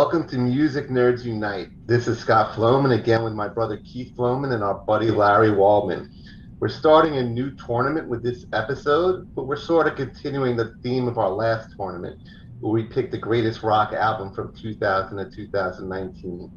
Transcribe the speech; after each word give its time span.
Welcome 0.00 0.26
to 0.28 0.38
Music 0.38 0.88
Nerds 0.88 1.24
Unite. 1.24 1.68
This 1.86 2.08
is 2.08 2.18
Scott 2.18 2.56
Floman 2.56 2.98
again 2.98 3.22
with 3.22 3.34
my 3.34 3.48
brother 3.48 3.76
Keith 3.84 4.16
Floman 4.16 4.54
and 4.54 4.64
our 4.64 4.72
buddy 4.72 5.10
Larry 5.10 5.50
Waldman. 5.50 6.10
We're 6.58 6.70
starting 6.70 7.18
a 7.18 7.22
new 7.22 7.54
tournament 7.54 8.08
with 8.08 8.22
this 8.22 8.46
episode, 8.54 9.34
but 9.34 9.44
we're 9.44 9.60
sort 9.60 9.86
of 9.86 9.96
continuing 9.96 10.56
the 10.56 10.74
theme 10.82 11.06
of 11.06 11.18
our 11.18 11.28
last 11.28 11.76
tournament, 11.76 12.18
where 12.60 12.72
we 12.72 12.84
picked 12.84 13.10
the 13.10 13.18
greatest 13.18 13.62
rock 13.62 13.92
album 13.92 14.32
from 14.32 14.56
2000 14.56 15.18
to 15.18 15.36
2019. 15.36 16.50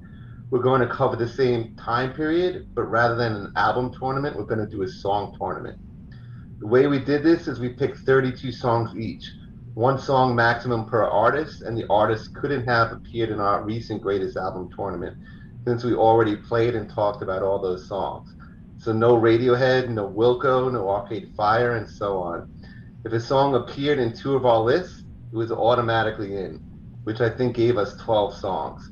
We're 0.50 0.60
going 0.60 0.80
to 0.80 0.88
cover 0.88 1.18
the 1.18 1.28
same 1.28 1.76
time 1.76 2.14
period, 2.14 2.74
but 2.74 2.84
rather 2.84 3.16
than 3.16 3.34
an 3.34 3.54
album 3.58 3.94
tournament, 3.94 4.38
we're 4.38 4.46
going 4.46 4.66
to 4.66 4.74
do 4.74 4.84
a 4.84 4.88
song 4.88 5.36
tournament. 5.38 5.78
The 6.60 6.68
way 6.68 6.88
we 6.88 7.00
did 7.00 7.24
this 7.24 7.50
is 7.50 7.60
we 7.60 7.68
picked 7.68 7.98
32 8.06 8.54
songs 8.54 8.98
each 8.98 9.30
one 9.74 9.98
song 9.98 10.36
maximum 10.36 10.86
per 10.86 11.04
artist, 11.04 11.64
and 11.64 11.76
the 11.76 11.88
artist 11.90 12.36
couldn't 12.36 12.64
have 12.66 12.92
appeared 12.92 13.30
in 13.30 13.40
our 13.40 13.64
recent 13.64 14.02
greatest 14.04 14.38
album 14.38 14.70
tournament 14.76 15.18
since 15.66 15.84
we 15.84 15.96
already 15.96 16.36
played 16.36 16.76
and 16.76 16.90
talked 16.90 17.24
about 17.24 17.42
all 17.42 17.60
those 17.60 17.88
songs. 17.88 18.36
So 18.78 18.92
no 18.92 19.18
Radiohead, 19.18 19.90
no 19.90 20.08
Wilco, 20.08 20.72
no 20.72 20.90
Arcade 20.90 21.34
Fire, 21.36 21.78
and 21.78 21.90
so 21.90 22.20
on. 22.20 22.52
If 23.04 23.14
a 23.14 23.20
song 23.20 23.56
appeared 23.56 23.98
in 23.98 24.14
two 24.14 24.36
of 24.36 24.46
our 24.46 24.60
lists, 24.60 25.04
it 25.32 25.36
was 25.36 25.52
automatically 25.52 26.36
in, 26.36 26.62
which 27.04 27.20
I 27.22 27.30
think 27.30 27.56
gave 27.56 27.78
us 27.78 27.96
12 27.98 28.36
songs. 28.36 28.92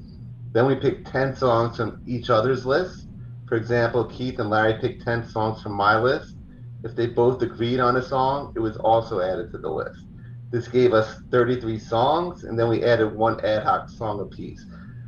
Then 0.51 0.65
we 0.65 0.75
picked 0.75 1.07
10 1.07 1.35
songs 1.35 1.77
from 1.77 2.01
each 2.07 2.29
other's 2.29 2.65
list. 2.65 3.07
For 3.47 3.55
example, 3.55 4.05
Keith 4.05 4.39
and 4.39 4.49
Larry 4.49 4.79
picked 4.81 5.03
10 5.03 5.29
songs 5.29 5.61
from 5.61 5.73
my 5.73 5.99
list. 5.99 6.35
If 6.83 6.95
they 6.95 7.05
both 7.05 7.41
agreed 7.41 7.79
on 7.79 7.97
a 7.97 8.01
song, 8.01 8.53
it 8.55 8.59
was 8.59 8.77
also 8.77 9.21
added 9.21 9.51
to 9.51 9.59
the 9.59 9.69
list. 9.69 10.07
This 10.51 10.67
gave 10.67 10.93
us 10.93 11.15
33 11.31 11.79
songs, 11.79 12.43
and 12.43 12.59
then 12.59 12.67
we 12.67 12.83
added 12.83 13.15
one 13.15 13.39
ad 13.45 13.63
hoc 13.63 13.89
song 13.89 14.19
apiece, 14.19 14.65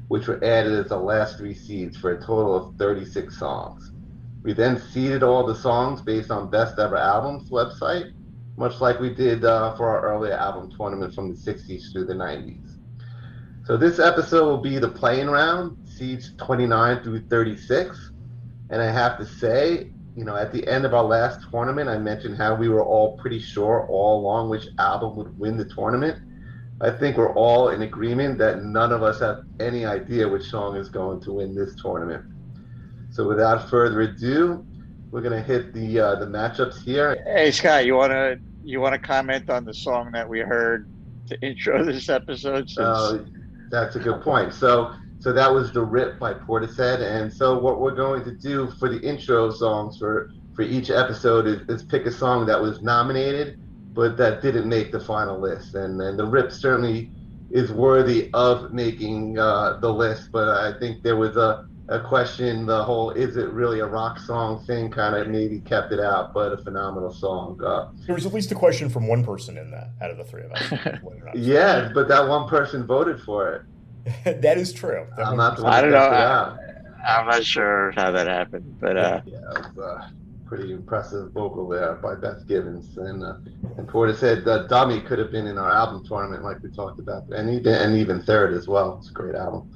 which 0.07 0.27
were 0.27 0.43
added 0.43 0.71
as 0.73 0.87
the 0.87 0.97
last 0.97 1.37
three 1.37 1.53
seeds 1.53 1.97
for 1.97 2.11
a 2.13 2.21
total 2.21 2.55
of 2.55 2.75
36 2.77 3.37
songs. 3.37 3.91
We 4.43 4.53
then 4.53 4.79
seeded 4.79 5.21
all 5.21 5.45
the 5.45 5.55
songs 5.55 6.01
based 6.01 6.31
on 6.31 6.49
Best 6.49 6.79
Ever 6.79 6.97
Albums 6.97 7.49
website, 7.49 8.13
much 8.57 8.79
like 8.79 8.99
we 8.99 9.13
did 9.13 9.43
uh, 9.43 9.75
for 9.75 9.87
our 9.87 10.13
earlier 10.13 10.33
album 10.33 10.71
tournament 10.77 11.13
from 11.13 11.33
the 11.33 11.35
60s 11.35 11.91
through 11.91 12.05
the 12.05 12.13
90s. 12.13 12.77
So 13.65 13.77
this 13.77 13.99
episode 13.99 14.45
will 14.45 14.61
be 14.61 14.79
the 14.79 14.89
playing 14.89 15.29
round, 15.29 15.77
seeds 15.87 16.33
29 16.37 17.03
through 17.03 17.27
36. 17.27 18.11
And 18.69 18.81
I 18.81 18.91
have 18.91 19.17
to 19.17 19.25
say, 19.25 19.91
you 20.15 20.23
know, 20.23 20.35
at 20.35 20.51
the 20.51 20.67
end 20.67 20.85
of 20.85 20.93
our 20.93 21.03
last 21.03 21.39
tournament, 21.49 21.89
I 21.89 21.97
mentioned 21.97 22.37
how 22.37 22.55
we 22.55 22.69
were 22.69 22.83
all 22.83 23.17
pretty 23.17 23.39
sure 23.39 23.87
all 23.89 24.19
along 24.19 24.49
which 24.49 24.67
album 24.77 25.15
would 25.15 25.37
win 25.39 25.57
the 25.57 25.65
tournament. 25.65 26.19
I 26.81 26.91
think 26.91 27.17
we're 27.17 27.33
all 27.33 27.69
in 27.69 27.81
agreement 27.81 28.37
that 28.39 28.63
none 28.63 28.91
of 28.91 29.01
us 29.01 29.19
have 29.21 29.43
any 29.59 29.85
idea 29.85 30.27
which 30.27 30.43
song 30.43 30.75
is 30.75 30.89
going 30.89 31.21
to 31.21 31.33
win 31.33 31.55
this 31.55 31.75
tournament. 31.81 32.25
So 33.09 33.27
without 33.27 33.69
further 33.69 34.01
ado, 34.01 34.65
we're 35.11 35.21
gonna 35.21 35.41
hit 35.41 35.73
the 35.73 35.99
uh, 35.99 36.15
the 36.15 36.25
matchups 36.25 36.83
here. 36.83 37.23
Hey 37.25 37.51
Scott, 37.51 37.85
you 37.85 37.95
wanna 37.95 38.37
you 38.63 38.81
wanna 38.81 38.99
comment 38.99 39.49
on 39.49 39.65
the 39.65 39.73
song 39.73 40.11
that 40.11 40.27
we 40.27 40.39
heard 40.39 40.89
to 41.27 41.39
intro 41.41 41.83
this 41.85 42.09
episode? 42.09 42.69
Since... 42.69 42.79
Uh, 42.79 43.25
that's 43.69 43.95
a 43.95 43.99
good 43.99 44.21
point. 44.21 44.53
So 44.53 44.93
so 45.23 45.31
that 45.31 45.53
was 45.53 45.71
the 45.71 45.81
rip 45.81 46.19
by 46.19 46.33
Portishead. 46.33 46.99
And 46.99 47.31
so 47.31 47.57
what 47.57 47.79
we're 47.79 47.95
going 47.95 48.25
to 48.25 48.31
do 48.31 48.69
for 48.77 48.89
the 48.89 48.99
intro 48.99 49.51
songs 49.51 49.97
for 49.97 50.31
for 50.53 50.63
each 50.63 50.89
episode 50.89 51.47
is, 51.47 51.61
is 51.69 51.81
pick 51.81 52.05
a 52.05 52.11
song 52.11 52.45
that 52.45 52.61
was 52.61 52.81
nominated 52.81 53.57
but 53.93 54.17
that 54.17 54.41
didn't 54.41 54.67
make 54.67 54.91
the 54.91 54.99
final 54.99 55.39
list. 55.39 55.75
And 55.75 56.01
and 56.01 56.19
the 56.19 56.25
rip 56.25 56.51
certainly 56.51 57.09
is 57.51 57.71
worthy 57.71 58.31
of 58.33 58.73
making 58.73 59.39
uh, 59.39 59.77
the 59.79 59.93
list. 59.93 60.29
But 60.33 60.49
I 60.49 60.77
think 60.77 61.03
there 61.03 61.15
was 61.15 61.37
a 61.37 61.69
a 61.89 62.01
question 62.01 62.65
the 62.65 62.83
whole 62.83 63.11
is 63.11 63.35
it 63.37 63.49
really 63.51 63.79
a 63.79 63.85
rock 63.85 64.17
song 64.17 64.63
thing 64.65 64.89
kind 64.89 65.15
of 65.15 65.27
maybe 65.27 65.59
kept 65.59 65.91
it 65.91 65.99
out 65.99 66.33
but 66.33 66.53
a 66.53 66.57
phenomenal 66.57 67.11
song 67.11 67.59
uh, 67.61 67.89
there 68.05 68.15
was 68.15 68.25
at 68.25 68.33
least 68.33 68.49
a 68.53 68.55
question 68.55 68.87
from 68.87 69.05
one 69.05 69.21
person 69.21 69.57
in 69.57 69.69
that 69.69 69.89
out 70.01 70.09
of 70.09 70.15
the 70.15 70.23
three 70.23 70.43
of 70.43 70.51
us 70.53 70.73
yeah 71.35 71.91
but 71.93 72.07
that 72.07 72.25
one 72.25 72.47
person 72.47 72.87
voted 72.87 73.19
for 73.19 73.53
it 73.53 73.63
that 74.25 74.57
is 74.57 74.73
true. 74.73 75.05
I'm 75.17 75.37
not 75.37 75.63
I 75.63 75.81
don't 75.81 75.91
know. 75.91 75.97
I, 75.97 77.19
am 77.19 77.27
not 77.27 77.43
sure 77.43 77.91
how 77.91 78.11
that 78.11 78.27
happened, 78.27 78.77
but 78.79 78.97
uh, 78.97 79.21
yeah, 79.25 79.37
it 79.37 79.75
was 79.75 79.77
uh, 79.77 80.09
pretty 80.45 80.73
impressive 80.73 81.31
vocal 81.31 81.67
there 81.67 81.93
by 81.95 82.15
Beth 82.15 82.45
Gibbons, 82.47 82.97
and 82.97 83.23
uh, 83.23 83.35
and 83.77 83.87
Portishead 83.87 84.45
uh, 84.45 84.67
"Dummy" 84.67 84.99
could 85.01 85.19
have 85.19 85.31
been 85.31 85.47
in 85.47 85.57
our 85.57 85.71
album 85.71 86.05
tournament, 86.05 86.43
like 86.43 86.61
we 86.61 86.69
talked 86.69 86.99
about, 86.99 87.23
and 87.29 87.49
even 87.49 87.73
and 87.73 87.95
even 87.97 88.21
third 88.21 88.53
as 88.53 88.67
well. 88.67 88.97
It's 88.99 89.09
a 89.09 89.13
great 89.13 89.35
album. 89.35 89.71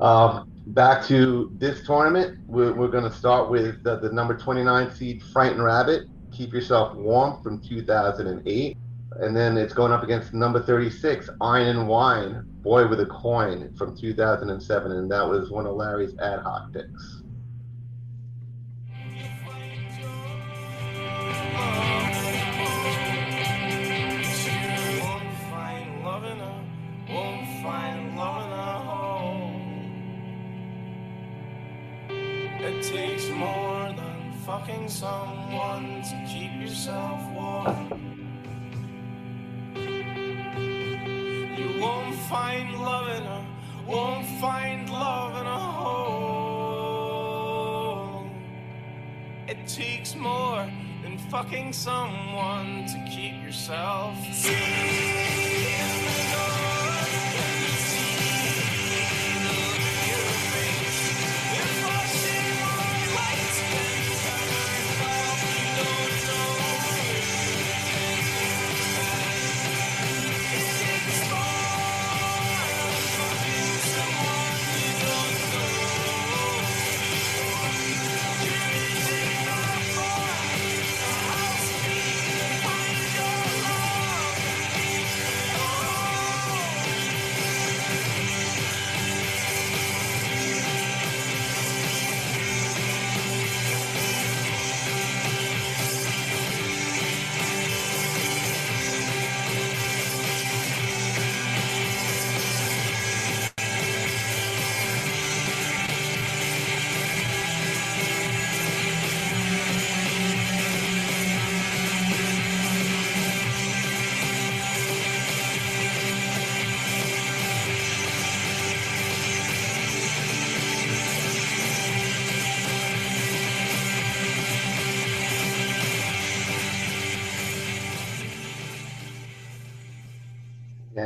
Um, 0.00 0.50
back 0.68 1.04
to 1.06 1.50
this 1.58 1.84
tournament, 1.86 2.38
we're, 2.46 2.72
we're 2.72 2.88
going 2.88 3.04
to 3.04 3.12
start 3.12 3.50
with 3.50 3.82
the, 3.82 3.98
the 3.98 4.10
number 4.12 4.34
29 4.34 4.94
seed 4.94 5.22
Frightened 5.22 5.62
Rabbit. 5.62 6.04
Keep 6.32 6.54
yourself 6.54 6.96
warm 6.96 7.42
from 7.42 7.60
2008 7.60 8.76
and 9.18 9.36
then 9.36 9.56
it's 9.56 9.74
going 9.74 9.92
up 9.92 10.02
against 10.02 10.32
number 10.32 10.60
36, 10.60 11.28
Iron 11.40 11.76
and 11.76 11.88
Wine, 11.88 12.44
Boy 12.62 12.86
with 12.88 13.00
a 13.00 13.06
Coin 13.06 13.74
from 13.76 13.96
2007, 13.96 14.92
and 14.92 15.10
that 15.10 15.28
was 15.28 15.50
one 15.50 15.66
of 15.66 15.74
Larry's 15.74 16.16
ad 16.18 16.40
hoc 16.40 16.72
picks. 16.72 17.19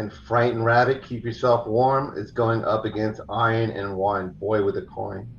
And 0.04 0.12
Frightened 0.12 0.66
Rabbit, 0.66 1.02
Keep 1.02 1.24
Yourself 1.24 1.66
Warm. 1.66 2.12
Is 2.18 2.30
going 2.30 2.62
up 2.62 2.84
against 2.84 3.22
Iron 3.30 3.70
and 3.70 3.96
Wine, 3.96 4.32
Boy 4.38 4.62
with 4.62 4.76
a 4.76 4.82
Coin. 4.82 5.33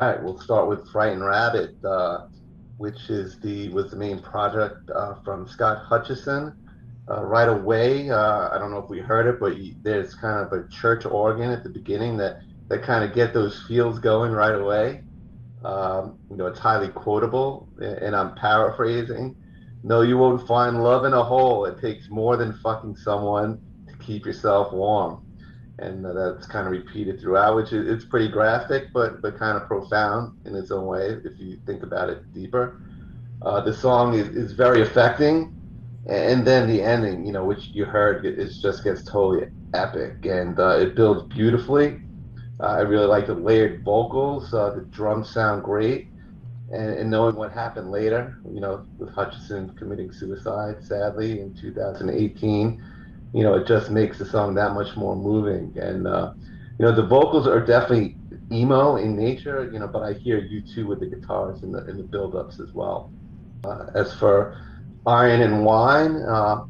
All 0.00 0.08
right, 0.08 0.22
we'll 0.22 0.40
start 0.40 0.68
with 0.68 0.90
Frightened 0.90 1.22
Rabbit, 1.22 1.76
uh, 1.84 2.28
which 2.78 3.10
is 3.10 3.38
the 3.40 3.68
was 3.68 3.90
the 3.90 3.96
main 3.98 4.22
project 4.22 4.88
uh, 4.88 5.16
from 5.22 5.46
Scott 5.46 5.84
Hutchison. 5.84 6.56
Uh, 7.10 7.24
right 7.24 7.48
away, 7.48 8.08
uh, 8.08 8.48
I 8.48 8.56
don't 8.58 8.70
know 8.70 8.78
if 8.78 8.88
we 8.88 9.00
heard 9.00 9.26
it, 9.26 9.38
but 9.38 9.58
you, 9.58 9.74
there's 9.82 10.14
kind 10.14 10.46
of 10.46 10.50
a 10.54 10.66
church 10.68 11.04
organ 11.04 11.50
at 11.50 11.62
the 11.62 11.68
beginning 11.68 12.16
that 12.16 12.40
that 12.68 12.82
kind 12.82 13.04
of 13.04 13.14
get 13.14 13.34
those 13.34 13.62
feels 13.68 13.98
going 13.98 14.32
right 14.32 14.54
away. 14.54 15.02
Um, 15.62 16.18
you 16.30 16.36
know, 16.36 16.46
it's 16.46 16.58
highly 16.58 16.88
quotable, 16.88 17.68
and 17.80 18.16
I'm 18.16 18.34
paraphrasing. 18.34 19.36
No, 19.82 20.00
you 20.00 20.16
won't 20.16 20.46
find 20.48 20.82
love 20.82 21.04
in 21.04 21.12
a 21.12 21.22
hole. 21.22 21.66
It 21.66 21.78
takes 21.82 22.08
more 22.08 22.38
than 22.38 22.54
fucking 22.60 22.96
someone 22.96 23.60
to 23.88 23.96
keep 23.98 24.24
yourself 24.24 24.72
warm 24.72 25.22
and 25.80 26.04
that's 26.04 26.46
kind 26.46 26.66
of 26.66 26.72
repeated 26.72 27.20
throughout, 27.20 27.56
which 27.56 27.72
is 27.72 27.88
it's 27.88 28.04
pretty 28.04 28.28
graphic, 28.28 28.92
but 28.92 29.22
but 29.22 29.38
kind 29.38 29.56
of 29.56 29.66
profound 29.66 30.36
in 30.46 30.54
its 30.54 30.70
own 30.70 30.86
way 30.86 31.16
if 31.24 31.38
you 31.38 31.58
think 31.66 31.82
about 31.82 32.10
it 32.10 32.32
deeper. 32.32 32.80
Uh, 33.42 33.60
the 33.60 33.72
song 33.72 34.14
is, 34.14 34.28
is 34.28 34.52
very 34.52 34.82
affecting, 34.82 35.54
and 36.06 36.46
then 36.46 36.68
the 36.68 36.82
ending, 36.82 37.24
you 37.24 37.32
know, 37.32 37.44
which 37.44 37.68
you 37.72 37.86
heard, 37.86 38.26
it, 38.26 38.38
it 38.38 38.52
just 38.60 38.84
gets 38.84 39.02
totally 39.02 39.48
epic, 39.72 40.26
and 40.26 40.58
uh, 40.60 40.76
it 40.78 40.94
builds 40.94 41.22
beautifully. 41.34 41.98
Uh, 42.60 42.66
I 42.66 42.80
really 42.80 43.06
like 43.06 43.26
the 43.26 43.34
layered 43.34 43.82
vocals. 43.82 44.52
Uh, 44.52 44.74
the 44.74 44.82
drums 44.82 45.30
sound 45.30 45.64
great, 45.64 46.08
and, 46.70 46.90
and 46.90 47.10
knowing 47.10 47.36
what 47.36 47.52
happened 47.52 47.90
later, 47.90 48.38
you 48.52 48.60
know, 48.60 48.84
with 48.98 49.08
Hutchison 49.14 49.74
committing 49.78 50.12
suicide, 50.12 50.84
sadly, 50.84 51.40
in 51.40 51.54
2018 51.54 52.82
you 53.32 53.42
know, 53.42 53.54
it 53.54 53.66
just 53.66 53.90
makes 53.90 54.18
the 54.18 54.24
song 54.26 54.54
that 54.54 54.74
much 54.74 54.96
more 54.96 55.16
moving. 55.16 55.76
And 55.78 56.06
uh, 56.06 56.32
you 56.78 56.84
know, 56.84 56.94
the 56.94 57.06
vocals 57.06 57.46
are 57.46 57.64
definitely 57.64 58.16
emo 58.52 58.96
in 58.96 59.16
nature, 59.16 59.70
you 59.72 59.78
know, 59.78 59.86
but 59.86 60.02
I 60.02 60.14
hear 60.14 60.38
you 60.38 60.62
too 60.62 60.86
with 60.86 61.00
the 61.00 61.06
guitars 61.06 61.62
in 61.62 61.72
the 61.72 61.86
in 61.88 61.96
the 61.96 62.02
build-ups 62.02 62.58
as 62.60 62.72
well. 62.72 63.12
Uh, 63.64 63.86
as 63.94 64.14
for 64.14 64.58
Iron 65.06 65.42
and 65.42 65.64
Wine, 65.64 66.16
uh, 66.16 66.64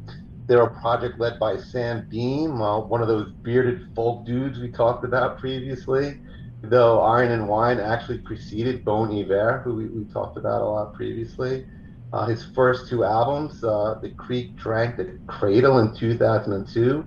they're 0.47 0.63
a 0.63 0.81
project 0.81 1.19
led 1.19 1.39
by 1.39 1.57
Sam 1.57 2.07
Beam, 2.09 2.61
uh, 2.61 2.79
one 2.79 3.01
of 3.01 3.07
those 3.07 3.31
bearded 3.41 3.87
folk 3.95 4.25
dudes 4.25 4.59
we 4.59 4.69
talked 4.69 5.05
about 5.05 5.37
previously. 5.39 6.19
Though 6.63 7.01
Iron 7.01 7.31
and 7.31 7.47
Wine 7.47 7.79
actually 7.79 8.19
preceded 8.19 8.85
Bon 8.85 9.11
Iver, 9.11 9.61
who 9.63 9.75
we, 9.75 9.85
we 9.87 10.03
talked 10.11 10.37
about 10.37 10.61
a 10.61 10.65
lot 10.65 10.93
previously. 10.93 11.65
Uh, 12.13 12.25
his 12.25 12.45
first 12.53 12.89
two 12.89 13.05
albums, 13.05 13.63
uh, 13.63 13.97
The 14.01 14.09
Creek 14.11 14.55
Drank 14.57 14.97
the 14.97 15.17
Cradle 15.27 15.79
in 15.79 15.95
2002 15.95 17.05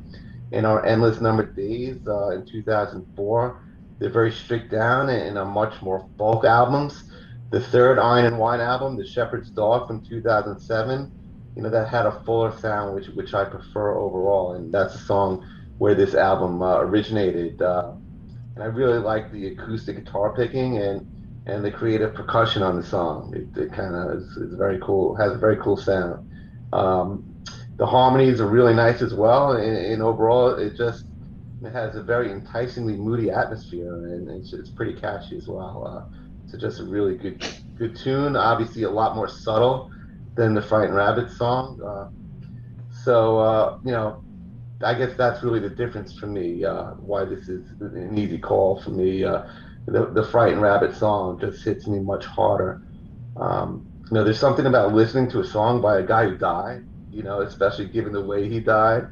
and 0.53 0.67
Our 0.67 0.85
Endless 0.87 1.21
Numbered 1.21 1.55
Days 1.55 1.99
uh, 2.07 2.31
in 2.31 2.47
2004. 2.47 3.61
They're 3.99 4.11
very 4.11 4.33
stripped 4.33 4.71
down 4.71 5.11
and 5.11 5.37
are 5.37 5.45
much 5.45 5.81
more 5.83 6.09
folk 6.17 6.45
albums. 6.45 7.05
The 7.51 7.61
third 7.61 7.99
Iron 7.99 8.25
and 8.25 8.39
Wine 8.39 8.61
album, 8.61 8.97
The 8.97 9.07
Shepherd's 9.07 9.51
Dog 9.51 9.87
from 9.87 10.05
2007, 10.05 11.13
you 11.55 11.63
know, 11.63 11.71
that 11.71 11.89
had 11.89 12.07
a 12.07 12.23
fuller 12.25 12.57
sound, 12.59 12.95
which, 12.95 13.09
which 13.09 13.35
I 13.35 13.45
prefer 13.45 13.97
overall. 13.99 14.55
And 14.55 14.73
that's 14.73 14.95
a 14.95 14.99
song 14.99 15.47
where 15.79 15.95
this 15.95 16.15
album 16.15 16.63
uh, 16.63 16.79
originated. 16.79 17.61
Uh, 17.61 17.93
and 18.55 18.63
I 18.63 18.67
really 18.67 18.99
like 18.99 19.31
the 19.33 19.49
acoustic 19.49 20.03
guitar 20.03 20.35
picking 20.35 20.79
and 20.79 21.07
and 21.47 21.65
the 21.65 21.71
creative 21.71 22.15
percussion 22.15 22.63
on 22.63 22.77
the 22.77 22.83
song. 22.83 23.35
It, 23.35 23.59
it 23.61 23.73
kind 23.73 23.95
of 23.95 24.19
is, 24.19 24.37
is, 24.37 24.55
very 24.55 24.79
cool. 24.81 25.15
Has 25.15 25.33
a 25.33 25.39
very 25.39 25.57
cool 25.59 25.77
sound. 25.77 26.31
Um, 26.73 27.35
the 27.77 27.87
harmonies 27.87 28.41
are 28.41 28.47
really 28.47 28.75
nice 28.75 29.03
as 29.03 29.15
well, 29.15 29.53
and, 29.53 29.77
and, 29.77 30.03
overall, 30.03 30.55
it 30.55 30.77
just 30.77 31.05
it 31.63 31.73
has 31.73 31.97
a 31.97 32.03
very 32.03 32.31
enticingly 32.31 32.97
moody 32.97 33.31
atmosphere, 33.31 33.95
and 33.95 34.29
it's, 34.29 34.53
it's 34.53 34.71
pretty 34.71 34.95
catchy 34.95 35.37
as 35.37 35.49
well. 35.49 35.87
Uh, 35.87 36.51
so 36.51 36.59
just 36.59 36.81
a 36.81 36.85
really 36.85 37.17
good 37.17 37.45
good 37.77 37.97
tune. 37.97 38.37
Obviously, 38.37 38.85
a 38.85 38.91
lot 38.91 39.17
more 39.17 39.29
subtle 39.29 39.91
than 40.35 40.55
the 40.55 40.63
Frightened 40.63 40.95
Rabbit 40.95 41.31
song. 41.31 41.81
Uh, 41.83 42.09
so 43.05 43.39
uh, 43.39 43.79
you 43.85 43.93
know, 43.93 44.23
I 44.83 44.95
guess 44.95 45.17
that's 45.17 45.43
really 45.43 45.61
the 45.61 45.71
difference 45.71 46.17
for 46.19 46.27
me. 46.27 46.65
Uh, 46.65 46.93
why 46.93 47.25
this 47.25 47.49
is 47.49 47.69
an 47.81 48.17
easy 48.17 48.39
call 48.39 48.81
for 48.81 48.91
me. 48.91 49.25
The, 49.87 50.11
the 50.13 50.25
Frightened 50.25 50.63
Rabbit 50.63 50.95
song 50.95 51.39
just 51.41 51.65
hits 51.65 51.87
me 51.87 52.01
much 52.01 52.25
harder. 52.25 52.83
Um, 53.37 53.87
you 54.11 54.15
know, 54.15 54.25
there's 54.25 54.39
something 54.39 54.67
about 54.67 54.95
listening 54.95 55.31
to 55.31 55.41
a 55.41 55.45
song 55.45 55.81
by 55.81 55.99
a 55.99 56.07
guy 56.07 56.25
who 56.25 56.37
died, 56.37 56.85
you 57.11 57.23
know, 57.23 57.41
especially 57.41 57.89
given 57.89 58.13
the 58.13 58.25
way 58.25 58.49
he 58.49 58.61
died, 58.61 59.07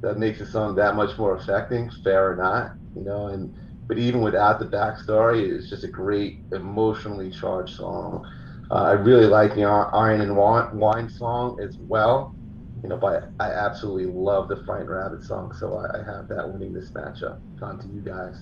that 0.00 0.18
makes 0.18 0.38
the 0.38 0.46
song 0.46 0.74
that 0.76 0.96
much 0.96 1.16
more 1.18 1.34
affecting, 1.36 1.90
fair 2.04 2.32
or 2.32 2.36
not, 2.36 2.72
you 2.94 3.02
know, 3.02 3.28
and 3.28 3.54
but 3.86 3.98
even 3.98 4.20
without 4.20 4.58
the 4.58 4.66
backstory, 4.66 5.50
it's 5.50 5.70
just 5.70 5.82
a 5.84 5.88
great 5.88 6.40
emotionally 6.52 7.30
charged 7.30 7.74
song. 7.76 8.22
Uh, 8.70 8.74
I 8.74 8.92
really 8.92 9.26
like 9.26 9.54
the 9.54 9.64
Iron 9.64 10.20
and 10.20 10.36
Wine 10.36 11.08
song 11.08 11.58
as 11.62 11.78
well, 11.78 12.34
you 12.82 12.90
know, 12.90 12.98
but 12.98 13.30
I 13.40 13.50
absolutely 13.50 14.12
love 14.12 14.48
the 14.48 14.62
Frightened 14.66 14.90
Rabbit 14.90 15.22
song, 15.22 15.54
so 15.54 15.78
I, 15.78 16.00
I 16.00 16.04
have 16.04 16.28
that 16.28 16.52
winning 16.52 16.74
this 16.74 16.90
matchup. 16.90 17.40
On 17.62 17.78
to 17.78 17.88
you 17.88 18.02
guys. 18.02 18.36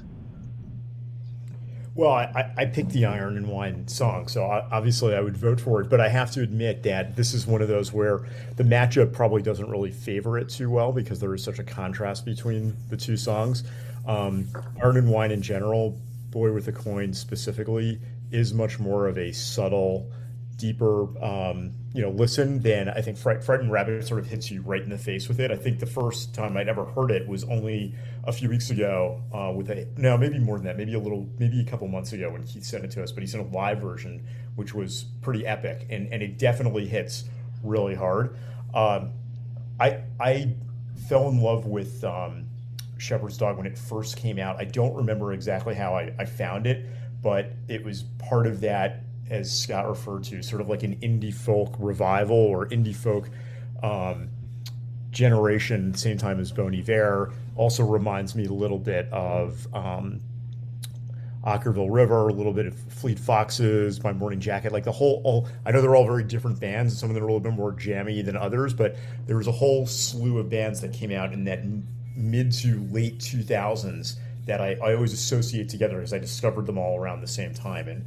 Well, 1.96 2.10
I, 2.10 2.52
I 2.58 2.66
picked 2.66 2.90
the 2.90 3.06
Iron 3.06 3.38
and 3.38 3.48
Wine 3.48 3.88
song, 3.88 4.28
so 4.28 4.44
obviously 4.44 5.14
I 5.14 5.20
would 5.20 5.34
vote 5.34 5.58
for 5.58 5.80
it. 5.80 5.88
But 5.88 5.98
I 5.98 6.10
have 6.10 6.30
to 6.32 6.42
admit 6.42 6.82
that 6.82 7.16
this 7.16 7.32
is 7.32 7.46
one 7.46 7.62
of 7.62 7.68
those 7.68 7.90
where 7.90 8.26
the 8.56 8.64
matchup 8.64 9.14
probably 9.14 9.40
doesn't 9.40 9.70
really 9.70 9.90
favor 9.90 10.36
it 10.36 10.50
too 10.50 10.68
well 10.68 10.92
because 10.92 11.20
there 11.20 11.34
is 11.34 11.42
such 11.42 11.58
a 11.58 11.64
contrast 11.64 12.26
between 12.26 12.76
the 12.90 12.98
two 12.98 13.16
songs. 13.16 13.64
Um, 14.06 14.46
Iron 14.82 14.98
and 14.98 15.08
Wine 15.10 15.30
in 15.30 15.40
general, 15.40 15.98
Boy 16.28 16.52
with 16.52 16.68
a 16.68 16.72
Coin 16.72 17.14
specifically, 17.14 17.98
is 18.30 18.52
much 18.52 18.78
more 18.78 19.08
of 19.08 19.16
a 19.16 19.32
subtle 19.32 20.12
deeper 20.56 21.04
um, 21.24 21.72
you 21.96 22.02
know 22.02 22.10
listen 22.10 22.60
then 22.60 22.90
i 22.90 23.00
think 23.00 23.16
Fright, 23.16 23.42
frightened 23.42 23.72
rabbit 23.72 24.06
sort 24.06 24.20
of 24.20 24.26
hits 24.26 24.50
you 24.50 24.60
right 24.60 24.82
in 24.82 24.90
the 24.90 24.98
face 24.98 25.28
with 25.28 25.40
it. 25.40 25.50
I 25.50 25.56
think 25.56 25.78
the 25.80 25.86
first 25.86 26.34
time 26.34 26.54
i'd 26.58 26.68
ever 26.68 26.84
heard 26.84 27.10
it 27.10 27.26
was 27.26 27.44
only 27.44 27.94
a 28.24 28.32
few 28.32 28.50
weeks 28.50 28.68
ago 28.68 29.22
uh, 29.32 29.50
with 29.56 29.70
a 29.70 29.88
no 29.96 30.18
maybe 30.18 30.38
more 30.38 30.58
than 30.58 30.66
that 30.66 30.76
maybe 30.76 30.92
a 30.92 30.98
little 30.98 31.26
maybe 31.38 31.58
a 31.60 31.64
couple 31.64 31.88
months 31.88 32.12
ago 32.12 32.30
when 32.30 32.44
keith 32.44 32.64
sent 32.64 32.84
it 32.84 32.90
to 32.90 33.02
us 33.02 33.12
but 33.12 33.22
he 33.22 33.26
sent 33.26 33.42
a 33.42 33.56
live 33.56 33.80
version 33.80 34.26
which 34.56 34.74
was 34.74 35.06
pretty 35.22 35.46
epic 35.46 35.86
and 35.88 36.12
and 36.12 36.22
it 36.22 36.38
definitely 36.38 36.86
hits 36.86 37.24
really 37.62 37.94
hard. 37.94 38.36
Um, 38.74 39.12
i 39.80 40.02
i 40.20 40.54
fell 41.08 41.28
in 41.30 41.40
love 41.40 41.64
with 41.64 42.04
um, 42.04 42.46
shepherd's 42.98 43.38
dog 43.38 43.56
when 43.56 43.66
it 43.66 43.78
first 43.78 44.16
came 44.16 44.38
out. 44.38 44.56
I 44.58 44.64
don't 44.64 44.94
remember 44.94 45.32
exactly 45.32 45.74
how 45.74 45.94
I, 45.94 46.12
I 46.18 46.26
found 46.26 46.66
it 46.66 46.86
but 47.22 47.52
it 47.68 47.82
was 47.82 48.04
part 48.18 48.46
of 48.46 48.60
that 48.60 49.02
as 49.30 49.50
Scott 49.50 49.88
referred 49.88 50.24
to, 50.24 50.42
sort 50.42 50.60
of 50.60 50.68
like 50.68 50.82
an 50.82 50.96
indie 50.96 51.34
folk 51.34 51.74
revival 51.78 52.36
or 52.36 52.66
indie 52.66 52.94
folk 52.94 53.28
um, 53.82 54.28
generation, 55.10 55.94
same 55.94 56.18
time 56.18 56.40
as 56.40 56.52
Bon 56.52 56.74
Iver. 56.74 57.32
Also 57.56 57.84
reminds 57.84 58.34
me 58.34 58.46
a 58.46 58.52
little 58.52 58.78
bit 58.78 59.10
of 59.12 59.66
um, 59.74 60.20
Okkervil 61.46 61.88
River, 61.90 62.28
a 62.28 62.32
little 62.32 62.52
bit 62.52 62.66
of 62.66 62.76
Fleet 62.76 63.18
Foxes, 63.18 64.02
My 64.02 64.12
Morning 64.12 64.40
Jacket, 64.40 64.72
like 64.72 64.84
the 64.84 64.92
whole. 64.92 65.22
All, 65.24 65.48
I 65.64 65.70
know 65.70 65.80
they're 65.80 65.94
all 65.94 66.06
very 66.06 66.24
different 66.24 66.58
bands. 66.58 66.92
And 66.92 66.98
some 66.98 67.08
of 67.08 67.14
them 67.14 67.22
are 67.22 67.28
a 67.28 67.32
little 67.32 67.50
bit 67.50 67.52
more 67.56 67.72
jammy 67.72 68.20
than 68.20 68.36
others, 68.36 68.74
but 68.74 68.96
there 69.26 69.36
was 69.36 69.46
a 69.46 69.52
whole 69.52 69.86
slew 69.86 70.38
of 70.38 70.50
bands 70.50 70.80
that 70.80 70.92
came 70.92 71.12
out 71.12 71.32
in 71.32 71.44
that 71.44 71.60
mid 72.16 72.50
to 72.50 72.82
late 72.90 73.18
2000s 73.18 74.16
that 74.46 74.60
I, 74.60 74.74
I 74.82 74.94
always 74.94 75.12
associate 75.12 75.68
together 75.68 75.96
because 75.96 76.12
I 76.12 76.18
discovered 76.18 76.66
them 76.66 76.78
all 76.78 76.98
around 76.98 77.20
the 77.20 77.28
same 77.28 77.54
time. 77.54 77.88
And 77.88 78.04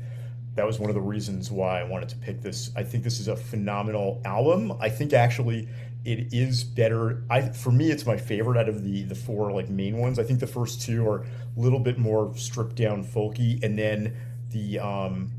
that 0.56 0.66
was 0.66 0.80
one 0.80 0.90
of 0.90 0.96
the 0.96 1.02
reasons 1.02 1.52
why 1.52 1.80
I 1.80 1.84
wanted 1.84 2.10
to 2.10 2.18
pick 2.18 2.42
this. 2.42 2.72
I 2.76 2.84
think 2.84 3.04
this 3.04 3.20
is 3.20 3.28
a 3.28 3.36
phenomenal 3.36 4.22
album. 4.26 4.74
I 4.80 4.90
think 4.90 5.14
actually 5.14 5.70
it 6.06 6.34
is 6.34 6.64
better. 6.64 7.24
I 7.30 7.50
for 7.50 7.72
me, 7.72 7.92
it's 7.92 8.06
my 8.06 8.18
favorite 8.18 8.58
out 8.58 8.70
of 8.70 8.84
the 8.84 9.04
the 9.04 9.16
four 9.16 9.52
like 9.52 9.70
main 9.70 9.98
ones. 9.98 10.20
I 10.20 10.24
think 10.24 10.40
the 10.40 10.48
first 10.48 10.82
two 10.82 11.08
are 11.08 11.22
a 11.22 11.60
little 11.60 11.80
bit 11.80 11.98
more 11.98 12.36
stripped 12.36 12.76
down, 12.76 13.04
folky, 13.04 13.62
and 13.64 13.78
then 13.78 14.16
the 14.52 14.80
um, 14.80 15.32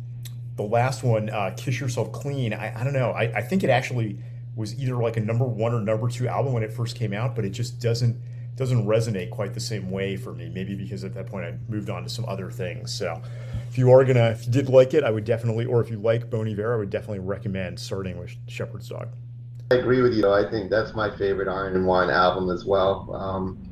the 0.56 0.62
last 0.62 1.02
one, 1.02 1.30
uh, 1.30 1.54
"Kiss 1.56 1.80
Yourself 1.80 2.12
Clean." 2.12 2.52
I, 2.52 2.80
I 2.80 2.84
don't 2.84 2.92
know. 2.92 3.10
I, 3.10 3.38
I 3.38 3.42
think 3.42 3.64
it 3.64 3.70
actually 3.70 4.18
was 4.54 4.78
either 4.80 4.96
like 4.96 5.16
a 5.16 5.20
number 5.20 5.44
one 5.46 5.72
or 5.72 5.80
number 5.80 6.08
two 6.08 6.28
album 6.28 6.52
when 6.52 6.62
it 6.62 6.72
first 6.72 6.96
came 6.96 7.12
out, 7.12 7.34
but 7.34 7.44
it 7.44 7.50
just 7.50 7.80
doesn't 7.80 8.20
doesn't 8.56 8.84
resonate 8.86 9.30
quite 9.30 9.54
the 9.54 9.60
same 9.60 9.90
way 9.90 10.16
for 10.16 10.34
me. 10.34 10.50
Maybe 10.50 10.74
because 10.74 11.02
at 11.04 11.14
that 11.14 11.26
point 11.26 11.46
I 11.46 11.54
moved 11.68 11.88
on 11.88 12.02
to 12.02 12.10
some 12.10 12.26
other 12.26 12.50
things. 12.50 12.92
So 12.92 13.22
if 13.70 13.78
you 13.78 13.92
are 13.92 14.04
gonna, 14.04 14.30
if 14.30 14.46
you 14.46 14.52
did 14.52 14.68
like 14.68 14.94
it, 14.94 15.04
I 15.04 15.10
would 15.10 15.24
definitely, 15.24 15.64
or 15.64 15.80
if 15.80 15.90
you 15.90 15.96
like 15.96 16.28
Bon 16.28 16.48
Iver, 16.48 16.74
I 16.74 16.76
would 16.76 16.90
definitely 16.90 17.20
recommend 17.20 17.78
starting 17.78 18.18
with 18.18 18.34
Shepherd's 18.48 18.88
Dog. 18.88 19.10
I 19.70 19.76
agree 19.76 20.02
with 20.02 20.12
you. 20.12 20.28
I 20.28 20.50
think 20.50 20.70
that's 20.70 20.92
my 20.92 21.16
favorite 21.16 21.46
Iron 21.46 21.76
and 21.76 21.86
Wine 21.86 22.10
album 22.10 22.50
as 22.50 22.64
well. 22.64 23.08
Um, 23.14 23.62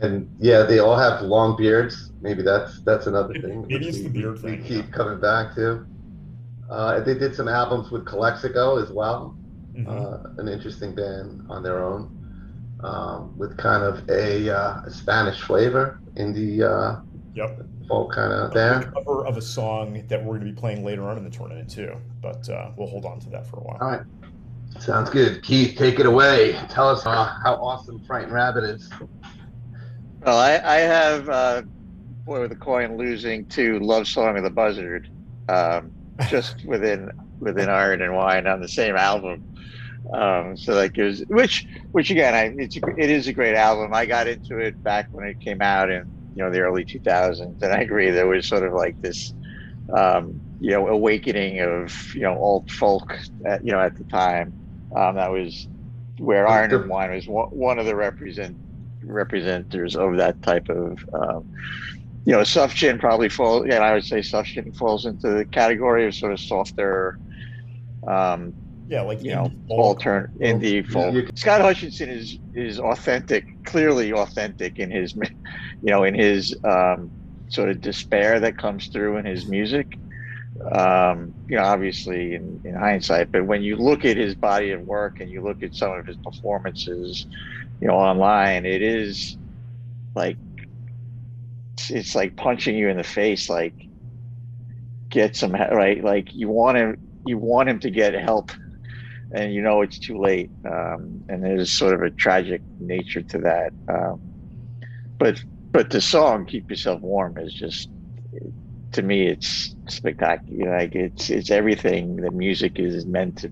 and 0.00 0.30
yeah, 0.38 0.62
they 0.62 0.78
all 0.78 0.96
have 0.96 1.22
long 1.22 1.56
beards. 1.56 2.12
Maybe 2.20 2.42
that's 2.42 2.82
that's 2.82 3.08
another 3.08 3.34
thing. 3.34 3.66
It's 3.68 3.96
we, 3.96 4.02
the 4.04 4.08
beard 4.10 4.42
we 4.44 4.50
thing. 4.52 4.62
keep 4.62 4.84
yeah. 4.86 4.96
coming 4.96 5.20
back 5.20 5.56
to. 5.56 5.84
Uh, 6.70 7.00
they 7.00 7.14
did 7.14 7.34
some 7.34 7.48
albums 7.48 7.90
with 7.90 8.06
Calexico 8.06 8.80
as 8.80 8.92
well, 8.92 9.36
mm-hmm. 9.74 9.90
uh, 9.90 10.40
an 10.40 10.46
interesting 10.46 10.94
band 10.94 11.44
on 11.50 11.64
their 11.64 11.82
own, 11.82 12.76
um, 12.84 13.36
with 13.36 13.58
kind 13.58 13.82
of 13.82 14.08
a, 14.08 14.56
uh, 14.56 14.88
Spanish 14.88 15.40
flavor 15.40 16.00
in 16.14 16.32
the 16.32 16.64
uh, 16.64 17.00
yep 17.34 17.60
All 17.88 18.08
kind 18.08 18.32
of 18.32 18.52
band. 18.52 18.92
Cover 18.94 19.26
of 19.26 19.36
a 19.36 19.42
song 19.42 20.04
that 20.08 20.22
we're 20.22 20.38
going 20.38 20.48
to 20.48 20.52
be 20.52 20.58
playing 20.60 20.84
later 20.84 21.08
on 21.08 21.16
in 21.18 21.24
the 21.24 21.30
tournament 21.30 21.70
too, 21.70 21.96
but 22.20 22.48
uh, 22.48 22.70
we'll 22.76 22.88
hold 22.88 23.04
on 23.04 23.20
to 23.20 23.30
that 23.30 23.46
for 23.46 23.58
a 23.58 23.62
while. 23.62 23.78
All 23.80 23.90
right. 23.90 24.02
Sounds 24.78 25.10
good. 25.10 25.42
Keith, 25.42 25.76
take 25.76 25.98
it 25.98 26.06
away. 26.06 26.52
Tell 26.70 26.88
us 26.88 27.04
uh, 27.04 27.36
how 27.42 27.54
awesome 27.54 28.02
Frightened 28.04 28.32
Rabbit 28.32 28.64
is. 28.64 28.88
Well, 30.24 30.38
I, 30.38 30.60
I 30.64 30.76
have 30.80 31.28
uh, 31.28 31.62
Boy 32.24 32.42
with 32.42 32.52
a 32.52 32.56
Coin 32.56 32.96
losing 32.96 33.46
to 33.46 33.78
Love 33.80 34.06
Song 34.06 34.36
of 34.36 34.44
the 34.44 34.50
Buzzard, 34.50 35.10
um, 35.48 35.90
just 36.28 36.64
within 36.64 37.10
within 37.40 37.68
Iron 37.68 38.02
and 38.02 38.14
Wine 38.14 38.46
on 38.46 38.60
the 38.60 38.68
same 38.68 38.96
album. 38.96 39.44
Um, 40.12 40.56
so 40.56 40.74
that 40.74 40.92
gives 40.92 41.20
which 41.26 41.66
which 41.92 42.10
again, 42.10 42.34
I 42.34 42.54
it's 42.62 42.76
a, 42.76 42.80
it 42.96 43.10
is 43.10 43.26
a 43.28 43.32
great 43.32 43.54
album. 43.54 43.92
I 43.92 44.06
got 44.06 44.28
into 44.28 44.58
it 44.58 44.82
back 44.82 45.08
when 45.10 45.26
it 45.26 45.40
came 45.40 45.60
out 45.60 45.90
in 45.90 46.10
you 46.34 46.42
know 46.42 46.50
the 46.50 46.60
early 46.60 46.84
2000s, 46.84 47.62
and 47.62 47.72
I 47.72 47.80
agree 47.80 48.10
there 48.10 48.26
was 48.26 48.46
sort 48.46 48.64
of 48.64 48.72
like 48.72 48.96
this 49.02 49.34
um, 49.96 50.40
you 50.58 50.70
know 50.70 50.88
awakening 50.88 51.60
of 51.60 51.94
you 52.14 52.22
know 52.22 52.36
old 52.36 52.70
folk 52.70 53.18
at, 53.46 53.64
you 53.64 53.72
know 53.72 53.80
at 53.80 53.96
the 53.96 54.04
time. 54.04 54.54
Um, 54.94 55.16
that 55.16 55.30
was 55.30 55.68
where 56.18 56.46
Iron 56.48 56.72
and 56.72 56.88
Wine 56.88 57.12
was 57.12 57.26
one, 57.26 57.46
one 57.50 57.78
of 57.78 57.86
the 57.86 57.96
represent 57.96 58.58
representers 59.04 59.96
of 59.96 60.18
that 60.18 60.40
type 60.42 60.68
of 60.68 60.98
um, 61.12 61.48
you 62.24 62.32
know 62.32 62.44
soft 62.44 62.76
Sufjan 62.76 63.00
probably 63.00 63.28
falls 63.28 63.66
yeah 63.68 63.78
I 63.78 63.94
would 63.94 64.04
say 64.04 64.22
soft 64.22 64.50
Sufjan 64.54 64.76
falls 64.76 65.06
into 65.06 65.30
the 65.30 65.46
category 65.46 66.06
of 66.06 66.14
sort 66.14 66.32
of 66.32 66.40
softer 66.40 67.18
um, 68.06 68.54
yeah, 68.90 69.02
like 69.02 69.22
you 69.22 69.30
know, 69.30 69.48
alternate 69.68 70.30
indie 70.40 70.84
folk. 70.84 71.14
Scott 71.36 71.60
Hutchinson 71.60 72.10
is 72.10 72.36
is 72.52 72.80
authentic, 72.80 73.44
clearly 73.64 74.12
authentic 74.12 74.80
in 74.80 74.90
his, 74.90 75.14
you 75.80 75.90
know, 75.92 76.02
in 76.02 76.14
his 76.14 76.58
um, 76.64 77.12
sort 77.50 77.70
of 77.70 77.80
despair 77.80 78.40
that 78.40 78.58
comes 78.58 78.88
through 78.88 79.18
in 79.18 79.24
his 79.24 79.46
music. 79.46 79.86
Um, 80.72 81.32
you 81.46 81.56
know, 81.56 81.62
obviously 81.62 82.34
in, 82.34 82.60
in 82.64 82.74
hindsight, 82.74 83.30
but 83.32 83.46
when 83.46 83.62
you 83.62 83.76
look 83.76 84.04
at 84.04 84.16
his 84.16 84.34
body 84.34 84.72
of 84.72 84.82
work 84.82 85.20
and 85.20 85.30
you 85.30 85.40
look 85.40 85.62
at 85.62 85.72
some 85.72 85.92
of 85.92 86.04
his 86.04 86.16
performances, 86.16 87.26
you 87.80 87.86
know, 87.86 87.94
online, 87.94 88.66
it 88.66 88.82
is 88.82 89.38
like 90.16 90.36
it's 91.88 92.16
like 92.16 92.34
punching 92.34 92.76
you 92.76 92.88
in 92.88 92.96
the 92.96 93.04
face. 93.04 93.48
Like, 93.48 93.76
get 95.08 95.36
some 95.36 95.52
right. 95.52 96.02
Like 96.02 96.26
you 96.32 96.48
want 96.48 96.76
him, 96.76 96.96
you 97.24 97.38
want 97.38 97.68
him 97.68 97.78
to 97.80 97.90
get 97.90 98.14
help 98.14 98.50
and 99.32 99.52
you 99.54 99.62
know 99.62 99.82
it's 99.82 99.98
too 99.98 100.18
late. 100.18 100.50
Um, 100.64 101.24
and 101.28 101.42
there's 101.42 101.72
sort 101.72 101.94
of 101.94 102.02
a 102.02 102.10
tragic 102.10 102.62
nature 102.78 103.22
to 103.22 103.38
that. 103.38 103.72
Um, 103.88 104.20
but 105.18 105.42
but 105.72 105.90
the 105.90 106.00
song 106.00 106.46
"Keep 106.46 106.70
Yourself 106.70 107.00
Warm" 107.02 107.38
is 107.38 107.54
just 107.54 107.90
to 108.92 109.02
me 109.02 109.26
it's 109.28 109.74
spectacular. 109.88 110.76
Like 110.78 110.94
it's 110.94 111.30
it's 111.30 111.50
everything 111.50 112.16
the 112.16 112.30
music 112.30 112.78
is 112.78 113.06
meant 113.06 113.36
to 113.38 113.50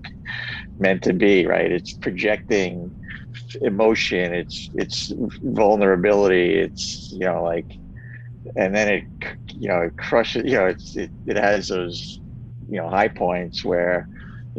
meant 0.79 1.03
to 1.03 1.13
be. 1.13 1.45
Right? 1.45 1.71
It's 1.71 1.93
projecting 1.93 2.91
emotion. 3.61 4.33
It's 4.33 4.69
it's 4.73 5.11
vulnerability. 5.43 6.55
It's 6.55 7.09
you 7.11 7.25
know 7.25 7.43
like, 7.43 7.71
and 8.55 8.75
then 8.75 8.89
it 8.89 9.03
you 9.53 9.69
know 9.69 9.81
it 9.81 9.97
crushes. 9.97 10.43
You 10.45 10.57
know 10.57 10.65
it's 10.67 10.95
it, 10.95 11.11
it 11.25 11.37
has 11.37 11.69
those 11.69 12.19
you 12.67 12.77
know 12.77 12.89
high 12.89 13.07
points 13.07 13.63
where 13.63 14.07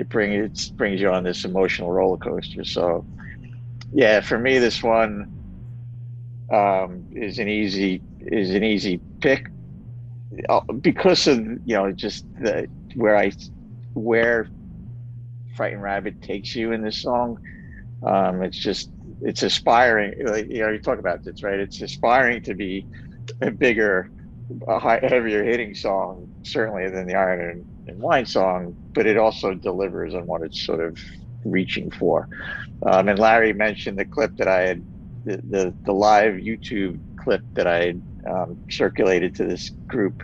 it 0.00 0.08
brings 0.08 0.70
it 0.70 0.76
brings 0.76 1.00
you 1.00 1.10
on 1.10 1.24
this 1.24 1.44
emotional 1.44 1.92
roller 1.92 2.16
coaster. 2.16 2.64
So, 2.64 3.06
yeah, 3.92 4.20
for 4.20 4.38
me, 4.38 4.58
this 4.58 4.82
one 4.82 5.26
um, 6.52 7.06
is 7.12 7.38
an 7.38 7.48
easy 7.48 8.02
is 8.20 8.50
an 8.50 8.64
easy 8.64 9.00
pick 9.20 9.46
uh, 10.48 10.60
because 10.80 11.26
of 11.26 11.38
you 11.38 11.74
know 11.76 11.92
just 11.92 12.24
the 12.40 12.66
where 12.94 13.16
I 13.16 13.30
where 13.94 14.48
Frightened 15.56 15.82
Rabbit 15.82 16.22
takes 16.22 16.54
you 16.54 16.72
in 16.72 16.82
this 16.82 17.02
song. 17.02 17.38
Um, 18.02 18.42
it's 18.42 18.58
just 18.58 18.90
it's 19.20 19.42
aspiring. 19.42 20.14
Like, 20.24 20.46
you 20.48 20.60
know, 20.60 20.70
you 20.70 20.78
talk 20.80 20.98
about 20.98 21.22
this, 21.24 21.42
right? 21.42 21.58
It's 21.58 21.80
aspiring 21.80 22.42
to 22.44 22.54
be 22.54 22.86
a 23.42 23.50
bigger, 23.50 24.10
a 24.66 24.78
high, 24.78 25.00
heavier 25.02 25.42
hitting 25.44 25.74
song, 25.74 26.28
certainly 26.42 26.88
than 26.88 27.06
the 27.06 27.14
Iron 27.14 27.64
and 27.86 28.00
wine 28.00 28.26
song, 28.26 28.76
but 28.92 29.06
it 29.06 29.16
also 29.16 29.54
delivers 29.54 30.14
on 30.14 30.26
what 30.26 30.42
it's 30.42 30.60
sort 30.60 30.80
of 30.80 30.98
reaching 31.44 31.90
for. 31.90 32.28
Um, 32.84 33.08
and 33.08 33.18
Larry 33.18 33.52
mentioned 33.52 33.98
the 33.98 34.04
clip 34.04 34.36
that 34.36 34.48
I 34.48 34.60
had, 34.60 34.84
the, 35.24 35.36
the, 35.38 35.74
the 35.84 35.92
live 35.92 36.34
YouTube 36.34 36.98
clip 37.16 37.42
that 37.54 37.66
I 37.66 37.86
had 37.86 38.02
um, 38.26 38.58
circulated 38.70 39.34
to 39.36 39.44
this 39.44 39.70
group. 39.70 40.22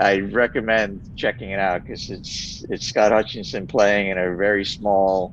I 0.00 0.20
recommend 0.20 1.16
checking 1.16 1.50
it 1.50 1.60
out 1.60 1.84
because 1.84 2.10
it's 2.10 2.64
it's 2.68 2.84
Scott 2.84 3.12
Hutchinson 3.12 3.68
playing 3.68 4.08
in 4.08 4.18
a 4.18 4.34
very 4.34 4.64
small 4.64 5.32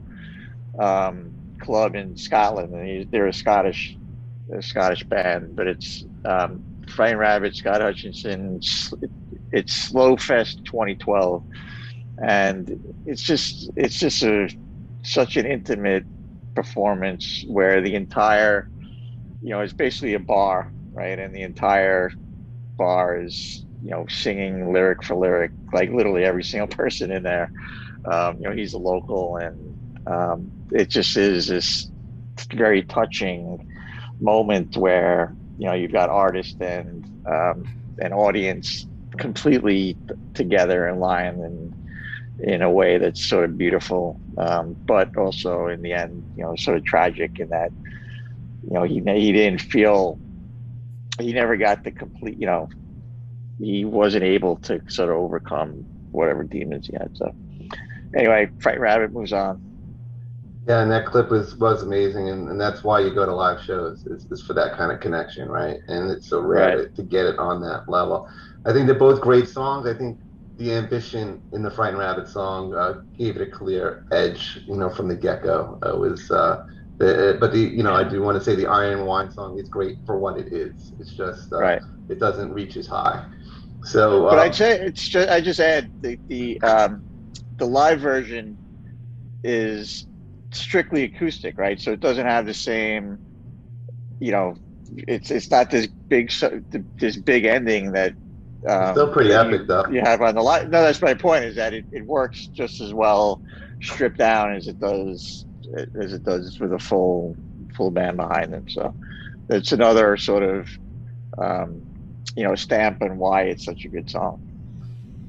um, 0.78 1.34
club 1.60 1.96
in 1.96 2.16
Scotland, 2.16 2.74
and 2.74 2.88
he, 2.88 3.04
they're 3.06 3.28
a 3.28 3.34
Scottish 3.34 3.98
a 4.54 4.62
Scottish 4.62 5.04
band, 5.04 5.56
but 5.56 5.68
it's 5.68 6.06
um, 6.26 6.64
Frightened 6.92 7.20
Rabbit, 7.20 7.56
Scott 7.56 7.82
Hutchinson, 7.82 8.60
it's 9.52 9.74
Slow 9.74 10.18
Fest 10.18 10.62
2012, 10.66 11.44
and 12.24 12.70
it's 13.06 13.24
just 13.24 13.72
it's 13.76 14.00
just 14.00 14.24
a 14.24 14.50
such 15.04 15.38
an 15.38 15.46
intimate 15.46 16.06
performance 16.56 17.44
where 17.48 17.82
the 17.82 17.96
entire 17.96 18.70
you 19.42 19.50
know 19.50 19.62
it's 19.62 19.74
basically 19.74 20.14
a 20.14 20.20
bar 20.20 20.74
right? 20.94 21.20
And 21.20 21.34
the 21.34 21.42
entire 21.44 22.12
bar 22.78 23.22
is 23.22 23.66
you 23.82 23.92
know 23.92 24.06
singing 24.10 24.74
lyric 24.74 25.04
for 25.04 25.16
lyric 25.16 25.52
like 25.74 25.90
literally 25.92 26.26
every 26.26 26.44
single 26.44 26.68
person 26.78 27.12
in 27.12 27.24
there. 27.24 27.52
Um, 28.12 28.38
you 28.40 28.50
know 28.50 28.56
he's 28.56 28.74
a 28.74 28.80
local 28.80 29.38
and 29.38 29.76
um, 30.08 30.52
it 30.72 30.90
just 30.90 31.16
is 31.18 31.48
this 31.48 31.92
very 32.54 32.84
touching 32.84 33.60
moment 34.20 34.76
where 34.78 35.36
you 35.62 35.68
know 35.68 35.74
you've 35.74 35.92
got 35.92 36.10
artist 36.10 36.56
and 36.60 37.06
um, 37.28 37.64
an 38.00 38.14
audience 38.14 38.88
completely 39.20 39.96
together 40.34 40.88
in 40.88 41.00
line 41.00 41.36
in 41.36 41.76
in 42.40 42.64
a 42.64 42.72
way 42.72 42.98
that's 42.98 43.24
sort 43.24 43.46
of 43.46 43.60
beautiful, 43.60 44.20
um, 44.40 44.76
but 44.88 45.16
also 45.16 45.68
in 45.68 45.84
the 45.84 45.94
end, 45.94 46.26
you 46.36 46.44
know, 46.44 46.56
sort 46.56 46.78
of 46.78 46.84
tragic 46.84 47.34
in 47.38 47.50
that 47.50 47.72
you 48.64 48.74
know 48.74 48.82
he 48.82 48.96
he 49.06 49.32
didn't 49.32 49.62
feel 49.62 50.20
he 51.20 51.32
never 51.32 51.56
got 51.58 51.84
the 51.84 51.92
complete 51.92 52.40
you 52.40 52.48
know 52.48 52.68
he 53.60 53.86
wasn't 53.86 54.24
able 54.24 54.56
to 54.58 54.82
sort 54.90 55.10
of 55.12 55.18
overcome 55.18 55.86
whatever 56.10 56.44
demons 56.44 56.88
he 56.88 56.94
had. 56.94 57.12
So 57.14 57.32
anyway, 58.18 58.50
Fright 58.60 58.80
Rabbit 58.80 59.14
moves 59.14 59.32
on. 59.32 59.62
Yeah, 60.68 60.82
and 60.82 60.92
that 60.92 61.08
clip 61.08 61.32
was 61.32 61.56
was 61.56 61.82
amazing, 61.82 62.30
and, 62.30 62.48
and 62.50 62.62
that's 62.62 62.84
why 62.84 63.00
you 63.00 63.14
go 63.14 63.26
to 63.26 63.34
live 63.34 63.64
shows 63.64 64.06
is, 64.06 64.26
is 64.26 64.44
for 64.44 64.54
that 64.54 64.78
kind 64.78 64.92
of 64.92 65.00
connection, 65.00 65.50
right? 65.50 65.80
And 65.88 66.12
it's 66.12 66.28
so 66.28 66.40
rare 66.40 66.78
right. 66.78 66.96
to, 66.96 67.02
to 67.02 67.04
get 67.04 67.26
it 67.26 67.40
on 67.40 67.62
that 67.62 67.90
level. 67.90 68.30
I 68.66 68.72
think 68.72 68.86
they're 68.86 68.94
both 68.94 69.22
great 69.22 69.48
songs. 69.48 69.88
I 69.88 69.96
think 69.96 70.20
the 70.58 70.74
ambition 70.74 71.42
in 71.54 71.64
the 71.64 71.72
Frightened 71.72 71.98
Rabbit 71.98 72.28
song 72.28 72.76
uh, 72.76 73.02
gave 73.18 73.36
it 73.36 73.42
a 73.42 73.50
clear 73.50 74.06
edge, 74.12 74.60
you 74.68 74.76
know, 74.76 74.92
from 74.92 75.08
the 75.08 75.16
get 75.16 75.42
go. 75.42 75.80
It 75.84 75.98
was, 75.98 76.30
uh, 76.30 76.68
the, 76.98 77.38
but 77.40 77.52
the, 77.52 77.60
you 77.60 77.82
know, 77.82 77.96
I 77.96 78.04
do 78.04 78.22
want 78.22 78.38
to 78.38 78.44
say 78.44 78.56
the 78.56 78.68
Iron 78.68 79.06
Wine 79.08 79.32
song 79.32 79.58
is 79.58 79.68
great 79.68 79.98
for 80.06 80.20
what 80.20 80.38
it 80.38 80.54
is. 80.54 80.94
It's 81.00 81.14
just, 81.14 81.52
uh, 81.52 81.60
right. 81.60 81.82
it 82.10 82.20
doesn't 82.20 82.54
reach 82.54 82.78
as 82.78 82.86
high. 82.86 83.26
So, 83.84 84.30
but 84.30 84.38
I'd 84.38 84.48
um, 84.48 84.54
say 84.54 84.80
it's 84.80 85.08
just, 85.08 85.28
I 85.28 85.42
just 85.42 85.60
add 85.60 85.90
the, 86.04 86.20
the, 86.28 86.62
um, 86.62 87.04
the 87.58 87.66
live 87.66 88.00
version 88.00 88.56
is 89.44 90.06
strictly 90.52 91.04
acoustic, 91.04 91.58
right? 91.58 91.80
So 91.80 91.92
it 91.92 92.00
doesn't 92.00 92.26
have 92.26 92.46
the 92.46 92.54
same, 92.54 93.20
you 94.20 94.32
know, 94.32 94.56
it's 95.08 95.32
it's 95.32 95.50
not 95.50 95.72
this 95.72 95.88
big 96.10 96.32
this 97.00 97.18
big 97.18 97.46
ending 97.46 97.94
that 97.94 98.14
um, 98.68 98.94
Still 98.94 99.12
pretty 99.12 99.34
epic, 99.34 99.62
you, 99.62 99.66
though. 99.66 99.86
You 99.88 100.02
have 100.02 100.22
on 100.22 100.36
the 100.36 100.42
line. 100.42 100.70
No, 100.70 100.84
that's 100.84 101.02
my 101.02 101.14
point. 101.14 101.46
Is 101.46 101.56
that 101.56 101.74
it, 101.74 101.86
it 101.92 102.06
works 102.06 102.48
just 102.54 102.80
as 102.82 102.94
well 102.94 103.42
stripped 103.82 104.18
down 104.18 104.54
as 104.54 104.68
it 104.68 104.80
does 104.80 105.46
as 106.00 106.14
it 106.14 106.24
does 106.24 106.60
with 106.60 106.74
a 106.74 106.80
full 106.80 107.36
full 107.76 107.92
band 107.92 108.18
behind 108.18 108.54
them. 108.54 108.68
So 108.68 108.96
it's 109.50 109.72
another 109.72 110.18
sort 110.18 110.44
of 110.44 110.70
um, 111.38 111.82
you 112.36 112.44
know 112.44 112.56
stamp 112.56 113.02
on 113.02 113.18
why 113.18 113.44
it's 113.44 113.66
such 113.66 113.86
a 113.86 113.90
good 113.90 114.10
song. 114.10 114.51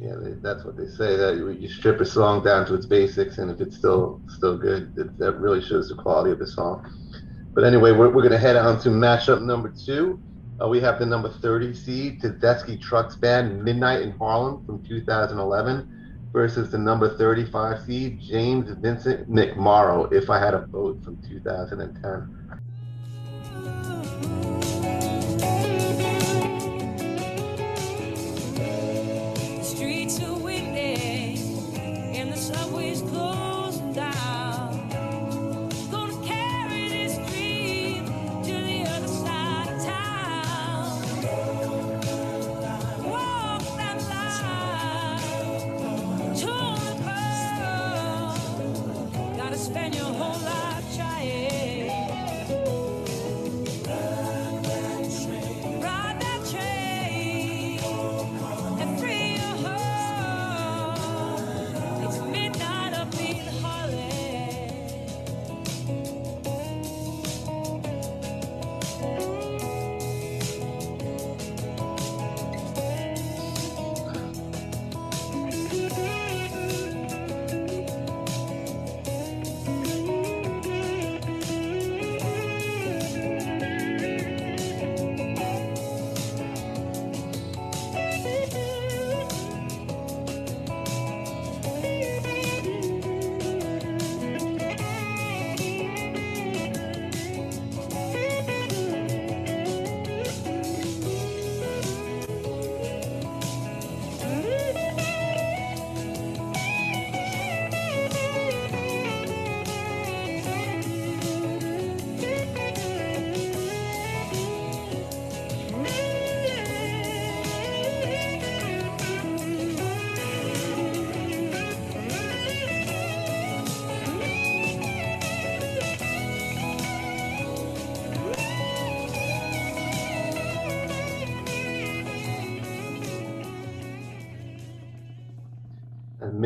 Yeah, 0.03 0.17
that's 0.43 0.65
what 0.65 0.77
they 0.77 0.89
say. 0.89 1.17
That 1.17 1.57
you 1.61 1.69
strip 1.69 2.01
a 2.01 2.05
song 2.05 2.43
down 2.43 2.67
to 2.67 2.75
its 2.75 2.87
basics, 2.87 3.39
and 3.39 3.53
if 3.53 3.61
it's 3.61 3.77
still 3.77 4.21
still 4.27 4.59
good, 4.59 4.93
it, 4.97 5.17
that 5.19 5.39
really 5.39 5.63
shows 5.63 5.89
the 5.89 5.95
quality 5.95 6.33
of 6.33 6.41
the 6.41 6.47
song. 6.47 6.85
But 7.55 7.63
anyway, 7.63 7.93
we're, 7.93 8.09
we're 8.09 8.23
going 8.23 8.33
to 8.33 8.39
head 8.39 8.57
on 8.57 8.81
to 8.81 8.89
matchup 8.89 9.43
number 9.43 9.73
two. 9.87 10.21
Uh, 10.61 10.67
we 10.67 10.81
have 10.81 10.99
the 10.99 11.07
number 11.07 11.29
30 11.29 11.73
seed 11.75 12.21
Tedeschi 12.21 12.81
Trucks 12.81 13.15
Band 13.15 13.63
Midnight 13.63 14.03
in 14.03 14.11
Harlem 14.13 14.67
from 14.67 14.83
2011 14.83 16.31
versus 16.33 16.73
the 16.73 16.79
number 16.79 17.17
35 17.17 17.83
seed 17.85 18.21
James 18.21 18.71
Vincent 18.81 19.31
McMorrow 19.31 20.13
If 20.13 20.31
I 20.31 20.41
Had 20.41 20.55
a 20.55 20.61
Boat 20.61 21.05
from 21.05 21.23
2010. 21.29 22.42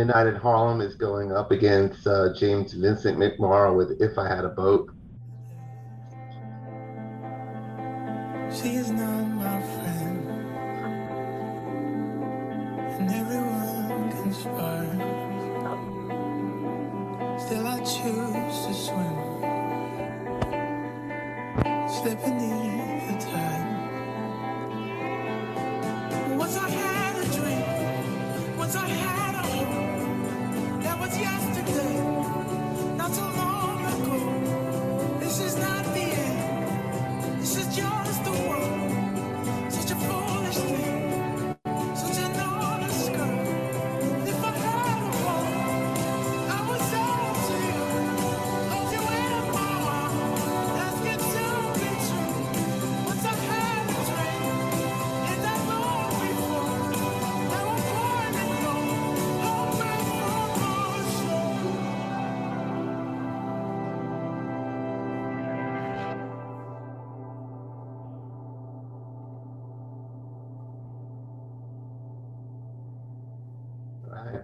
Midnight 0.06 0.28
in 0.28 0.36
Harlem 0.36 0.80
is 0.80 0.94
going 0.94 1.32
up 1.32 1.50
against 1.50 2.06
uh, 2.06 2.32
James 2.32 2.74
Vincent 2.74 3.18
McMorrow 3.18 3.76
with 3.76 4.00
If 4.00 4.16
I 4.18 4.28
Had 4.28 4.44
a 4.44 4.50
Boat. 4.50 4.88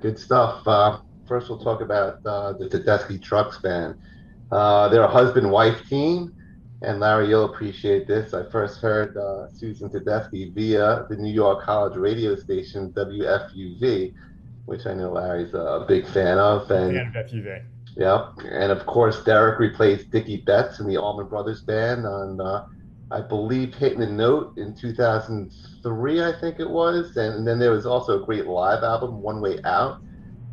Good 0.03 0.19
stuff. 0.19 0.67
Uh, 0.67 0.99
first, 1.29 1.49
we'll 1.49 1.59
talk 1.63 1.81
about 1.81 2.19
uh, 2.27 2.53
the 2.55 2.69
Tedeschi 2.69 3.23
Trucks 3.23 3.59
Band. 3.59 3.95
Uh, 4.51 4.89
they're 4.89 5.05
a 5.05 5.09
husband-wife 5.09 5.89
team, 5.89 6.35
and 6.83 6.99
Larry, 7.01 7.29
you'll 7.29 7.45
appreciate 7.45 8.07
this. 8.09 8.35
I 8.35 8.43
first 8.51 8.81
heard 8.81 9.17
uh, 9.17 9.49
Susan 9.51 9.89
Tedeschi 9.89 10.53
via 10.53 11.07
the 11.09 11.17
New 11.17 11.33
York 11.33 11.63
College 11.63 11.97
radio 11.97 12.35
station 12.35 12.91
WFUV, 12.93 14.13
which 14.67 14.87
I 14.87 14.95
know 14.95 15.13
Larry's 15.13 15.55
a 15.55 15.85
big 15.87 16.07
fan 16.07 16.39
of. 16.39 16.69
And 16.71 16.97
Fan 16.97 17.07
of 17.07 17.31
FUV. 17.31 17.65
yeah, 17.97 18.33
and 18.51 18.73
of 18.73 18.85
course, 18.87 19.23
Derek 19.25 19.61
replaced 19.61 20.11
Dickey 20.11 20.39
Betts 20.39 20.81
in 20.81 20.89
the 20.89 20.97
Allman 20.97 21.29
Brothers 21.29 21.63
Band 21.63 22.07
on, 22.07 22.41
uh, 22.41 22.67
I 23.11 23.21
believe, 23.21 23.75
Hitting 23.75 24.01
the 24.01 24.07
Note 24.07 24.57
in 24.57 24.75
2003, 24.75 26.23
I 26.23 26.33
think 26.41 26.61
it 26.61 26.69
was. 26.69 27.17
And 27.17 27.47
then 27.47 27.59
there 27.59 27.71
was 27.73 27.87
also 27.87 28.23
a 28.23 28.25
great 28.25 28.47
live 28.47 28.83
album, 28.83 29.21
One 29.21 29.41
Way 29.41 29.59
Out, 29.65 30.01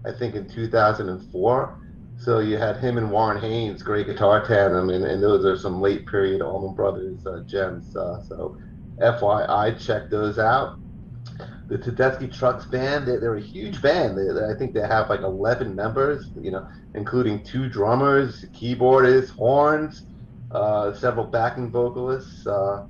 I 0.05 0.11
think 0.11 0.35
in 0.35 0.47
2004. 0.47 1.79
So 2.17 2.39
you 2.39 2.57
had 2.57 2.77
him 2.77 2.97
and 2.97 3.11
Warren 3.11 3.39
Haynes, 3.39 3.81
great 3.81 4.07
guitar 4.07 4.45
tandem, 4.45 4.89
and, 4.89 5.05
and 5.05 5.23
those 5.23 5.45
are 5.45 5.55
some 5.57 5.79
late 5.79 6.05
period 6.05 6.41
Allman 6.41 6.75
Brothers 6.75 7.25
uh, 7.25 7.43
gems. 7.45 7.95
Uh, 7.95 8.21
so 8.21 8.57
FYI, 9.01 9.71
check 9.71 10.09
those 10.09 10.37
out. 10.37 10.77
The 11.67 11.77
Tedeschi 11.77 12.31
Trucks 12.35 12.65
Band, 12.65 13.07
they're, 13.07 13.19
they're 13.19 13.35
a 13.35 13.41
huge 13.41 13.81
band. 13.81 14.17
They, 14.17 14.33
they- 14.33 14.51
I 14.51 14.55
think 14.57 14.73
they 14.73 14.81
have 14.81 15.09
like 15.09 15.21
11 15.21 15.75
members, 15.75 16.31
you 16.41 16.51
know, 16.51 16.67
including 16.95 17.43
two 17.43 17.69
drummers, 17.69 18.43
keyboardists, 18.53 19.29
horns, 19.29 20.03
uh, 20.51 20.93
several 20.93 21.25
backing 21.27 21.71
vocalists. 21.71 22.45
Uh, 22.45 22.81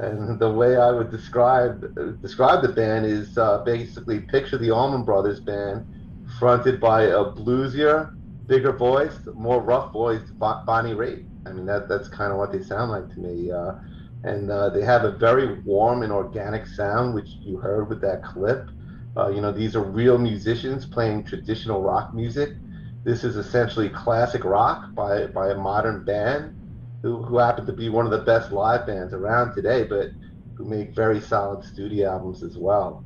and 0.00 0.38
the 0.40 0.50
way 0.50 0.76
I 0.76 0.90
would 0.90 1.10
describe 1.10 1.84
describe 2.22 2.62
the 2.62 2.68
band 2.68 3.06
is 3.06 3.36
uh, 3.38 3.62
basically 3.64 4.20
picture 4.20 4.58
the 4.58 4.70
Allman 4.70 5.04
Brothers 5.04 5.40
Band 5.40 5.84
fronted 6.38 6.80
by 6.80 7.02
a 7.04 7.24
bluesier, 7.24 8.10
bigger 8.46 8.72
voice, 8.72 9.18
more 9.34 9.62
rough 9.62 9.92
voiced 9.92 10.36
Bo- 10.38 10.60
Bonnie 10.66 10.94
Raitt. 10.94 11.26
I 11.46 11.52
mean, 11.52 11.66
that 11.66 11.88
that's 11.88 12.08
kind 12.08 12.32
of 12.32 12.38
what 12.38 12.52
they 12.52 12.62
sound 12.62 12.90
like 12.90 13.08
to 13.10 13.20
me. 13.20 13.52
Uh, 13.52 13.72
and 14.24 14.50
uh, 14.50 14.70
they 14.70 14.82
have 14.82 15.04
a 15.04 15.12
very 15.18 15.60
warm 15.62 16.02
and 16.02 16.12
organic 16.12 16.66
sound, 16.66 17.14
which 17.14 17.38
you 17.42 17.58
heard 17.58 17.88
with 17.88 18.00
that 18.02 18.22
clip. 18.22 18.70
You 19.16 19.40
know, 19.42 19.52
these 19.52 19.76
are 19.76 19.82
real 19.82 20.16
musicians 20.18 20.86
playing 20.86 21.24
traditional 21.24 21.82
rock 21.82 22.14
music. 22.14 22.50
This 23.04 23.24
is 23.24 23.36
essentially 23.36 23.90
classic 23.90 24.44
rock 24.44 24.94
by 24.96 25.26
by 25.26 25.50
a 25.50 25.54
modern 25.54 26.04
band 26.04 26.54
who, 27.02 27.22
who 27.22 27.38
happen 27.38 27.66
to 27.66 27.72
be 27.72 27.88
one 27.88 28.04
of 28.06 28.12
the 28.12 28.18
best 28.24 28.52
live 28.52 28.86
bands 28.86 29.12
around 29.12 29.54
today, 29.54 29.84
but 29.84 30.08
who 30.56 30.64
make 30.64 30.94
very 30.94 31.20
solid 31.20 31.64
studio 31.64 32.10
albums 32.10 32.42
as 32.42 32.56
well. 32.56 33.04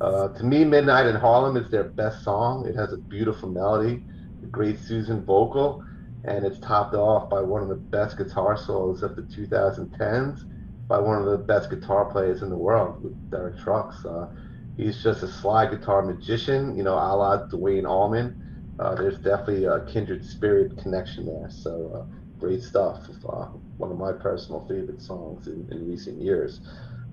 Uh, 0.00 0.28
to 0.28 0.44
me, 0.44 0.64
Midnight 0.64 1.06
in 1.06 1.16
Harlem 1.16 1.56
is 1.56 1.70
their 1.70 1.84
best 1.84 2.22
song. 2.22 2.66
It 2.66 2.76
has 2.76 2.92
a 2.92 2.98
beautiful 2.98 3.48
melody, 3.48 4.04
a 4.42 4.46
great 4.46 4.78
Susan 4.78 5.24
vocal, 5.24 5.82
and 6.24 6.44
it's 6.44 6.58
topped 6.60 6.94
off 6.94 7.28
by 7.30 7.40
one 7.42 7.62
of 7.62 7.68
the 7.68 7.76
best 7.76 8.16
guitar 8.16 8.56
solos 8.56 9.02
of 9.02 9.16
the 9.16 9.22
2010s 9.22 10.44
by 10.88 10.98
one 10.98 11.18
of 11.20 11.26
the 11.26 11.38
best 11.38 11.70
guitar 11.70 12.06
players 12.06 12.42
in 12.42 12.48
the 12.48 12.56
world, 12.56 13.14
Derek 13.30 13.58
Trucks. 13.58 14.04
Uh, 14.04 14.26
he's 14.76 15.02
just 15.02 15.22
a 15.22 15.28
slide 15.28 15.70
guitar 15.70 16.02
magician, 16.02 16.76
you 16.76 16.82
know, 16.82 16.94
a 16.94 17.12
la 17.14 17.36
Duane 17.36 17.86
Allman. 17.86 18.34
Uh, 18.78 18.94
there's 18.94 19.18
definitely 19.18 19.64
a 19.64 19.84
kindred 19.86 20.24
spirit 20.24 20.76
connection 20.78 21.26
there. 21.26 21.50
So 21.50 21.92
uh, 21.94 22.17
great 22.38 22.62
stuff. 22.62 23.08
Uh, 23.28 23.46
one 23.76 23.90
of 23.90 23.98
my 23.98 24.12
personal 24.12 24.66
favorite 24.68 25.02
songs 25.02 25.46
in, 25.48 25.66
in 25.70 25.86
recent 25.86 26.20
years. 26.20 26.60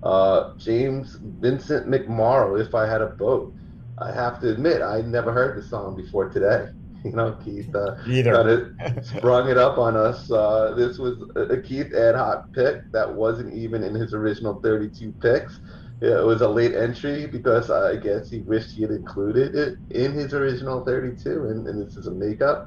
Uh, 0.02 0.44
James 0.58 1.16
Vincent 1.22 1.86
McMorrow, 1.88 2.60
If 2.60 2.74
I 2.74 2.86
Had 2.86 3.02
a 3.02 3.08
Boat. 3.18 3.54
I 3.98 4.12
have 4.12 4.40
to 4.40 4.50
admit, 4.50 4.82
I 4.82 5.00
never 5.02 5.32
heard 5.32 5.56
the 5.56 5.62
song 5.62 5.96
before 5.96 6.30
today. 6.30 6.66
You 7.04 7.12
know, 7.12 7.34
Keith 7.34 7.72
uh, 7.74 7.94
Either. 8.06 8.32
kind 8.32 8.48
of 8.48 8.68
sprung 9.00 9.48
it 9.48 9.56
up 9.56 9.78
on 9.78 9.96
us. 9.96 10.28
Uh, 10.30 10.74
this 10.76 10.98
was 10.98 11.16
a 11.36 11.42
a 11.54 11.62
Keith 11.62 11.94
ad 11.94 12.16
hoc 12.16 12.52
pick 12.52 12.78
that 12.92 13.14
wasn't 13.14 13.54
even 13.54 13.84
in 13.84 13.94
his 13.94 14.12
original 14.12 14.60
32 14.62 15.12
picks. 15.22 15.60
It 16.00 16.24
was 16.26 16.40
a 16.42 16.48
late 16.48 16.74
entry 16.74 17.26
because 17.26 17.70
I 17.70 17.96
guess 17.96 18.28
he 18.28 18.40
wished 18.40 18.72
he 18.72 18.82
had 18.82 18.90
included 18.90 19.54
it 19.54 19.78
in 19.90 20.12
his 20.12 20.34
original 20.34 20.84
32, 20.84 21.46
and, 21.46 21.66
and 21.68 21.80
this 21.80 21.96
is 21.96 22.06
a 22.08 22.12
makeup. 22.12 22.66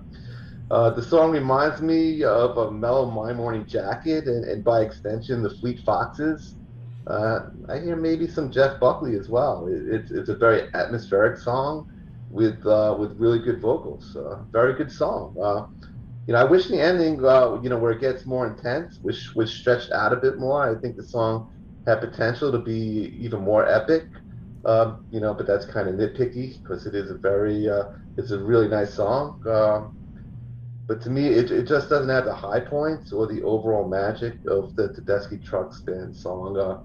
Uh, 0.72 0.92
the 0.92 1.02
song 1.02 1.32
reminds 1.32 1.82
me 1.82 2.24
of 2.24 2.58
a 2.58 2.72
mellow 2.72 3.10
My 3.10 3.34
Morning 3.34 3.66
Jacket, 3.66 4.26
and, 4.26 4.46
and 4.46 4.64
by 4.64 4.82
extension, 4.82 5.42
the 5.42 5.50
Fleet 5.50 5.80
Foxes. 5.80 6.56
Uh, 7.08 7.50
I 7.68 7.80
hear 7.80 7.96
maybe 7.96 8.28
some 8.28 8.52
Jeff 8.52 8.80
Buckley 8.80 9.16
as 9.16 9.30
well. 9.30 9.68
It, 9.68 9.82
it's 9.88 10.12
it's 10.12 10.30
a 10.30 10.36
very 10.36 10.70
atmospheric 10.76 11.40
song 11.40 11.92
with 12.30 12.64
uh, 12.68 12.96
with 13.00 13.18
really 13.18 13.40
good 13.40 13.60
vocals. 13.60 14.16
Uh, 14.16 14.44
very 14.52 14.76
good 14.76 14.92
song. 14.92 15.36
Uh, 15.42 15.66
you 16.28 16.34
know, 16.34 16.40
I 16.40 16.44
wish 16.44 16.68
the 16.68 16.80
ending, 16.80 17.16
you 17.16 17.70
know, 17.70 17.80
where 17.80 17.92
it 17.92 18.00
gets 18.00 18.28
more 18.28 18.46
intense, 18.46 19.00
which 19.02 19.34
was 19.34 19.52
stretched 19.52 19.92
out 19.92 20.14
a 20.14 20.18
bit 20.18 20.38
more. 20.38 20.70
I 20.70 20.80
think 20.80 20.98
the 20.98 21.04
song 21.04 21.52
had 21.88 22.00
potential 22.00 22.52
to 22.52 22.60
be 22.60 23.18
even 23.20 23.42
more 23.42 23.68
epic. 23.68 24.06
Um, 24.66 25.04
you 25.10 25.20
know, 25.20 25.34
but 25.34 25.48
that's 25.48 25.66
kind 25.66 25.90
of 25.90 25.96
nitpicky 25.96 26.62
because 26.62 26.86
it 26.86 26.94
is 26.94 27.10
a 27.10 27.16
very, 27.16 27.66
it's 28.18 28.30
a 28.30 28.38
really 28.38 28.68
nice 28.68 28.94
song. 28.94 29.42
But 30.90 31.02
to 31.04 31.12
me, 31.12 31.28
it, 31.28 31.52
it 31.52 31.68
just 31.68 31.88
doesn't 31.88 32.10
have 32.10 32.26
the 32.26 32.34
high 32.34 32.62
points 32.62 33.14
or 33.14 33.28
the 33.28 33.44
overall 33.44 33.88
magic 33.88 34.34
of 34.48 34.76
the 34.76 34.88
Tedeschi 34.90 35.38
Trucks 35.46 35.82
Band 35.82 36.16
song, 36.16 36.58
uh, 36.58 36.80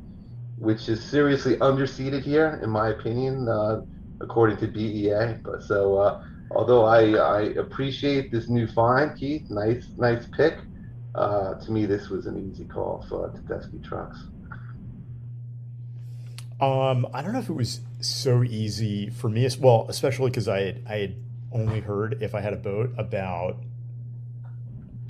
which 0.58 0.90
is 0.90 1.02
seriously 1.02 1.56
underseated 1.56 2.22
here, 2.22 2.60
in 2.62 2.68
my 2.68 2.90
opinion, 2.90 3.48
uh, 3.48 3.80
according 4.20 4.58
to 4.58 4.66
BEA. 4.66 5.38
But 5.42 5.62
so, 5.62 5.96
uh, 5.96 6.22
although 6.50 6.84
I, 6.84 7.12
I 7.12 7.40
appreciate 7.54 8.30
this 8.30 8.50
new 8.50 8.66
find, 8.66 9.18
Keith, 9.18 9.48
nice 9.48 9.86
nice 9.96 10.26
pick. 10.36 10.58
Uh, 11.14 11.54
to 11.54 11.72
me, 11.72 11.86
this 11.86 12.10
was 12.10 12.26
an 12.26 12.36
easy 12.52 12.66
call 12.66 13.06
for 13.08 13.30
Tedeschi 13.30 13.82
Trucks. 13.82 14.18
Um, 16.60 17.06
I 17.14 17.22
don't 17.22 17.32
know 17.32 17.38
if 17.38 17.48
it 17.48 17.56
was 17.56 17.80
so 18.00 18.42
easy 18.42 19.08
for 19.08 19.30
me 19.30 19.46
as 19.46 19.56
well, 19.56 19.86
especially 19.88 20.28
because 20.28 20.46
I 20.46 20.60
had 20.60 20.82
I 20.86 20.96
had 20.98 21.16
only 21.52 21.80
heard 21.80 22.18
if 22.20 22.34
I 22.34 22.42
had 22.42 22.52
a 22.52 22.56
boat 22.56 22.92
about 22.98 23.64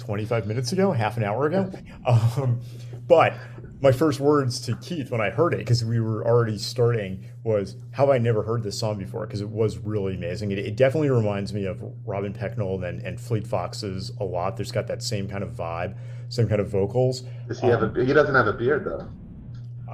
25 0.04 0.46
minutes 0.46 0.72
ago, 0.72 0.92
half 0.92 1.16
an 1.16 1.24
hour 1.24 1.46
ago. 1.46 1.70
Um, 2.06 2.60
but 3.06 3.34
my 3.80 3.92
first 3.92 4.20
words 4.20 4.60
to 4.60 4.76
Keith 4.76 5.10
when 5.10 5.20
I 5.20 5.30
heard 5.30 5.54
it, 5.54 5.58
because 5.58 5.84
we 5.84 6.00
were 6.00 6.26
already 6.26 6.58
starting, 6.58 7.24
was 7.42 7.76
how 7.92 8.12
I 8.12 8.18
never 8.18 8.42
heard 8.42 8.62
this 8.62 8.78
song 8.78 8.98
before? 8.98 9.26
Because 9.26 9.40
it 9.40 9.48
was 9.48 9.78
really 9.78 10.14
amazing. 10.14 10.50
It, 10.52 10.58
it 10.58 10.76
definitely 10.76 11.10
reminds 11.10 11.52
me 11.52 11.64
of 11.64 11.82
Robin 12.04 12.32
Pecknold 12.32 12.86
and, 12.86 13.00
and 13.02 13.20
Fleet 13.20 13.46
Foxes 13.46 14.10
a 14.20 14.24
lot. 14.24 14.56
There's 14.56 14.72
got 14.72 14.86
that 14.88 15.02
same 15.02 15.28
kind 15.28 15.42
of 15.42 15.50
vibe, 15.52 15.96
same 16.28 16.48
kind 16.48 16.60
of 16.60 16.68
vocals. 16.68 17.22
Does 17.48 17.60
he 17.60 17.68
have 17.68 17.82
a? 17.82 18.04
He 18.04 18.12
doesn't 18.12 18.34
have 18.34 18.46
a 18.46 18.52
beard 18.52 18.84
though. 18.84 19.08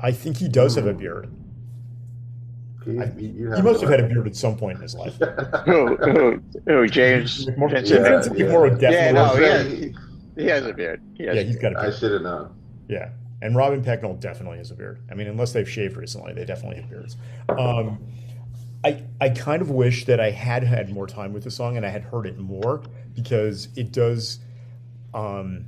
I 0.01 0.13
think 0.13 0.37
he 0.37 0.49
does 0.49 0.77
have 0.77 0.87
a 0.87 0.95
beard. 0.95 1.33
He, 2.85 2.99
I, 2.99 3.07
he 3.11 3.63
must 3.63 3.83
have 3.83 3.91
had 3.91 4.01
a 4.01 4.09
beard 4.09 4.27
at 4.27 4.35
some 4.35 4.57
point 4.57 4.77
in 4.77 4.83
his 4.83 4.95
life. 4.95 5.17
oh, 5.21 5.97
oh, 6.01 6.39
oh, 6.69 6.87
James. 6.87 7.45
Vincent, 7.45 7.89
yeah, 7.89 8.09
Vincent 8.09 8.39
yeah. 8.39 8.49
More 8.49 8.67
yeah, 8.69 9.13
no, 9.13 9.37
he 9.37 9.43
has, 9.43 9.73
he, 9.73 9.95
he 10.37 10.47
has 10.47 10.67
a 10.67 10.73
beard. 10.73 11.03
He 11.15 11.25
has 11.25 11.37
yeah, 11.37 11.43
he's 11.43 11.57
got 11.57 11.73
a 11.73 11.75
beard. 11.75 11.95
I 11.95 11.97
should 11.97 12.13
have 12.13 12.23
known. 12.23 12.55
Yeah, 12.89 13.11
and 13.43 13.55
Robin 13.55 13.83
Pecknold 13.83 14.21
definitely 14.21 14.59
has 14.59 14.71
a 14.71 14.75
beard. 14.75 15.01
I 15.11 15.15
mean, 15.15 15.27
unless 15.27 15.53
they've 15.53 15.69
shaved 15.69 15.97
recently, 15.97 16.33
they 16.33 16.45
definitely 16.45 16.81
have 16.81 16.89
beards. 16.89 17.17
Um, 17.51 17.99
I 18.85 19.03
I 19.21 19.29
kind 19.31 19.61
of 19.61 19.71
wish 19.71 20.07
that 20.07 20.21
I 20.21 20.31
had 20.31 20.65
had 20.65 20.91
more 20.91 21.07
time 21.07 21.33
with 21.33 21.45
the 21.45 21.51
song 21.51 21.77
and 21.77 21.85
I 21.85 21.91
had 21.91 22.03
heard 22.03 22.27
it 22.27 22.39
more 22.39 22.83
because 23.15 23.69
it 23.77 23.93
does. 23.93 24.39
Um, 25.13 25.67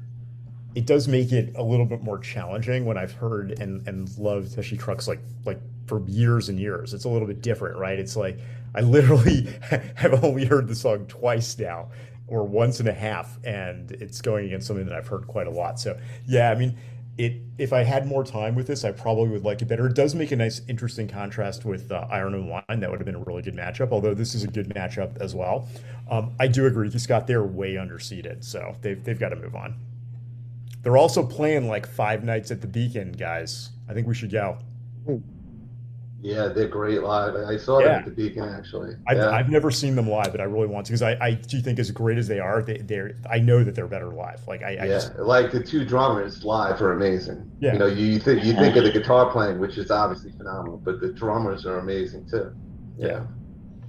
it 0.74 0.86
does 0.86 1.06
make 1.06 1.32
it 1.32 1.54
a 1.56 1.62
little 1.62 1.84
bit 1.84 2.02
more 2.02 2.18
challenging 2.18 2.86
when 2.86 2.96
I've 2.96 3.12
heard 3.12 3.58
and, 3.60 3.86
and 3.86 4.16
loved 4.16 4.56
Tedeschi 4.56 4.78
Trucks 4.78 5.06
like 5.06 5.20
like 5.44 5.60
for 5.86 6.06
years 6.08 6.48
and 6.48 6.58
years. 6.58 6.94
It's 6.94 7.04
a 7.04 7.08
little 7.08 7.28
bit 7.28 7.42
different, 7.42 7.78
right? 7.78 7.98
It's 7.98 8.16
like 8.16 8.38
I 8.74 8.80
literally 8.80 9.48
have 9.94 10.24
only 10.24 10.44
heard 10.44 10.68
the 10.68 10.74
song 10.74 11.06
twice 11.06 11.58
now, 11.58 11.90
or 12.26 12.44
once 12.44 12.80
and 12.80 12.88
a 12.88 12.92
half, 12.92 13.38
and 13.44 13.90
it's 13.92 14.20
going 14.20 14.46
against 14.46 14.66
something 14.66 14.86
that 14.86 14.94
I've 14.94 15.08
heard 15.08 15.26
quite 15.26 15.46
a 15.46 15.50
lot. 15.50 15.78
So 15.78 15.98
yeah, 16.26 16.50
I 16.50 16.54
mean, 16.54 16.76
it 17.18 17.34
if 17.58 17.72
I 17.72 17.82
had 17.82 18.06
more 18.06 18.24
time 18.24 18.54
with 18.54 18.66
this, 18.66 18.84
I 18.84 18.92
probably 18.92 19.28
would 19.28 19.44
like 19.44 19.60
it 19.60 19.66
better. 19.66 19.86
It 19.86 19.94
does 19.94 20.14
make 20.14 20.32
a 20.32 20.36
nice, 20.36 20.62
interesting 20.68 21.08
contrast 21.08 21.64
with 21.64 21.92
uh, 21.92 22.06
Iron 22.10 22.34
and 22.34 22.48
Wine. 22.48 22.80
That 22.80 22.90
would 22.90 22.98
have 23.00 23.06
been 23.06 23.16
a 23.16 23.24
really 23.24 23.42
good 23.42 23.54
matchup. 23.54 23.92
Although 23.92 24.14
this 24.14 24.34
is 24.34 24.44
a 24.44 24.48
good 24.48 24.68
matchup 24.70 25.20
as 25.20 25.34
well. 25.34 25.68
Um, 26.10 26.34
I 26.40 26.48
do 26.48 26.66
agree, 26.66 26.88
with 26.88 27.00
Scott. 27.00 27.26
They're 27.26 27.44
way 27.44 27.74
underseeded, 27.74 28.44
so 28.44 28.76
they've 28.80 29.02
they've 29.04 29.18
got 29.18 29.30
to 29.30 29.36
move 29.36 29.54
on. 29.54 29.74
They're 30.82 30.96
also 30.96 31.24
playing 31.24 31.68
like 31.68 31.86
five 31.86 32.24
nights 32.24 32.50
at 32.50 32.60
the 32.60 32.66
Beacon, 32.66 33.12
guys. 33.12 33.70
I 33.88 33.94
think 33.94 34.06
we 34.06 34.14
should 34.14 34.32
go. 34.32 34.58
Yeah, 36.22 36.48
they're 36.48 36.68
great 36.68 37.02
live. 37.02 37.34
I 37.34 37.56
saw 37.56 37.80
yeah. 37.80 37.86
them 37.86 37.98
at 37.98 38.04
the 38.04 38.10
Beacon 38.12 38.48
actually. 38.48 38.94
I've, 39.08 39.16
yeah. 39.16 39.30
I've 39.30 39.48
never 39.48 39.72
seen 39.72 39.96
them 39.96 40.08
live, 40.08 40.30
but 40.30 40.40
I 40.40 40.44
really 40.44 40.68
want 40.68 40.86
to 40.86 40.92
because 40.92 41.02
I, 41.02 41.16
I 41.20 41.32
do 41.34 41.60
think 41.60 41.80
as 41.80 41.90
great 41.90 42.16
as 42.16 42.28
they 42.28 42.38
are, 42.38 42.62
they, 42.62 42.78
they're 42.78 43.16
I 43.28 43.40
know 43.40 43.64
that 43.64 43.74
they're 43.74 43.88
better 43.88 44.10
live. 44.12 44.40
Like 44.46 44.62
I, 44.62 44.68
I 44.68 44.70
yeah, 44.70 44.86
just, 44.86 45.16
like 45.18 45.50
the 45.50 45.60
two 45.60 45.84
drummers 45.84 46.44
live 46.44 46.80
are 46.80 46.92
amazing. 46.92 47.50
Yeah, 47.58 47.72
you 47.72 47.78
know, 47.80 47.86
you, 47.86 48.06
you 48.06 48.18
think 48.20 48.44
you 48.44 48.52
think 48.54 48.76
of 48.76 48.84
the 48.84 48.92
guitar 48.92 49.32
playing, 49.32 49.58
which 49.58 49.76
is 49.78 49.90
obviously 49.90 50.30
phenomenal, 50.30 50.76
but 50.76 51.00
the 51.00 51.12
drummers 51.12 51.66
are 51.66 51.80
amazing 51.80 52.28
too. 52.30 52.54
Yeah. 52.96 53.24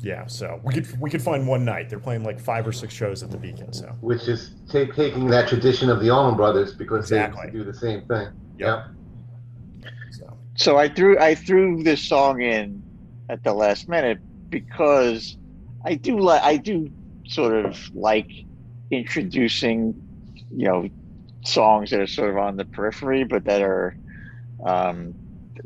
yeah. 0.02 0.26
so 0.26 0.60
we 0.64 0.74
could 0.74 1.00
we 1.00 1.12
could 1.12 1.22
find 1.22 1.48
one 1.48 1.64
night. 1.64 1.88
They're 1.88 2.00
playing 2.00 2.24
like 2.24 2.40
five 2.40 2.66
or 2.66 2.72
six 2.72 2.96
shows 2.96 3.22
at 3.22 3.30
the 3.30 3.38
Beacon. 3.38 3.72
So 3.74 3.96
which 4.02 4.28
is 4.28 4.56
take, 4.68 4.96
taking 4.96 5.28
that 5.28 5.48
tradition 5.48 5.88
of 5.88 6.00
the 6.00 6.10
Allman 6.10 6.36
Brothers 6.36 6.74
because 6.74 7.12
exactly. 7.12 7.46
they 7.46 7.52
do 7.52 7.64
the 7.64 7.76
same 7.76 8.08
thing. 8.08 8.30
Yep. 8.58 8.86
Yeah 8.88 8.88
so 10.56 10.78
I 10.78 10.90
threw 10.90 11.18
I 11.20 11.36
threw 11.36 11.84
this 11.84 12.02
song 12.02 12.42
in 12.42 12.84
at 13.30 13.44
the 13.44 13.54
last 13.54 13.90
minute 13.90 14.20
because 14.50 15.38
I 15.84 15.96
do 15.96 16.20
like 16.20 16.44
I 16.44 16.58
do 16.58 16.92
sort 17.26 17.66
of 17.66 17.78
like 17.96 18.30
introducing, 18.92 19.96
you 20.52 20.68
know, 20.68 20.90
songs 21.44 21.90
that 21.92 22.00
are 22.00 22.08
sort 22.08 22.30
of 22.30 22.38
on 22.38 22.56
the 22.58 22.66
periphery, 22.66 23.24
but 23.24 23.44
that 23.46 23.62
are 23.62 23.98
um, 24.66 25.16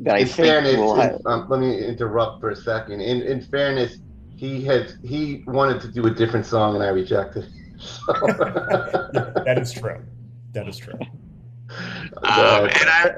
that 0.00 0.16
I 0.16 0.18
in 0.20 0.26
think 0.26 0.48
fairness, 0.48 0.76
will 0.76 0.96
have... 0.96 1.20
um, 1.26 1.48
let 1.48 1.60
me 1.60 1.84
interrupt 1.84 2.40
for 2.40 2.50
a 2.50 2.56
second. 2.56 3.00
In 3.00 3.22
in 3.22 3.42
fairness, 3.42 3.98
he 4.36 4.64
had 4.64 4.94
he 5.04 5.44
wanted 5.46 5.80
to 5.82 5.88
do 5.88 6.06
a 6.06 6.10
different 6.10 6.46
song, 6.46 6.74
and 6.76 6.82
I 6.82 6.88
rejected. 6.88 7.46
So. 7.78 8.12
that 8.12 9.58
is 9.60 9.72
true. 9.72 10.02
That 10.52 10.68
is 10.68 10.78
true. 10.78 10.98
Um, 12.22 12.64
and 12.64 12.88
I 12.88 13.12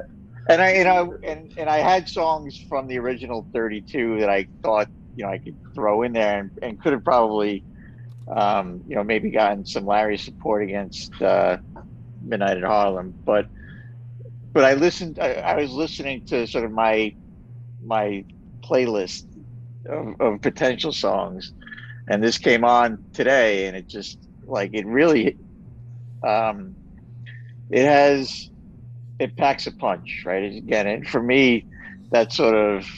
and 0.51 0.61
I, 0.63 0.75
you 0.75 0.85
know, 0.85 1.17
and, 1.23 1.53
and 1.57 1.71
I 1.71 1.79
had 1.79 2.09
songs 2.09 2.59
from 2.69 2.89
the 2.89 2.99
original 2.99 3.47
32 3.53 4.21
that 4.21 4.29
I 4.29 4.49
thought, 4.63 4.89
you 5.15 5.25
know, 5.25 5.31
I 5.31 5.39
could 5.39 5.57
throw 5.75 6.03
in 6.03 6.13
there 6.13 6.41
and, 6.41 6.51
and 6.61 6.81
could 6.81 6.93
have 6.93 7.05
probably, 7.05 7.65
um, 8.29 8.83
you 8.87 8.97
know, 8.97 9.05
maybe 9.05 9.31
gotten 9.31 9.65
some 9.65 9.87
Larry 9.87 10.19
support 10.19 10.65
against 10.65 11.21
uh, 11.23 11.59
Midnight 12.21 12.59
at 12.59 12.65
Harlem. 12.65 13.15
But, 13.25 13.47
but 14.53 14.65
I 14.65 14.75
listened, 14.75 15.21
I, 15.21 15.35
I 15.35 15.57
was 15.57 15.71
listening 15.71 16.27
to 16.27 16.47
sort 16.49 16.65
of 16.65 16.73
my, 16.73 17.15
my 17.85 18.25
playlist 18.65 19.25
of, 19.87 20.21
of 20.21 20.41
potential 20.43 20.93
songs. 20.93 21.53
And 22.09 22.23
this 22.25 22.39
came 22.39 22.65
on 22.65 23.05
today 23.13 23.67
and 23.67 23.77
it 23.77 23.87
just 23.89 24.19
like, 24.45 24.71
it 24.75 24.87
really, 24.87 25.39
um, 26.27 26.75
it 27.71 27.85
has, 27.85 28.51
it 29.21 29.37
packs 29.37 29.69
a 29.69 29.73
punch, 29.73 30.23
right? 30.27 30.53
Again, 30.57 30.89
and 30.89 31.09
for 31.09 31.23
me, 31.23 31.67
that 32.13 32.33
sort 32.33 32.57
of 32.57 32.89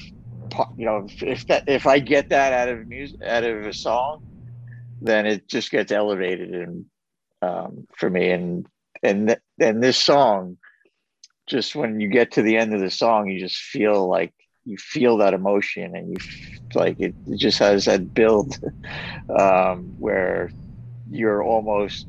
you 0.77 0.87
know, 0.87 1.07
if 1.23 1.47
that 1.47 1.65
if 1.67 1.87
I 1.87 1.99
get 1.99 2.31
that 2.31 2.53
out 2.53 2.69
of 2.69 2.87
music 2.87 3.19
out 3.27 3.45
of 3.45 3.67
a 3.67 3.73
song, 3.73 4.21
then 5.01 5.27
it 5.27 5.49
just 5.49 5.71
gets 5.71 5.93
elevated 5.93 6.55
and 6.55 6.87
um, 7.43 7.87
for 7.97 8.11
me 8.11 8.31
and 8.31 8.67
and 9.03 9.29
th- 9.29 9.41
and 9.61 9.83
this 9.83 9.99
song, 9.99 10.59
just 11.49 11.75
when 11.75 12.01
you 12.01 12.09
get 12.09 12.33
to 12.33 12.43
the 12.43 12.57
end 12.57 12.75
of 12.75 12.81
the 12.81 12.91
song, 12.91 13.29
you 13.29 13.41
just 13.41 13.59
feel 13.59 14.09
like 14.09 14.33
you 14.65 14.77
feel 14.79 15.19
that 15.19 15.35
emotion 15.35 15.97
and 15.97 16.11
you 16.13 16.17
like 16.75 17.01
it, 17.01 17.17
it 17.27 17.39
just 17.39 17.59
has 17.59 17.87
that 17.87 18.15
build 18.15 18.59
um, 19.39 19.95
where 19.99 20.51
you're 21.11 21.43
almost 21.43 22.07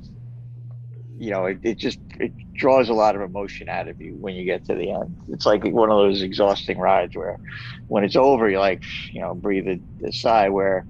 you 1.23 1.31
know, 1.31 1.45
it, 1.45 1.59
it 1.63 1.79
just 1.79 1.99
it 2.19 2.33
draws 2.53 2.89
a 2.89 2.93
lot 2.93 3.15
of 3.15 3.21
emotion 3.21 3.69
out 3.69 3.87
of 3.87 4.01
you 4.01 4.17
when 4.19 4.35
you 4.35 4.43
get 4.43 4.65
to 4.65 4.75
the 4.75 4.91
end. 4.91 5.15
It's 5.29 5.45
like 5.45 5.63
one 5.63 5.89
of 5.89 5.97
those 5.97 6.21
exhausting 6.21 6.77
rides 6.77 7.15
where, 7.15 7.39
when 7.87 8.03
it's 8.03 8.17
over, 8.17 8.49
you're 8.49 8.59
like, 8.59 8.83
you 9.13 9.21
know, 9.21 9.33
breathe 9.33 9.67
a, 9.69 10.05
a 10.05 10.11
sigh. 10.11 10.49
Where 10.49 10.85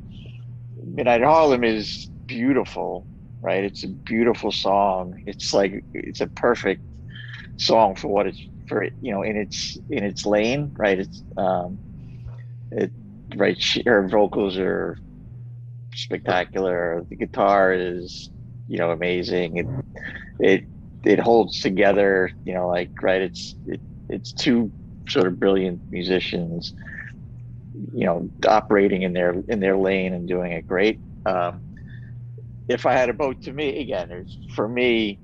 Midnight 0.76 1.22
Harlem 1.22 1.63
is 1.63 2.10
beautiful, 2.28 3.08
right? 3.43 3.63
It's 3.63 3.84
a 3.84 3.89
beautiful 3.89 4.52
song. 4.52 5.22
It's 5.28 5.54
like 5.54 5.86
it's 5.93 6.22
a 6.22 6.28
perfect 6.28 6.82
song 7.58 7.96
for 7.96 8.08
what 8.08 8.26
it's 8.26 8.41
for. 8.67 8.86
You 9.02 9.13
know, 9.13 9.22
in 9.22 9.38
its 9.38 9.78
in 9.91 10.04
its 10.04 10.26
lane, 10.26 10.74
right? 10.80 10.98
It's 10.98 11.24
um, 11.38 11.80
it 12.72 12.91
right. 13.36 13.63
Her 13.86 14.08
vocals 14.10 14.58
are 14.58 14.98
spectacular. 15.93 17.04
The 17.08 17.17
guitar 17.17 17.72
is 17.74 18.32
you 18.67 18.78
know 18.78 18.91
amazing. 18.91 19.58
It 19.58 19.67
it 20.39 20.65
it 21.06 21.19
holds 21.19 21.60
together. 21.60 22.32
You 22.45 22.54
know, 22.56 22.67
like 22.69 22.91
right, 23.02 23.21
it's 23.21 23.56
it, 23.65 23.82
it's 24.10 24.34
two 24.34 24.73
sort 25.10 25.28
of 25.28 25.39
brilliant 25.39 25.82
musicians. 25.91 26.73
You 27.91 28.06
know, 28.06 28.30
operating 28.47 29.02
in 29.02 29.13
their 29.13 29.34
in 29.47 29.60
their 29.60 29.78
lane 29.78 30.13
and 30.13 30.28
doing 30.28 30.52
it 30.52 30.67
great. 30.67 31.02
Um, 31.26 31.63
if 32.67 32.86
I 32.86 32.93
had 32.93 33.10
a 33.10 33.13
boat 33.13 33.41
to 33.43 33.54
me 33.54 33.80
again, 33.82 34.26
for 34.54 34.67
me 34.67 35.19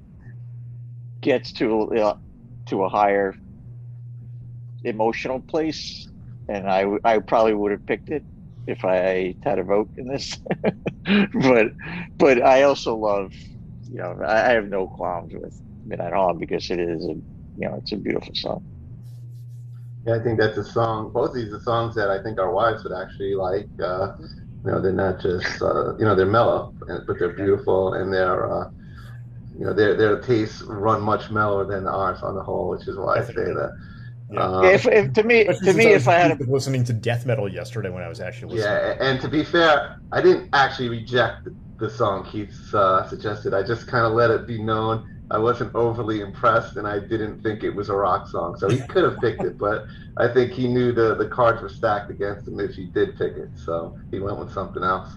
gets 1.21 1.53
to 1.53 1.89
uh, 1.95 2.13
to 2.67 2.83
a 2.83 2.89
higher 2.89 3.35
emotional 4.83 5.39
place, 5.41 6.07
and 6.47 6.69
I 6.69 6.85
I 7.03 7.19
probably 7.19 7.53
would 7.53 7.71
have 7.71 7.85
picked 7.85 8.09
it 8.09 8.25
if 8.67 8.85
I 8.85 9.35
had 9.43 9.59
a 9.59 9.63
vote 9.63 9.89
in 9.97 10.07
this. 10.07 10.37
but 11.33 11.67
but 12.17 12.41
I 12.43 12.63
also 12.63 12.95
love, 12.95 13.33
you 13.87 13.97
know, 13.97 14.17
I, 14.25 14.49
I 14.49 14.53
have 14.53 14.65
no 14.67 14.87
qualms 14.87 15.33
with 15.33 15.55
Midnight 15.85 16.13
Harlem 16.13 16.39
because 16.39 16.69
it 16.69 16.79
is 16.79 17.03
a 17.05 17.13
you 17.13 17.23
know 17.55 17.75
it's 17.75 17.91
a 17.91 17.97
beautiful 17.97 18.35
song. 18.35 18.65
Yeah, 20.05 20.15
I 20.15 20.19
think 20.23 20.39
that's 20.39 20.57
a 20.57 20.63
song. 20.63 21.11
Both 21.13 21.31
of 21.31 21.35
these 21.35 21.53
are 21.53 21.59
songs 21.59 21.95
that 21.95 22.09
I 22.09 22.21
think 22.21 22.39
our 22.39 22.53
wives 22.53 22.83
would 22.83 22.93
actually 22.93 23.35
like. 23.35 23.69
Uh, 23.81 24.09
you 24.65 24.71
know, 24.71 24.81
they're 24.81 24.93
not 24.93 25.21
just 25.21 25.61
uh, 25.61 25.95
you 25.97 26.05
know 26.05 26.15
they're 26.15 26.25
mellow, 26.25 26.73
but 27.07 27.19
they're 27.19 27.33
beautiful 27.33 27.93
and 27.93 28.13
they're 28.13 28.51
uh, 28.51 28.65
you 29.57 29.65
know 29.65 29.73
their 29.73 29.95
their 29.95 30.19
tastes 30.21 30.61
run 30.67 31.01
much 31.01 31.29
mellower 31.31 31.65
than 31.65 31.87
ours 31.87 32.19
on 32.23 32.35
the 32.35 32.43
whole, 32.43 32.69
which 32.69 32.87
is 32.87 32.97
why 32.97 33.19
I 33.19 33.23
say 33.23 33.33
that. 33.35 33.71
Yeah. 34.31 34.43
Um, 34.43 34.65
if, 34.65 34.85
if, 34.87 35.13
to 35.13 35.23
me, 35.23 35.45
to 35.45 35.73
me, 35.73 35.87
if 35.87 36.07
I 36.07 36.15
had 36.15 36.39
a... 36.39 36.43
listening 36.43 36.83
to 36.85 36.93
death 36.93 37.25
metal 37.25 37.51
yesterday 37.51 37.89
when 37.89 38.03
I 38.03 38.07
was 38.07 38.19
actually 38.19 38.55
listening. 38.55 38.73
Yeah, 38.73 38.97
and 38.99 39.19
to 39.21 39.27
be 39.27 39.43
fair, 39.43 39.99
I 40.11 40.21
didn't 40.21 40.49
actually 40.53 40.89
reject 40.89 41.47
the 41.79 41.89
song 41.89 42.27
Keith 42.31 42.73
uh, 42.73 43.07
suggested. 43.07 43.53
I 43.53 43.63
just 43.63 43.87
kind 43.87 44.05
of 44.05 44.13
let 44.13 44.29
it 44.29 44.45
be 44.45 44.61
known 44.61 45.19
I 45.31 45.37
wasn't 45.37 45.75
overly 45.75 46.21
impressed, 46.21 46.77
and 46.77 46.87
I 46.87 46.99
didn't 46.99 47.43
think 47.43 47.63
it 47.63 47.69
was 47.69 47.89
a 47.89 47.95
rock 47.95 48.27
song. 48.27 48.57
So 48.57 48.67
he 48.67 48.79
could 48.89 49.03
have 49.03 49.19
picked 49.19 49.43
it, 49.43 49.57
but 49.57 49.85
I 50.17 50.27
think 50.27 50.51
he 50.51 50.67
knew 50.67 50.91
the 50.91 51.15
the 51.15 51.27
cards 51.27 51.61
were 51.61 51.69
stacked 51.69 52.09
against 52.09 52.47
him 52.47 52.59
if 52.59 52.73
he 52.73 52.85
did 52.85 53.17
pick 53.17 53.33
it. 53.33 53.49
So 53.55 53.97
he 54.11 54.19
went 54.19 54.39
with 54.39 54.51
something 54.51 54.83
else. 54.83 55.09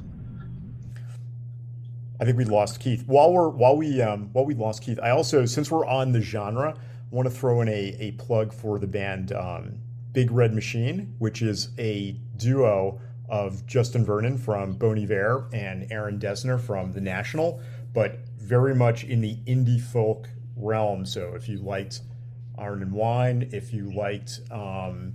I 2.21 2.25
think 2.25 2.37
we 2.37 2.45
lost 2.45 2.79
Keith. 2.79 3.05
While 3.07 3.33
we're 3.33 3.49
while 3.49 3.77
we 3.77 4.03
um, 4.03 4.29
while 4.33 4.45
we 4.45 4.55
lost 4.55 4.83
Keith, 4.83 5.01
I 5.03 5.11
also 5.11 5.47
since 5.47 5.71
we're 5.71 5.87
on 5.87 6.13
the 6.13 6.21
genre 6.21 6.77
want 7.13 7.29
to 7.29 7.35
throw 7.35 7.61
in 7.61 7.69
a, 7.69 7.97
a 8.01 8.13
plug 8.13 8.53
for 8.53 8.79
the 8.79 8.87
band 8.87 9.33
um, 9.33 9.79
Big 10.13 10.31
Red 10.31 10.53
Machine, 10.53 11.15
which 11.19 11.43
is 11.43 11.69
a 11.79 12.17
duo 12.37 13.01
of 13.29 13.65
Justin 13.67 14.05
Vernon 14.05 14.37
from 14.37 14.75
Bon 14.75 14.99
Iver 14.99 15.49
and 15.53 15.91
Aaron 15.93 16.19
Dessner 16.19 16.61
from 16.61 16.93
The 16.93 17.01
National, 17.01 17.61
but 17.93 18.19
very 18.39 18.75
much 18.75 19.05
in 19.05 19.21
the 19.21 19.37
indie 19.47 19.81
folk 19.81 20.29
realm. 20.57 21.07
So 21.07 21.35
if 21.35 21.49
you 21.49 21.59
liked 21.59 22.01
Iron 22.59 22.83
and 22.83 22.93
Wine, 22.93 23.49
if 23.53 23.73
you 23.73 23.93
liked, 23.95 24.41
um, 24.51 25.15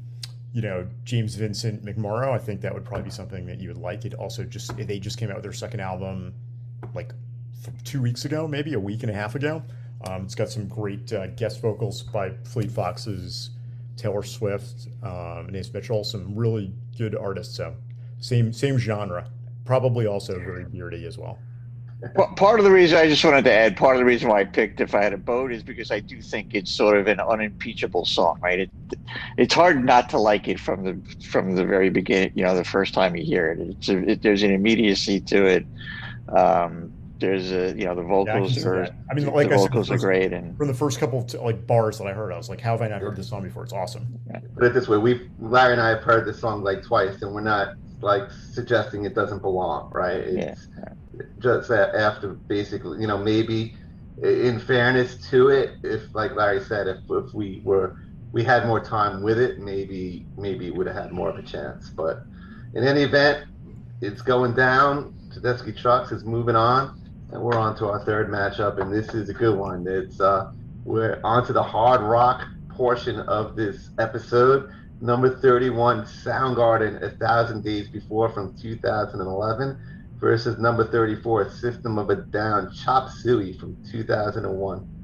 you 0.54 0.62
know 0.62 0.88
James 1.04 1.36
Vincent 1.36 1.84
McMorrow, 1.84 2.32
I 2.32 2.38
think 2.38 2.62
that 2.62 2.74
would 2.74 2.86
probably 2.86 3.06
be 3.06 3.12
something 3.12 3.46
that 3.48 3.60
you 3.60 3.68
would 3.70 3.78
like. 3.78 4.06
It 4.06 4.14
also 4.14 4.44
just 4.44 4.76
they 4.78 5.00
just 5.00 5.18
came 5.18 5.30
out 5.30 5.36
with 5.36 5.44
their 5.44 5.54
second 5.54 5.82
album 5.82 6.34
like 6.94 7.12
two 7.84 8.02
weeks 8.02 8.26
ago, 8.26 8.48
maybe 8.48 8.74
a 8.74 8.80
week 8.80 9.04
and 9.04 9.12
a 9.12 9.16
half 9.16 9.36
ago. 9.36 9.64
Um, 10.06 10.24
it's 10.24 10.36
got 10.36 10.50
some 10.50 10.68
great 10.68 11.12
uh, 11.12 11.28
guest 11.28 11.62
vocals 11.62 12.04
by 12.04 12.32
Fleet 12.44 12.72
Foxes, 12.72 13.52
Taylor 13.96 14.24
Swift, 14.24 14.88
um, 15.04 15.48
and 15.48 15.56
Anaïs 15.56 15.74
Mitchell. 15.74 16.04
Some 16.04 16.36
really 16.36 16.72
good 16.98 17.16
artists. 17.16 17.56
So 17.56 17.76
same 18.20 18.54
same 18.54 18.78
genre. 18.78 19.30
Probably 19.66 20.06
also 20.08 20.40
very 20.40 20.64
beardy 20.66 21.06
as 21.06 21.18
well. 21.18 21.40
Well, 22.16 22.28
part 22.36 22.60
of 22.60 22.64
the 22.64 22.72
reason 22.72 23.00
I 23.00 23.08
just 23.08 23.26
wanted 23.26 23.44
to 23.46 23.52
add, 23.52 23.76
part 23.76 23.96
of 23.96 24.00
the 24.00 24.06
reason 24.06 24.30
why 24.30 24.42
I 24.42 24.44
picked 24.46 24.80
"If 24.80 24.94
I 24.94 25.02
Had 25.02 25.14
a 25.14 25.18
Boat" 25.18 25.52
is 25.52 25.64
because 25.64 25.90
I 25.90 26.00
do 26.00 26.22
think 26.22 26.54
it's 26.54 26.72
sort 26.72 26.98
of 26.98 27.08
an 27.08 27.20
unimpeachable 27.20 28.06
song, 28.06 28.40
right? 28.40 28.60
It, 28.60 28.72
it's 29.38 29.54
hard 29.56 29.84
not 29.84 30.08
to 30.12 30.20
like 30.20 30.48
it 30.48 30.60
from 30.60 30.84
the 30.84 31.26
from 31.26 31.56
the 31.56 31.66
very 31.66 31.90
beginning. 31.90 32.34
You 32.36 32.44
know, 32.44 32.56
the 32.56 32.64
first 32.64 32.94
time 32.94 33.16
you 33.16 33.26
hear 33.26 33.48
it, 33.48 33.60
it's 33.60 33.90
a, 33.90 34.12
it 34.12 34.22
there's 34.22 34.44
an 34.44 34.52
immediacy 34.52 35.20
to 35.22 35.46
it. 35.46 35.66
Um, 36.30 36.94
there's 37.20 37.52
a 37.52 37.74
you 37.78 37.86
know 37.86 37.96
the 37.96 38.04
vocals 38.04 38.58
yeah, 38.58 38.64
I 38.64 38.68
are. 38.68 38.88
I 39.12 39.14
mean, 39.14 39.26
like 39.28 39.50
the 39.50 39.56
I 39.56 39.58
vocals 39.58 39.88
said, 39.88 39.96
are 39.96 40.00
great, 40.00 40.34
and 40.34 40.58
from 40.58 40.68
the 40.68 40.74
first 40.74 41.00
couple 41.00 41.20
of, 41.20 41.34
like 41.36 41.66
bars 41.68 41.98
that 41.98 42.08
I 42.08 42.14
heard, 42.14 42.32
I 42.32 42.38
was 42.38 42.50
like, 42.50 42.62
"How 42.62 42.72
have 42.72 42.82
I 42.82 42.88
not 42.88 43.02
heard 43.02 43.16
this 43.16 43.30
song 43.30 43.44
before? 43.44 43.64
It's 43.64 43.74
awesome." 43.74 44.20
Yeah. 44.28 44.40
Put 44.56 44.66
it 44.66 44.74
this 44.74 44.88
way: 44.88 44.98
we 44.98 45.30
Larry 45.40 45.74
and 45.74 45.82
I 45.82 45.90
have 45.90 46.04
heard 46.04 46.26
this 46.26 46.40
song 46.40 46.64
like 46.64 46.84
twice, 46.84 47.22
and 47.22 47.34
we're 47.34 47.42
not 47.42 47.76
like 48.02 48.30
suggesting 48.32 49.06
it 49.06 49.16
doesn't 49.16 49.42
belong, 49.42 49.92
right? 49.92 50.18
It's 50.18 50.68
yeah. 50.78 51.24
just 51.40 51.72
after 51.72 52.34
basically, 52.34 53.02
you 53.02 53.08
know, 53.08 53.18
maybe 53.18 53.76
in 54.22 54.60
fairness 54.60 55.30
to 55.30 55.50
it, 55.50 55.72
if 55.84 56.04
like 56.14 56.36
Larry 56.36 56.62
said, 56.64 56.88
if 56.88 56.98
if 57.10 57.34
we 57.34 57.62
were 57.64 57.98
we 58.32 58.44
had 58.44 58.66
more 58.66 58.80
time 58.80 59.24
with 59.24 59.40
it, 59.40 59.60
maybe 59.60 60.26
maybe 60.38 60.68
it 60.68 60.76
would 60.76 60.88
have 60.88 60.96
had 60.96 61.12
more 61.12 61.30
of 61.30 61.38
a 61.38 61.44
chance. 61.44 61.90
But 61.90 62.24
in 62.74 62.84
any 62.84 63.04
event, 63.04 63.48
it's 64.02 64.22
going 64.22 64.54
down. 64.54 65.14
Tedeschi 65.34 65.76
Trucks 65.80 66.12
is 66.12 66.24
moving 66.24 66.56
on, 66.56 67.07
and 67.32 67.42
we're 67.42 67.58
on 67.58 67.76
to 67.78 67.88
our 67.88 68.04
third 68.06 68.30
matchup, 68.30 68.82
and 68.82 68.92
this 68.92 69.14
is 69.14 69.30
a 69.30 69.34
good 69.34 69.58
one. 69.58 69.86
It's 69.88 70.20
uh, 70.22 70.52
we're 70.86 71.20
on 71.24 71.46
to 71.48 71.54
the 71.54 71.64
hard 71.64 72.02
rock 72.02 72.48
portion 72.70 73.20
of 73.22 73.56
this 73.56 73.90
episode. 74.00 74.72
Number 75.02 75.38
31, 75.40 76.06
Soundgarden, 76.06 77.04
A 77.04 77.12
Thousand 77.18 77.64
Days 77.64 77.88
Before 77.88 78.30
from 78.30 78.58
2011 78.58 79.78
versus 80.20 80.58
number 80.58 80.88
34, 80.90 81.52
System 81.52 82.00
of 82.00 82.10
a 82.10 82.16
Down, 82.16 82.74
Chop 82.74 83.10
Suey 83.10 83.54
from 83.54 83.78
2001. 83.92 84.97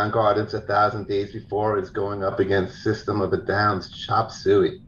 Soundgarden's 0.00 0.54
A 0.54 0.62
Thousand 0.62 1.08
Days 1.08 1.30
Before 1.30 1.78
is 1.78 1.90
going 1.90 2.24
up 2.24 2.40
against 2.40 2.82
System 2.82 3.20
of 3.20 3.34
a 3.34 3.36
Down's 3.36 3.90
Chop 3.90 4.30
Suey. 4.30 4.80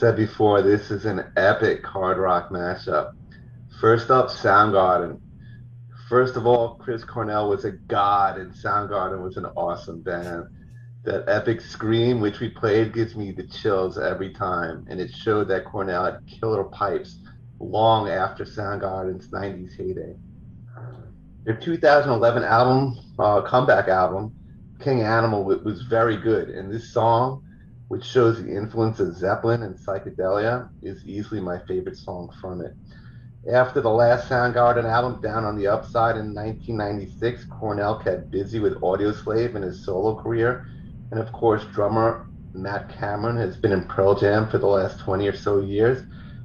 Said 0.00 0.16
before, 0.16 0.62
this 0.62 0.90
is 0.90 1.04
an 1.04 1.30
epic 1.36 1.84
hard 1.84 2.16
rock 2.16 2.48
mashup. 2.48 3.12
First 3.82 4.10
up, 4.10 4.28
Soundgarden. 4.28 5.20
First 6.08 6.36
of 6.36 6.46
all, 6.46 6.76
Chris 6.76 7.04
Cornell 7.04 7.50
was 7.50 7.66
a 7.66 7.72
god, 7.72 8.38
and 8.38 8.50
Soundgarden 8.50 9.22
was 9.22 9.36
an 9.36 9.44
awesome 9.44 10.00
band. 10.00 10.46
That 11.04 11.28
epic 11.28 11.60
scream, 11.60 12.18
which 12.18 12.40
we 12.40 12.48
played, 12.48 12.94
gives 12.94 13.14
me 13.14 13.30
the 13.30 13.46
chills 13.46 13.98
every 13.98 14.32
time, 14.32 14.86
and 14.88 14.98
it 14.98 15.10
showed 15.10 15.48
that 15.48 15.66
Cornell 15.66 16.06
had 16.06 16.26
killer 16.26 16.64
pipes 16.64 17.18
long 17.58 18.08
after 18.08 18.46
Soundgarden's 18.46 19.28
90s 19.28 19.76
heyday. 19.76 20.16
Their 21.44 21.56
2011 21.56 22.42
album, 22.42 22.98
uh, 23.18 23.42
comeback 23.42 23.88
album, 23.88 24.34
King 24.80 25.02
Animal, 25.02 25.44
was 25.44 25.82
very 25.82 26.16
good, 26.16 26.48
and 26.48 26.72
this 26.72 26.90
song 26.90 27.44
which 27.90 28.04
shows 28.04 28.40
the 28.40 28.56
influence 28.56 29.00
of 29.00 29.16
Zeppelin 29.16 29.64
and 29.64 29.74
psychedelia, 29.74 30.68
is 30.80 31.04
easily 31.04 31.40
my 31.40 31.58
favorite 31.66 31.96
song 31.96 32.32
from 32.40 32.60
it. 32.60 32.72
After 33.52 33.80
the 33.80 33.90
last 33.90 34.28
Soundgarden 34.28 34.84
album, 34.84 35.20
Down 35.20 35.42
on 35.42 35.58
the 35.58 35.66
Upside 35.66 36.14
in 36.14 36.32
1996, 36.32 37.46
Cornell 37.46 37.98
kept 37.98 38.30
busy 38.30 38.60
with 38.60 38.80
Audioslave 38.80 39.56
and 39.56 39.64
his 39.64 39.84
solo 39.84 40.14
career. 40.22 40.64
And 41.10 41.18
of 41.18 41.32
course, 41.32 41.64
drummer 41.74 42.26
Matt 42.54 42.90
Cameron 42.90 43.36
has 43.38 43.56
been 43.56 43.72
in 43.72 43.88
Pearl 43.88 44.14
Jam 44.14 44.48
for 44.48 44.58
the 44.58 44.68
last 44.68 45.00
20 45.00 45.26
or 45.26 45.34
so 45.34 45.58
years. 45.58 46.00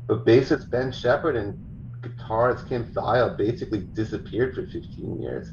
But 0.08 0.26
bassist 0.26 0.72
Ben 0.72 0.92
Shepherd 0.92 1.36
and 1.36 1.54
guitarist 2.02 2.68
Kim 2.68 2.92
Thayil 2.92 3.38
basically 3.38 3.82
disappeared 3.94 4.56
for 4.56 4.66
15 4.66 5.22
years. 5.22 5.52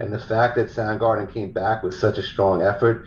And 0.00 0.12
the 0.12 0.18
fact 0.18 0.56
that 0.56 0.66
Soundgarden 0.66 1.32
came 1.32 1.52
back 1.52 1.84
with 1.84 1.94
such 1.94 2.18
a 2.18 2.24
strong 2.24 2.60
effort 2.60 3.04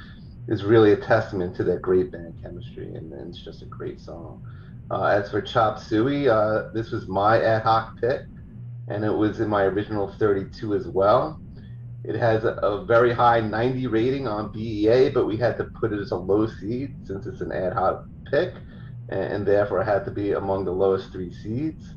is 0.48 0.64
really 0.64 0.92
a 0.92 0.98
testament 0.98 1.56
to 1.56 1.64
that 1.66 1.82
great 1.82 2.12
band 2.12 2.34
chemistry, 2.42 2.94
and, 2.96 3.12
and 3.14 3.30
it's 3.30 3.44
just 3.44 3.62
a 3.62 3.66
great 3.66 4.00
song. 4.00 4.44
Uh, 4.90 5.06
as 5.06 5.32
for 5.32 5.42
Chop 5.42 5.80
Suey, 5.80 6.28
uh, 6.28 6.70
this 6.74 6.92
was 6.92 7.08
my 7.08 7.42
ad 7.42 7.64
hoc 7.64 8.00
pick, 8.00 8.22
and 8.88 9.06
it 9.06 9.14
was 9.14 9.40
in 9.40 9.48
my 9.48 9.64
original 9.64 10.14
32 10.20 10.76
as 10.76 10.88
well. 10.88 11.40
It 12.04 12.16
has 12.16 12.44
a, 12.44 12.54
a, 12.56 12.84
very 12.84 13.14
high 13.14 13.40
90 13.40 13.88
rating 13.88 14.28
on 14.28 14.52
BEA, 14.52 15.12
but 15.12 15.26
we 15.26 15.38
had 15.38 15.56
to 15.58 15.66
put 15.66 15.94
it 15.94 16.00
as 16.00 16.12
a 16.12 16.16
low 16.16 16.48
seed 16.48 16.96
since 17.06 17.28
it's 17.28 17.42
an 17.42 17.52
ad 17.52 17.74
hoc 17.74 18.06
pick, 18.30 18.54
and, 19.10 19.22
and 19.22 19.46
therefore 19.46 19.82
it 19.82 19.86
had 19.86 20.04
to 20.06 20.12
be 20.12 20.32
among 20.32 20.66
the 20.66 20.72
lowest 20.72 21.12
three 21.12 21.32
seeds. 21.32 21.94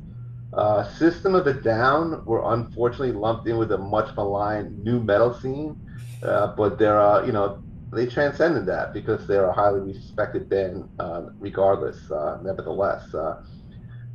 Uh, 0.53 0.87
System 0.93 1.35
of 1.35 1.47
a 1.47 1.53
Down 1.53 2.23
were 2.23 2.53
unfortunately 2.53 3.11
lumped 3.11 3.47
in 3.47 3.57
with 3.57 3.71
a 3.73 3.77
much 3.77 4.15
maligned 4.15 4.83
nu 4.85 5.01
metal 5.01 5.33
scene, 5.33 5.77
uh, 6.23 6.55
but 6.55 6.79
they're 6.79 6.99
uh, 6.99 7.25
you 7.25 7.33
know 7.33 7.61
they 7.95 8.07
transcended 8.07 8.67
that 8.67 8.93
because 8.93 9.27
they're 9.27 9.49
a 9.49 9.53
highly 9.53 9.81
respected 9.81 10.49
band, 10.49 10.85
uh, 10.99 11.23
regardless. 11.39 11.99
Uh, 12.11 12.37
nevertheless, 12.43 13.03
uh, 13.13 13.35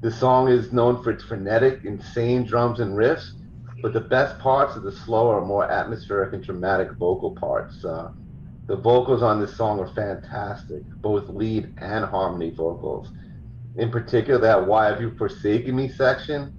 the 0.03 0.11
song 0.11 0.49
is 0.49 0.73
known 0.73 1.03
for 1.03 1.11
its 1.11 1.25
frenetic, 1.25 1.81
insane 1.85 2.45
drums 2.45 2.81
and 2.81 2.95
riffs, 2.97 3.27
but 3.83 3.93
the 3.95 4.01
best 4.01 4.39
parts 4.39 4.77
are 4.77 4.81
the 4.81 4.93
slower, 4.93 5.45
more 5.45 5.71
atmospheric 5.71 6.33
and 6.35 6.45
dramatic 6.45 6.89
vocal 6.99 7.33
parts. 7.41 7.81
the 7.83 8.77
vocals 8.77 9.23
on 9.23 9.41
this 9.41 9.57
song 9.57 9.81
are 9.81 9.89
fantastic, 9.95 10.85
both 11.03 11.29
lead 11.29 11.73
and 11.81 12.05
harmony 12.05 12.53
vocals 12.57 13.11
in 13.77 13.91
particular 13.91 14.41
that 14.41 14.67
why 14.67 14.87
have 14.87 15.01
you 15.01 15.13
forsaken 15.17 15.77
me 15.77 15.89
section 15.89 16.53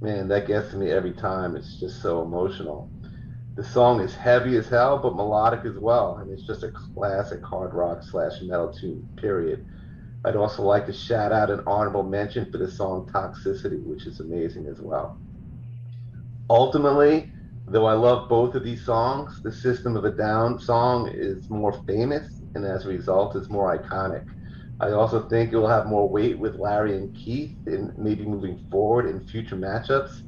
man 0.00 0.28
that 0.28 0.46
gets 0.46 0.70
to 0.70 0.76
me 0.78 0.90
every 0.90 1.12
time 1.12 1.56
it's 1.56 1.78
just 1.78 2.00
so 2.02 2.22
emotional 2.22 2.92
the 3.54 3.64
song 3.64 4.00
is 4.00 4.14
heavy 4.14 4.56
as 4.56 4.68
hell 4.68 4.98
but 4.98 5.14
melodic 5.14 5.64
as 5.66 5.78
well 5.78 6.16
and 6.16 6.30
it's 6.30 6.46
just 6.46 6.62
a 6.62 6.70
classic 6.70 7.42
hard 7.44 7.74
rock 7.74 8.02
slash 8.02 8.40
metal 8.40 8.72
tune 8.72 9.06
period. 9.16 9.66
I'd 10.24 10.36
also 10.36 10.62
like 10.62 10.86
to 10.86 10.92
shout 10.92 11.32
out 11.32 11.50
an 11.50 11.62
honorable 11.66 12.02
mention 12.02 12.50
for 12.50 12.58
the 12.58 12.70
song 12.70 13.10
toxicity 13.12 13.82
which 13.84 14.06
is 14.06 14.20
amazing 14.20 14.66
as 14.66 14.80
well. 14.80 15.18
Ultimately 16.48 17.30
though 17.68 17.86
i 17.86 17.92
love 17.92 18.28
both 18.28 18.54
of 18.54 18.64
these 18.64 18.84
songs 18.84 19.40
the 19.42 19.52
system 19.52 19.96
of 19.96 20.04
a 20.04 20.10
down 20.10 20.58
song 20.58 21.08
is 21.14 21.48
more 21.48 21.72
famous 21.86 22.40
and 22.54 22.64
as 22.64 22.84
a 22.86 22.88
result 22.88 23.36
is 23.36 23.50
more 23.50 23.76
iconic. 23.76 24.26
I 24.80 24.92
also 24.92 25.28
think 25.28 25.52
it 25.52 25.56
will 25.56 25.68
have 25.68 25.86
more 25.86 26.08
weight 26.08 26.38
with 26.38 26.56
Larry 26.56 26.96
and 26.96 27.14
Keith 27.14 27.54
in 27.66 27.92
maybe 27.96 28.24
moving 28.24 28.66
forward 28.70 29.06
in 29.06 29.26
future 29.26 29.56
matchups. 29.56 30.22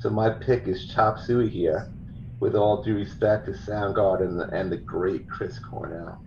So 0.00 0.10
my 0.10 0.30
pick 0.30 0.66
is 0.66 0.86
Chop 0.86 1.18
Suey 1.18 1.48
here, 1.48 1.92
with 2.40 2.56
all 2.56 2.82
due 2.82 2.96
respect 2.96 3.46
to 3.46 3.52
Soundgarden 3.52 4.28
and 4.28 4.40
the, 4.40 4.44
and 4.46 4.72
the 4.72 4.76
great 4.76 5.28
Chris 5.28 5.58
Cornell. 5.58 6.24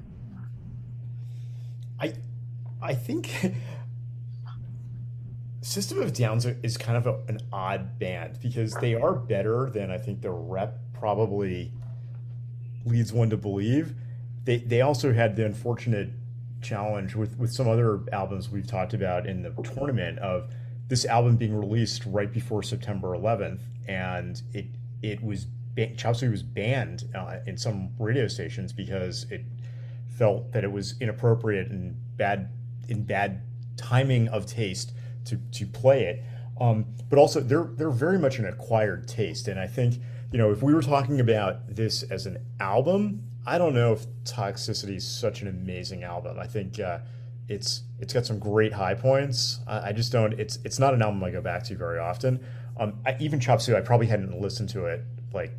I, 1.99 2.13
I 2.81 2.93
think 2.93 3.31
System 5.61 6.01
of 6.01 6.13
Downs 6.13 6.45
is 6.45 6.77
kind 6.77 6.97
of 6.97 7.07
a, 7.07 7.19
an 7.27 7.39
odd 7.51 7.97
band 7.97 8.37
because 8.41 8.75
they 8.75 8.93
are 8.93 9.13
better 9.13 9.69
than 9.71 9.89
I 9.89 9.97
think 9.97 10.21
the 10.21 10.29
rep 10.31 10.77
probably 10.93 11.71
leads 12.85 13.11
one 13.11 13.29
to 13.31 13.37
believe. 13.37 13.95
They 14.43 14.57
they 14.57 14.81
also 14.81 15.13
had 15.13 15.35
the 15.35 15.45
unfortunate 15.45 16.09
challenge 16.61 17.15
with 17.15 17.37
with 17.37 17.51
some 17.51 17.67
other 17.67 18.01
albums 18.11 18.49
we've 18.49 18.67
talked 18.67 18.93
about 18.93 19.25
in 19.25 19.41
the 19.41 19.51
tournament 19.63 20.19
of 20.19 20.49
this 20.89 21.05
album 21.05 21.37
being 21.37 21.55
released 21.55 22.03
right 22.05 22.31
before 22.31 22.61
September 22.61 23.17
11th, 23.17 23.61
and 23.87 24.43
it 24.53 24.65
it 25.01 25.23
was 25.23 25.47
Chop 25.97 26.15
Suey 26.15 26.29
was 26.29 26.43
banned 26.43 27.05
uh, 27.15 27.37
in 27.47 27.57
some 27.57 27.89
radio 27.97 28.27
stations 28.27 28.71
because 28.71 29.25
it 29.31 29.43
felt 30.07 30.51
that 30.51 30.63
it 30.63 30.71
was 30.71 30.95
inappropriate 30.99 31.69
and 31.69 31.95
bad 32.15 32.49
in 32.87 33.03
bad 33.03 33.41
timing 33.77 34.27
of 34.27 34.45
taste 34.45 34.93
to 35.25 35.37
to 35.51 35.65
play 35.65 36.03
it. 36.05 36.23
Um, 36.61 36.85
but 37.09 37.17
also 37.17 37.39
they're 37.39 37.69
they're 37.75 37.89
very 37.89 38.19
much 38.19 38.37
an 38.39 38.45
acquired 38.45 39.07
taste, 39.07 39.47
and 39.47 39.59
I 39.59 39.67
think 39.67 39.95
you 40.31 40.37
know 40.37 40.51
if 40.51 40.61
we 40.61 40.73
were 40.73 40.83
talking 40.83 41.19
about 41.19 41.75
this 41.75 42.03
as 42.03 42.25
an 42.25 42.37
album, 42.59 43.23
I 43.45 43.57
don't 43.57 43.73
know 43.73 43.93
if 43.93 44.05
Toxicity 44.23 44.97
is 44.97 45.07
such 45.07 45.41
an 45.41 45.47
amazing 45.47 46.03
album. 46.03 46.39
I 46.39 46.45
think 46.45 46.79
uh, 46.79 46.99
it's 47.49 47.83
it's 47.99 48.13
got 48.13 48.25
some 48.25 48.37
great 48.37 48.73
high 48.73 48.93
points. 48.93 49.59
I, 49.67 49.89
I, 49.89 49.91
just 49.91 50.11
don't. 50.11 50.33
It's 50.33 50.59
it's 50.63 50.77
not 50.77 50.93
an 50.93 51.01
album 51.01 51.23
I 51.23 51.31
go 51.31 51.41
back 51.41 51.63
to 51.63 51.75
very 51.75 51.99
often. 51.99 52.45
Um, 52.79 52.99
I, 53.05 53.15
even 53.19 53.39
Chop 53.39 53.61
Suey, 53.61 53.75
I 53.75 53.81
probably 53.81 54.07
hadn't 54.07 54.39
listened 54.39 54.69
to 54.69 54.85
it 54.85 55.03
like, 55.33 55.51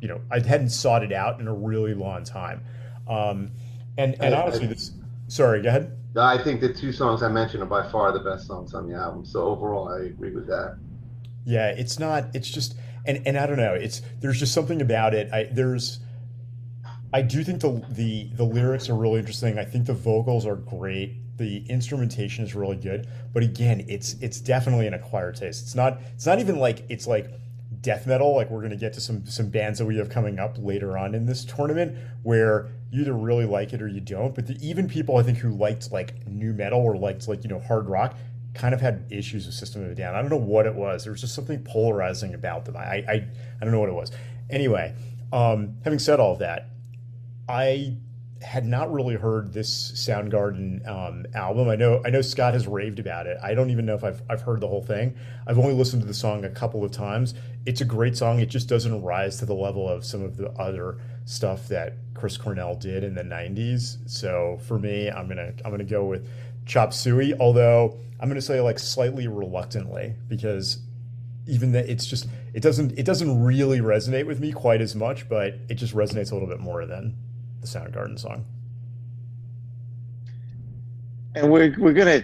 you 0.00 0.08
know, 0.08 0.20
I 0.30 0.40
hadn't 0.40 0.70
sought 0.70 1.02
it 1.02 1.12
out 1.12 1.40
in 1.40 1.48
a 1.48 1.54
really 1.54 1.94
long 1.94 2.24
time. 2.24 2.62
Um, 3.08 3.52
and 3.98 4.14
and 4.20 4.34
honestly, 4.34 4.66
this. 4.66 4.92
Sorry, 5.28 5.62
go 5.62 5.68
ahead. 5.68 5.96
I 6.16 6.38
think 6.38 6.60
the 6.60 6.72
two 6.72 6.92
songs 6.92 7.22
I 7.22 7.28
mentioned 7.28 7.62
are 7.62 7.66
by 7.66 7.88
far 7.90 8.12
the 8.12 8.18
best 8.18 8.46
songs 8.46 8.74
on 8.74 8.88
the 8.88 8.96
album. 8.96 9.24
So 9.24 9.42
overall, 9.42 9.88
I 9.88 10.06
agree 10.06 10.34
with 10.34 10.46
that. 10.48 10.78
Yeah, 11.44 11.68
it's 11.68 11.98
not. 11.98 12.34
It's 12.34 12.50
just, 12.50 12.76
and 13.06 13.26
and 13.26 13.38
I 13.38 13.46
don't 13.46 13.56
know. 13.56 13.74
It's 13.74 14.02
there's 14.20 14.38
just 14.38 14.52
something 14.52 14.80
about 14.80 15.14
it. 15.14 15.32
I 15.32 15.44
there's 15.52 16.00
I 17.12 17.22
do 17.22 17.42
think 17.42 17.60
the, 17.60 17.84
the 17.90 18.30
the 18.34 18.44
lyrics 18.44 18.88
are 18.88 18.94
really 18.94 19.18
interesting. 19.18 19.58
I 19.58 19.64
think 19.64 19.86
the 19.86 19.94
vocals 19.94 20.46
are 20.46 20.56
great. 20.56 21.16
The 21.38 21.64
instrumentation 21.68 22.44
is 22.44 22.54
really 22.54 22.76
good. 22.76 23.08
But 23.32 23.42
again, 23.42 23.84
it's 23.88 24.14
it's 24.20 24.40
definitely 24.40 24.86
an 24.86 24.94
acquired 24.94 25.36
taste. 25.36 25.62
It's 25.62 25.74
not 25.74 26.00
it's 26.14 26.26
not 26.26 26.38
even 26.38 26.56
like 26.56 26.84
it's 26.88 27.06
like 27.06 27.30
death 27.80 28.06
metal. 28.06 28.34
Like 28.34 28.50
we're 28.50 28.62
gonna 28.62 28.76
get 28.76 28.92
to 28.94 29.00
some 29.00 29.26
some 29.26 29.48
bands 29.48 29.78
that 29.78 29.86
we 29.86 29.96
have 29.96 30.10
coming 30.10 30.38
up 30.38 30.56
later 30.58 30.96
on 30.98 31.14
in 31.14 31.26
this 31.26 31.44
tournament 31.44 31.96
where 32.22 32.68
you 32.90 33.02
either 33.02 33.12
really 33.12 33.44
like 33.44 33.72
it 33.72 33.80
or 33.80 33.88
you 33.88 34.00
don't. 34.00 34.34
But 34.34 34.46
the, 34.46 34.56
even 34.60 34.88
people 34.88 35.16
I 35.16 35.22
think 35.22 35.38
who 35.38 35.50
liked 35.50 35.92
like 35.92 36.26
nu 36.26 36.52
metal 36.52 36.80
or 36.80 36.96
liked 36.96 37.28
like 37.28 37.42
you 37.42 37.50
know 37.50 37.60
hard 37.60 37.88
rock 37.88 38.16
kind 38.54 38.74
of 38.74 38.80
had 38.80 39.04
issues 39.10 39.46
with 39.46 39.54
System 39.54 39.84
of 39.84 39.92
a 39.92 39.94
Down. 39.94 40.14
I 40.14 40.20
don't 40.20 40.30
know 40.30 40.36
what 40.36 40.66
it 40.66 40.74
was. 40.74 41.04
There 41.04 41.12
was 41.12 41.20
just 41.20 41.34
something 41.34 41.62
polarizing 41.64 42.34
about 42.34 42.64
them. 42.64 42.76
I 42.76 43.04
I, 43.08 43.12
I 43.60 43.64
don't 43.64 43.72
know 43.72 43.80
what 43.80 43.88
it 43.88 43.94
was. 43.94 44.10
Anyway, 44.50 44.94
um, 45.32 45.76
having 45.84 45.98
said 45.98 46.18
all 46.20 46.36
that, 46.36 46.70
I 47.48 47.96
had 48.42 48.64
not 48.64 48.90
really 48.90 49.16
heard 49.16 49.52
this 49.52 49.92
Soundgarden 49.92 50.86
um, 50.88 51.26
album. 51.34 51.68
I 51.68 51.76
know 51.76 52.00
I 52.04 52.10
know 52.10 52.22
Scott 52.22 52.54
has 52.54 52.66
raved 52.66 52.98
about 52.98 53.26
it. 53.26 53.36
I 53.42 53.54
don't 53.54 53.70
even 53.70 53.84
know 53.84 53.94
if 53.94 54.02
I've 54.02 54.22
I've 54.30 54.40
heard 54.40 54.60
the 54.60 54.68
whole 54.68 54.82
thing. 54.82 55.14
I've 55.46 55.58
only 55.58 55.74
listened 55.74 56.02
to 56.02 56.08
the 56.08 56.14
song 56.14 56.44
a 56.44 56.50
couple 56.50 56.82
of 56.82 56.90
times. 56.90 57.34
It's 57.66 57.82
a 57.82 57.84
great 57.84 58.16
song. 58.16 58.40
It 58.40 58.46
just 58.46 58.68
doesn't 58.68 59.02
rise 59.02 59.38
to 59.38 59.46
the 59.46 59.54
level 59.54 59.88
of 59.88 60.04
some 60.04 60.22
of 60.22 60.36
the 60.38 60.50
other 60.52 60.98
stuff 61.26 61.68
that 61.68 61.94
Chris 62.14 62.38
Cornell 62.38 62.74
did 62.74 63.04
in 63.04 63.14
the 63.14 63.22
'90s. 63.22 63.98
So 64.08 64.58
for 64.66 64.78
me, 64.78 65.10
I'm 65.10 65.28
gonna 65.28 65.52
I'm 65.64 65.70
gonna 65.70 65.84
go 65.84 66.06
with 66.06 66.26
Chop 66.64 66.94
Suey. 66.94 67.34
Although 67.38 67.98
I'm 68.18 68.28
gonna 68.28 68.40
say 68.40 68.60
like 68.60 68.78
slightly 68.78 69.28
reluctantly 69.28 70.14
because 70.28 70.78
even 71.46 71.72
that 71.72 71.90
it's 71.90 72.06
just 72.06 72.26
it 72.54 72.62
doesn't 72.62 72.98
it 72.98 73.04
doesn't 73.04 73.42
really 73.42 73.80
resonate 73.80 74.26
with 74.26 74.40
me 74.40 74.50
quite 74.50 74.80
as 74.80 74.94
much, 74.94 75.28
but 75.28 75.54
it 75.68 75.74
just 75.74 75.94
resonates 75.94 76.30
a 76.30 76.34
little 76.34 76.48
bit 76.48 76.60
more 76.60 76.86
than 76.86 77.14
the 77.60 77.66
Soundgarden 77.66 78.18
song. 78.18 78.44
And 81.34 81.50
we're 81.50 81.74
we're 81.78 81.92
gonna 81.92 82.22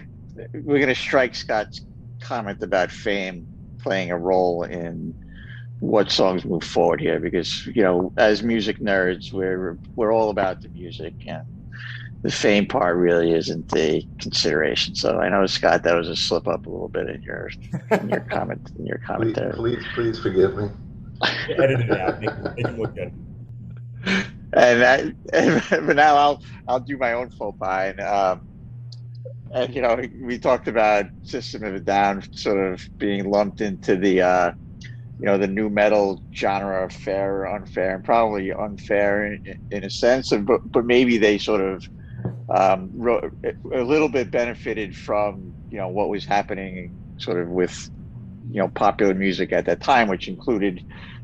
we're 0.63 0.79
gonna 0.79 0.95
strike 0.95 1.35
Scott's 1.35 1.81
comment 2.19 2.61
about 2.61 2.91
fame 2.91 3.47
playing 3.79 4.11
a 4.11 4.17
role 4.17 4.63
in 4.63 5.13
what 5.79 6.11
songs 6.11 6.43
move 6.43 6.63
forward 6.63 6.99
here 6.99 7.19
because 7.19 7.67
you 7.67 7.83
know 7.83 8.11
as 8.17 8.41
music 8.41 8.79
nerds 8.79 9.31
we're 9.31 9.77
we're 9.95 10.11
all 10.11 10.29
about 10.29 10.61
the 10.61 10.67
music 10.69 11.13
and 11.27 11.45
the 12.23 12.31
fame 12.31 12.65
part 12.65 12.97
really 12.97 13.31
isn't 13.31 13.69
the 13.69 14.03
consideration. 14.19 14.95
So 14.95 15.19
I 15.19 15.29
know 15.29 15.45
Scott, 15.45 15.83
that 15.83 15.95
was 15.95 16.09
a 16.09 16.15
slip 16.15 16.47
up 16.47 16.65
a 16.65 16.69
little 16.69 16.89
bit 16.89 17.07
in 17.07 17.21
your 17.21 17.51
in 17.91 18.09
your 18.09 18.19
comment 18.31 18.71
in 18.77 18.87
your 18.87 18.97
commentary. 18.97 19.53
Please, 19.53 19.77
please, 19.93 20.17
please 20.17 20.19
forgive 20.19 20.57
me. 20.57 20.69
Edit 21.49 21.81
it 21.81 21.91
out. 21.91 22.19
Make, 22.19 22.55
make 22.55 22.65
it 22.65 22.77
look 22.77 22.95
good 22.95 23.13
and, 24.53 25.15
and 25.33 25.63
but 25.69 25.95
now 25.95 26.15
I'll 26.15 26.41
I'll 26.67 26.79
do 26.79 26.97
my 26.97 27.13
own 27.13 27.29
faux 27.29 27.57
pas. 27.59 27.89
And, 27.91 27.99
um, 28.01 28.41
and 29.53 29.73
you 29.73 29.81
know, 29.81 30.01
we 30.21 30.37
talked 30.39 30.67
about 30.67 31.05
System 31.23 31.63
of 31.63 31.75
a 31.75 31.79
Down 31.79 32.23
sort 32.31 32.73
of 32.73 32.81
being 32.97 33.29
lumped 33.29 33.61
into 33.61 33.95
the 33.95 34.21
uh, 34.21 34.51
you 35.19 35.25
know 35.25 35.37
the 35.37 35.47
nu 35.47 35.69
metal 35.69 36.21
genre 36.35 36.85
of 36.85 36.93
fair 36.93 37.41
or 37.41 37.47
unfair, 37.47 37.95
and 37.95 38.03
probably 38.03 38.53
unfair 38.53 39.25
in, 39.25 39.57
in 39.71 39.83
a 39.83 39.89
sense. 39.89 40.31
Of, 40.31 40.45
but 40.45 40.61
but 40.71 40.85
maybe 40.85 41.17
they 41.17 41.37
sort 41.37 41.61
of 41.61 41.83
um, 42.53 42.91
a 43.73 43.81
little 43.81 44.09
bit 44.09 44.31
benefited 44.31 44.95
from 44.95 45.53
you 45.69 45.77
know 45.77 45.87
what 45.87 46.09
was 46.09 46.25
happening 46.25 46.91
sort 47.17 47.41
of 47.41 47.49
with 47.49 47.89
you 48.49 48.59
know 48.59 48.69
popular 48.69 49.13
music 49.13 49.51
at 49.51 49.65
that 49.65 49.81
time, 49.81 50.07
which 50.07 50.27
included 50.27 50.81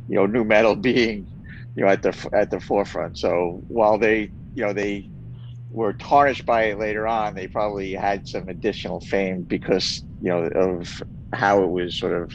you 0.08 0.16
know 0.16 0.26
nu 0.26 0.44
metal 0.44 0.76
being 0.90 1.28
you 1.76 1.84
know 1.84 1.90
at 1.92 2.02
the 2.02 2.30
at 2.34 2.50
the 2.52 2.60
forefront. 2.60 3.18
So 3.18 3.62
while 3.68 3.98
they 3.98 4.32
you 4.54 4.64
know 4.66 4.74
they 4.74 5.10
were 5.70 5.94
tarnished 5.94 6.46
by 6.46 6.66
it 6.66 6.80
later 6.80 7.08
on, 7.08 7.36
they 7.36 7.48
probably 7.48 7.94
had 7.94 8.28
some 8.28 8.50
additional 8.50 9.02
fame 9.02 9.44
because 9.44 10.04
you 10.20 10.30
know 10.30 10.44
of 10.46 11.02
how 11.34 11.64
it 11.64 11.70
was 11.70 11.98
sort 11.98 12.14
of 12.14 12.32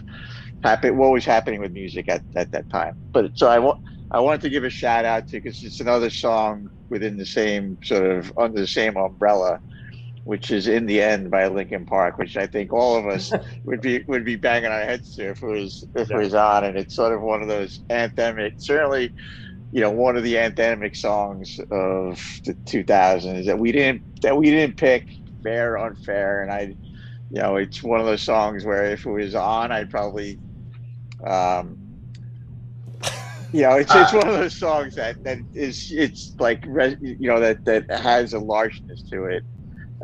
happen 0.62 0.96
what 0.96 1.12
was 1.12 1.24
happening 1.24 1.60
with 1.60 1.72
music 1.72 2.08
at, 2.08 2.22
at 2.36 2.50
that 2.52 2.68
time. 2.70 2.94
But 3.12 3.32
so 3.36 3.48
I 3.48 3.58
want 3.58 3.78
I 4.10 4.20
wanted 4.20 4.40
to 4.42 4.50
give 4.50 4.64
a 4.64 4.70
shout 4.70 5.04
out 5.04 5.28
to 5.28 5.36
because 5.36 5.62
it's 5.62 5.80
another 5.80 6.10
song 6.10 6.68
within 6.90 7.16
the 7.16 7.26
same 7.26 7.78
sort 7.84 8.04
of 8.10 8.32
under 8.38 8.60
the 8.60 8.66
same 8.66 8.96
umbrella, 8.96 9.60
which 10.28 10.50
is 10.50 10.68
"In 10.68 10.84
the 10.84 11.00
End" 11.00 11.30
by 11.30 11.46
Linkin 11.46 11.86
Park, 11.86 12.18
which 12.18 12.36
I 12.36 12.46
think 12.46 12.70
all 12.70 12.96
of 12.96 13.06
us 13.06 13.32
would 13.64 13.80
be 13.80 14.02
would 14.02 14.26
be 14.26 14.36
banging 14.36 14.70
our 14.70 14.82
heads 14.82 15.16
to 15.16 15.30
if 15.30 15.42
it 15.42 15.46
was 15.46 15.86
if 15.94 16.10
it 16.10 16.16
was 16.16 16.34
on, 16.34 16.64
and 16.64 16.76
it's 16.76 16.94
sort 16.94 17.14
of 17.14 17.22
one 17.22 17.40
of 17.40 17.48
those 17.48 17.78
anthemic, 17.88 18.60
certainly 18.60 19.10
you 19.72 19.80
know 19.80 19.90
one 19.90 20.18
of 20.18 20.22
the 20.22 20.34
anthemic 20.34 20.94
songs 20.94 21.58
of 21.70 22.20
the 22.44 22.52
2000s 22.66 23.46
that 23.46 23.58
we 23.58 23.72
didn't 23.72 24.20
that 24.20 24.36
we 24.36 24.50
didn't 24.50 24.76
pick 24.76 25.06
fair 25.42 25.72
or 25.72 25.78
unfair. 25.78 26.42
And 26.42 26.52
i 26.52 26.60
you 27.30 27.42
know 27.42 27.56
it's 27.56 27.82
one 27.82 27.98
of 27.98 28.04
those 28.04 28.22
songs 28.22 28.66
where 28.66 28.84
if 28.84 29.04
it 29.04 29.10
was 29.10 29.34
on 29.34 29.70
i'd 29.70 29.90
probably 29.90 30.38
um 31.26 31.76
you 33.52 33.60
know 33.60 33.72
it's, 33.72 33.94
it's 33.94 34.14
one 34.14 34.26
of 34.26 34.34
those 34.34 34.56
songs 34.56 34.94
that 34.94 35.22
that 35.24 35.36
is 35.52 35.92
it's 35.92 36.34
like 36.38 36.64
you 36.64 37.28
know 37.28 37.38
that 37.38 37.62
that 37.66 37.90
has 37.90 38.32
a 38.32 38.38
largeness 38.38 39.02
to 39.02 39.24
it 39.24 39.44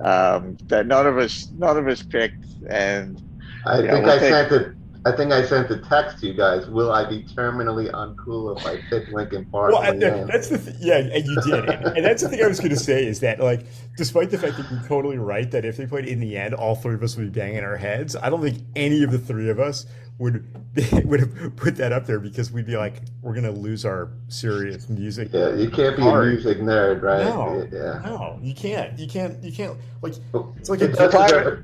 um 0.03 0.57
that 0.68 0.86
none 0.86 1.07
of 1.07 1.18
us 1.18 1.49
none 1.55 1.76
of 1.78 1.86
us 1.86 2.03
picked 2.03 2.47
and 2.68 3.22
i 3.66 3.76
think 3.76 3.88
know, 3.88 4.01
we'll 4.01 4.11
i 4.11 4.18
take, 4.18 4.30
sent 4.30 4.53
it 4.53 4.72
I 5.07 5.12
think 5.12 5.32
I 5.32 5.44
sent 5.44 5.70
a 5.70 5.76
text 5.76 6.20
to 6.20 6.26
you 6.26 6.34
guys. 6.34 6.66
Will 6.66 6.90
I 6.90 7.09
be 7.09 7.24
terminally 7.24 7.90
uncool 7.92 8.57
if 8.57 8.66
I 8.66 8.78
pick 8.88 9.09
Linkin 9.09 9.44
Park? 9.46 9.72
Well, 9.72 9.82
and, 9.82 10.00
that's 10.00 10.48
the 10.48 10.59
th- 10.59 10.76
yeah, 10.80 10.96
and 10.96 11.26
you 11.26 11.40
did, 11.42 11.68
and, 11.68 11.98
and 11.98 12.07
that's 12.07 12.22
the 12.22 12.28
thing 12.30 12.42
I 12.42 12.46
was 12.46 12.59
going 12.59 12.70
to 12.70 12.76
say 12.76 13.07
is 13.07 13.20
that 13.20 13.38
like, 13.38 13.66
despite 13.98 14.30
the 14.30 14.38
fact 14.38 14.57
that 14.57 14.70
you're 14.70 14.82
totally 14.88 15.18
right 15.18 15.50
that 15.50 15.66
if 15.66 15.76
they 15.76 15.86
played 15.86 16.07
in 16.07 16.20
the 16.20 16.38
end, 16.38 16.55
all 16.55 16.74
three 16.74 16.94
of 16.94 17.02
us 17.02 17.16
would 17.16 17.32
be 17.32 17.38
banging 17.38 17.64
our 17.64 17.76
heads. 17.76 18.16
I 18.16 18.30
don't 18.30 18.40
think 18.40 18.62
any 18.76 19.02
of 19.02 19.11
the 19.11 19.18
three 19.18 19.50
of 19.50 19.61
us 19.61 19.84
would 20.18 20.46
would 21.05 21.20
have 21.20 21.57
put 21.57 21.76
that 21.76 21.92
up 21.92 22.07
there 22.07 22.18
because 22.18 22.50
we'd 22.50 22.66
be 22.66 22.78
like, 22.78 23.02
we're 23.20 23.34
going 23.34 23.44
to 23.44 23.52
lose 23.52 23.84
our 23.84 24.11
serious 24.28 24.88
music. 24.88 25.28
Yeah, 25.32 25.55
you 25.55 25.70
can't 25.70 25.98
be 25.98 26.02
a 26.02 26.22
music 26.22 26.59
nerd, 26.59 27.02
right? 27.02 27.24
No, 27.24 27.68
yeah, 27.70 28.00
no, 28.09 28.38
you 28.42 28.55
can't. 28.55 28.98
You 28.98 29.07
can't. 29.07 29.42
You 29.44 29.52
can't. 29.52 29.76
Like, 30.00 30.14
it's 30.57 30.70
like 30.70 30.80
it 30.80 30.98
a, 30.98 31.62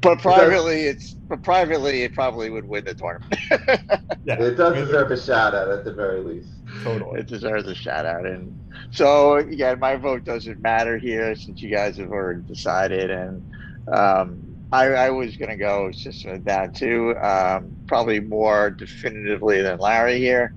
but 0.00 0.18
privately, 0.18 0.82
it's 0.82 1.12
but 1.12 1.42
privately 1.42 2.02
it 2.02 2.14
probably 2.14 2.50
would 2.50 2.66
win 2.66 2.84
the 2.84 2.94
tournament. 2.94 3.36
yeah, 4.24 4.40
it 4.40 4.56
does 4.56 4.74
deserve 4.74 5.10
a 5.10 5.20
shout 5.20 5.54
out 5.54 5.68
at 5.68 5.84
the 5.84 5.92
very 5.92 6.20
least. 6.20 6.48
Totally, 6.82 7.20
it 7.20 7.26
deserves 7.26 7.68
a 7.68 7.74
shout 7.74 8.06
out, 8.06 8.24
and 8.24 8.58
so 8.90 9.38
yeah, 9.38 9.74
my 9.74 9.96
vote 9.96 10.24
doesn't 10.24 10.60
matter 10.60 10.96
here 10.98 11.34
since 11.34 11.60
you 11.60 11.70
guys 11.70 11.96
have 11.98 12.10
already 12.10 12.42
decided, 12.42 13.10
and 13.10 13.44
um, 13.92 14.42
I, 14.72 14.86
I, 14.86 15.10
was 15.10 15.36
gonna 15.36 15.56
go 15.56 15.90
System 15.92 16.30
of 16.30 16.44
Down 16.44 16.72
too, 16.72 17.16
um, 17.18 17.76
probably 17.86 18.20
more 18.20 18.70
definitively 18.70 19.60
than 19.60 19.78
Larry 19.78 20.18
here, 20.18 20.54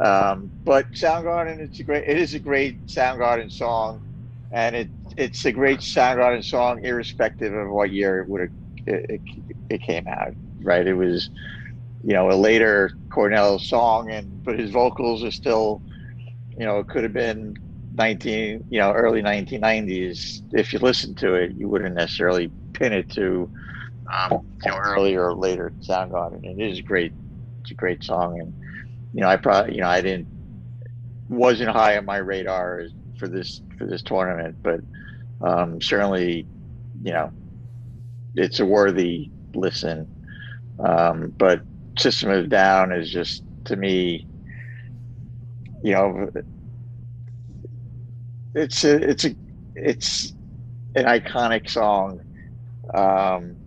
um, 0.00 0.50
but 0.64 0.90
Soundgarden, 0.92 1.58
it's 1.58 1.80
a 1.80 1.82
great, 1.82 2.04
it 2.06 2.18
is 2.18 2.34
a 2.34 2.38
great 2.38 2.86
Soundgarden 2.86 3.50
song, 3.50 4.02
and 4.52 4.76
it 4.76 4.88
it's 5.16 5.44
a 5.44 5.52
great 5.52 5.80
Soundgarden 5.80 6.44
song, 6.44 6.84
irrespective 6.84 7.52
of 7.52 7.70
what 7.70 7.90
year 7.90 8.20
it 8.20 8.28
would 8.28 8.42
have 8.42 8.50
it, 8.86 9.20
it, 9.70 9.82
came 9.82 10.06
out, 10.06 10.34
right? 10.62 10.86
It 10.86 10.94
was, 10.94 11.30
you 12.04 12.14
know, 12.14 12.30
a 12.30 12.34
later 12.34 12.90
Cornell 13.10 13.58
song, 13.58 14.10
and 14.10 14.42
but 14.44 14.58
his 14.58 14.70
vocals 14.70 15.24
are 15.24 15.30
still, 15.30 15.82
you 16.58 16.64
know, 16.64 16.78
it 16.78 16.88
could 16.88 17.02
have 17.02 17.12
been 17.12 17.56
19, 17.94 18.66
you 18.70 18.78
know, 18.78 18.92
early 18.92 19.22
1990s. 19.22 20.42
If 20.52 20.72
you 20.72 20.78
listen 20.78 21.14
to 21.16 21.34
it, 21.34 21.52
you 21.52 21.68
wouldn't 21.68 21.94
necessarily 21.94 22.50
pin 22.72 22.92
it 22.92 23.10
to, 23.12 23.50
um, 24.12 24.46
you 24.64 24.70
know, 24.70 24.78
earlier 24.78 25.26
or 25.28 25.34
later 25.34 25.72
Soundgarden. 25.80 26.44
It 26.44 26.60
is 26.60 26.80
great. 26.80 27.12
It's 27.62 27.70
a 27.72 27.74
great 27.74 28.04
song, 28.04 28.40
and 28.40 28.54
you 29.12 29.20
know, 29.22 29.28
I 29.28 29.36
probably, 29.36 29.74
you 29.74 29.80
know, 29.80 29.88
I 29.88 30.00
didn't 30.00 30.28
wasn't 31.28 31.70
high 31.70 31.96
on 31.96 32.04
my 32.04 32.18
radar 32.18 32.84
for 33.18 33.28
this 33.28 33.60
for 33.78 33.86
this 33.86 34.02
tournament, 34.02 34.56
but 34.62 34.80
um, 35.40 35.80
certainly, 35.80 36.46
you 37.02 37.12
know, 37.12 37.32
it's 38.36 38.60
a 38.60 38.66
worthy 38.66 39.30
listen. 39.54 40.08
Um, 40.78 41.34
but 41.38 41.62
System 41.98 42.30
of 42.30 42.48
Down 42.50 42.92
is 42.92 43.10
just 43.10 43.44
to 43.66 43.76
me, 43.76 44.26
you 45.82 45.92
know, 45.92 46.28
it's 48.54 48.84
a 48.84 48.96
it's 49.10 49.24
a 49.24 49.36
it's 49.74 50.32
an 50.94 51.04
iconic 51.06 51.68
song 51.68 52.20
um, 52.94 53.58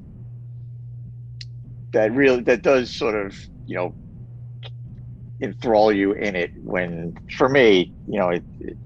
that 1.93 2.11
really 2.13 2.41
that 2.43 2.63
does 2.63 2.93
sort 2.95 3.15
of 3.15 3.35
you 3.65 3.75
know 3.75 3.95
enthrall 5.41 5.91
you 5.91 6.11
in 6.13 6.35
it 6.35 6.51
when 6.63 7.13
for 7.37 7.47
me 7.47 7.93
you 8.07 8.19
know 8.19 8.29
it, 8.29 8.43
it, 8.59 8.77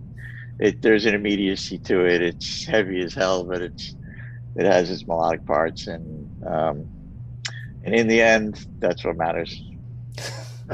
it 0.59 0.81
there's 0.81 1.05
an 1.05 1.15
immediacy 1.15 1.79
to 1.79 2.05
it 2.05 2.21
it's 2.21 2.65
heavy 2.67 3.01
as 3.01 3.13
hell 3.13 3.45
but 3.45 3.61
it's 3.61 3.95
it 4.55 4.65
has 4.65 4.89
its 4.89 5.07
melodic 5.07 5.45
parts, 5.45 5.87
and 5.87 6.45
um, 6.45 6.87
and 7.83 7.95
in 7.95 8.07
the 8.07 8.21
end, 8.21 8.65
that's 8.79 9.03
what 9.03 9.17
matters. 9.17 9.61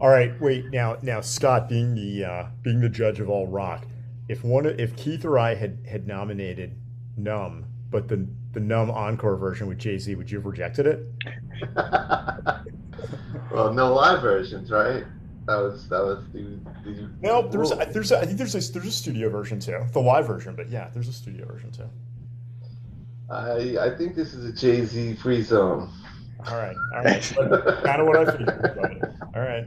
all 0.00 0.08
right, 0.08 0.38
wait 0.40 0.66
now. 0.70 0.96
Now, 1.02 1.20
Scott, 1.20 1.68
being 1.68 1.94
the 1.94 2.24
uh, 2.24 2.46
being 2.62 2.80
the 2.80 2.88
judge 2.88 3.20
of 3.20 3.28
all 3.28 3.46
rock, 3.46 3.86
if 4.28 4.44
one 4.44 4.66
if 4.66 4.96
Keith 4.96 5.24
or 5.24 5.38
I 5.38 5.54
had 5.54 5.78
had 5.88 6.06
nominated 6.06 6.76
Numb, 7.16 7.64
but 7.90 8.08
the 8.08 8.26
the 8.52 8.60
Numb 8.60 8.90
encore 8.90 9.36
version 9.36 9.66
with 9.66 9.78
Jay 9.78 9.98
Z, 9.98 10.14
would 10.14 10.30
you 10.30 10.38
have 10.38 10.46
rejected 10.46 10.86
it? 10.86 11.06
well, 13.52 13.72
no 13.72 13.92
live 13.94 14.22
versions, 14.22 14.70
right? 14.70 15.04
That 15.46 15.56
was 15.56 15.88
that 15.88 16.04
was 16.04 16.24
the. 16.32 16.60
the 16.84 17.10
no, 17.22 17.48
there's 17.48 17.70
there's 17.92 18.12
a, 18.12 18.18
I 18.18 18.26
think 18.26 18.36
there's 18.36 18.54
a, 18.54 18.72
there's 18.72 18.86
a 18.86 18.92
studio 18.92 19.30
version 19.30 19.58
too, 19.58 19.82
the 19.92 20.00
live 20.00 20.26
version, 20.26 20.54
but 20.54 20.68
yeah, 20.68 20.90
there's 20.92 21.08
a 21.08 21.12
studio 21.12 21.46
version 21.46 21.70
too. 21.70 21.88
I 23.30 23.76
I 23.80 23.96
think 23.96 24.14
this 24.14 24.34
is 24.34 24.44
a 24.44 24.52
Jay 24.52 24.84
Z 24.84 25.14
free 25.16 25.42
zone. 25.42 25.90
All 26.46 26.56
right, 26.56 26.76
all 26.94 27.02
right. 27.02 27.22
kind 27.84 28.00
of 28.00 28.06
what 28.06 28.16
I 28.16 28.30
figured. 28.30 29.14
All 29.34 29.42
right. 29.42 29.66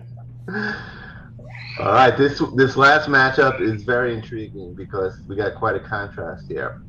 All 1.80 1.94
right. 1.94 2.18
This 2.18 2.42
this 2.56 2.76
last 2.76 3.08
matchup 3.08 3.62
is 3.62 3.84
very 3.84 4.14
intriguing 4.16 4.74
because 4.74 5.20
we 5.28 5.36
got 5.36 5.56
quite 5.56 5.76
a 5.76 5.80
contrast 5.80 6.48
here. 6.48 6.82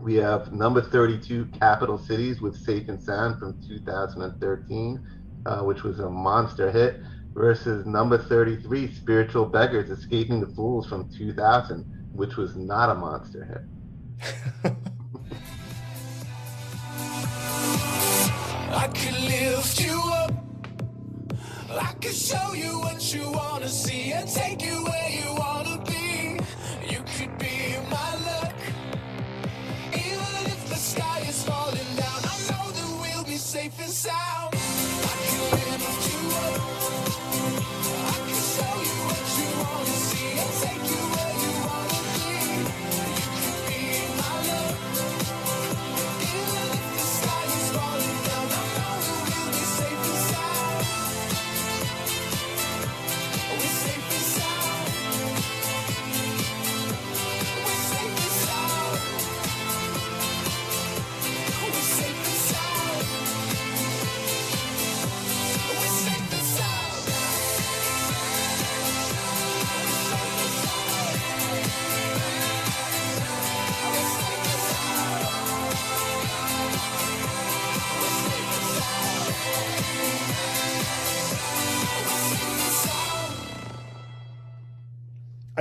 We 0.00 0.14
have 0.16 0.52
number 0.52 0.80
32 0.80 1.46
Capital 1.58 1.98
Cities 1.98 2.40
with 2.40 2.56
Safe 2.56 2.88
and 2.88 3.02
Sound 3.02 3.40
from 3.40 3.60
2013, 3.66 5.06
uh, 5.44 5.62
which 5.62 5.82
was 5.82 5.98
a 5.98 6.08
monster 6.08 6.70
hit, 6.70 7.00
versus 7.34 7.84
number 7.84 8.16
33 8.16 8.92
Spiritual 8.94 9.46
Beggars 9.46 9.90
Escaping 9.90 10.40
the 10.40 10.46
Fools 10.54 10.88
from 10.88 11.10
2000, 11.10 11.84
which 12.12 12.36
was 12.36 12.56
not 12.56 12.90
a 12.90 12.94
monster 12.94 13.66
hit. 14.62 14.72
I 18.76 18.88
could 18.88 19.18
lift 19.20 19.80
you 19.80 19.98
up. 20.22 20.32
I 21.70 21.92
could 22.00 22.14
show 22.14 22.52
you 22.52 22.78
what 22.80 23.14
you 23.14 23.30
wanna 23.32 23.68
see 23.68 24.12
and 24.12 24.28
take 24.28 24.62
you 24.62 24.84
where 24.84 25.10
you 25.10 25.34
wanna 25.34 25.82
be. 25.84 26.38
You 26.92 27.00
could 27.14 27.38
be 27.38 27.76
my 27.90 28.10
luck. 28.28 28.54
Even 29.94 30.42
if 30.54 30.68
the 30.68 30.76
sky 30.76 31.20
is 31.26 31.42
falling 31.44 31.90
down, 31.96 32.20
I 32.34 32.36
know 32.50 32.70
that 32.76 33.00
we'll 33.00 33.24
be 33.24 33.38
safe 33.38 33.80
and 33.80 33.90
sound. 33.90 34.65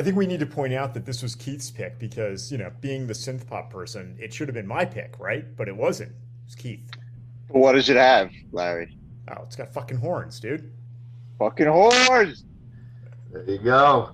Think 0.06 0.16
we 0.16 0.28
need 0.28 0.39
to 0.39 0.45
point 0.45 0.74
out 0.74 0.93
that 0.93 1.06
this 1.06 1.24
was 1.24 1.36
Keith's 1.36 1.72
pick 1.72 1.99
because, 1.99 2.51
you 2.51 2.58
know, 2.58 2.72
being 2.80 3.08
the 3.08 3.14
synth 3.14 3.47
pop 3.47 3.72
person, 3.72 4.16
it 4.20 4.34
should 4.34 4.47
have 4.47 4.56
been 4.56 4.68
my 4.68 4.86
pick, 4.86 5.20
right? 5.20 5.43
But 5.58 5.68
it 5.68 5.76
wasn't. 5.76 6.12
It 6.12 6.45
was 6.45 6.56
Keith. 6.56 6.91
What 7.49 7.74
does 7.74 7.89
it 7.89 7.97
have, 7.97 8.30
Larry? 8.51 8.97
Oh, 9.28 9.41
it's 9.43 9.56
got 9.56 9.74
fucking 9.74 9.97
horns, 9.97 10.39
dude. 10.39 10.72
Fucking 11.39 11.66
horns. 11.66 12.45
There 13.32 13.43
you 13.49 13.58
go. 13.58 14.12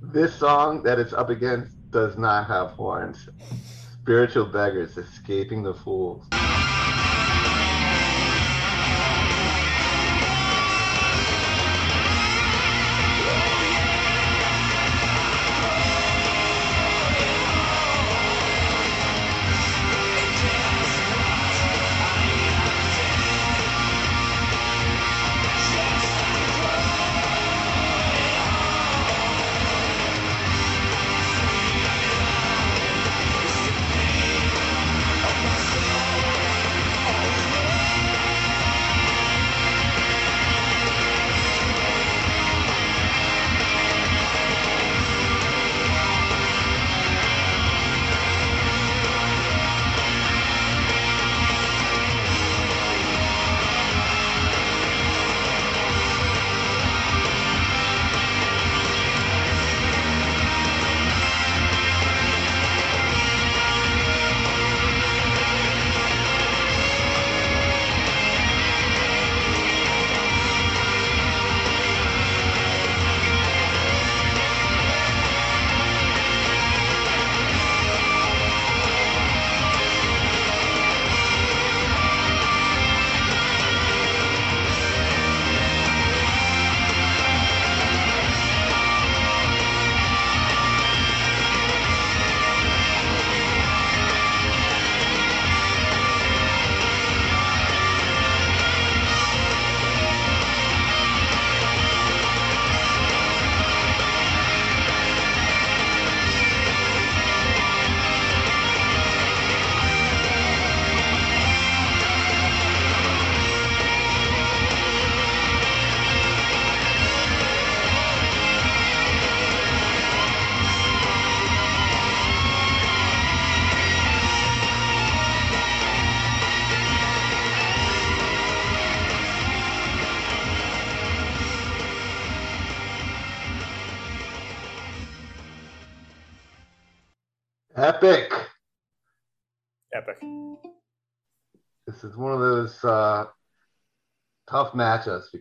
This 0.00 0.34
song 0.34 0.82
that 0.82 0.98
it's 0.98 1.12
up 1.12 1.28
against 1.28 1.72
does 1.90 2.16
not 2.16 2.46
have 2.46 2.70
horns. 2.70 3.28
Spiritual 4.02 4.46
beggars 4.46 4.96
escaping 4.96 5.62
the 5.62 5.74
fools. 5.74 6.26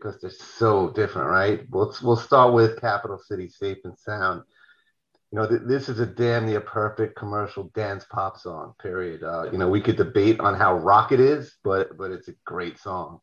Because 0.04 0.20
they're 0.22 0.30
so 0.30 0.89
different, 0.89 1.30
right? 1.30 1.66
We'll, 1.70 1.95
we'll 2.04 2.18
start 2.18 2.54
with 2.54 2.82
Capital 2.82 3.18
City 3.18 3.47
Safe 3.47 3.78
and 3.86 3.97
Sound. 3.97 4.43
You 5.32 5.39
know, 5.39 5.47
th- 5.47 5.62
this 5.66 5.89
is 5.89 5.99
a 5.99 6.06
damn 6.06 6.45
near 6.45 6.62
perfect 6.62 7.16
commercial 7.16 7.72
dance 7.74 8.06
pop 8.12 8.38
song, 8.38 8.74
period. 8.82 9.24
Uh, 9.24 9.49
you 9.51 9.58
know, 9.58 9.70
we 9.70 9.82
could 9.82 9.95
debate 9.95 10.39
on 10.39 10.56
how 10.56 10.76
rock 10.76 11.12
it 11.12 11.20
is, 11.20 11.56
but 11.64 11.97
but 11.97 12.12
it's 12.12 12.28
a 12.28 12.36
great 12.45 12.78
song. 12.78 13.20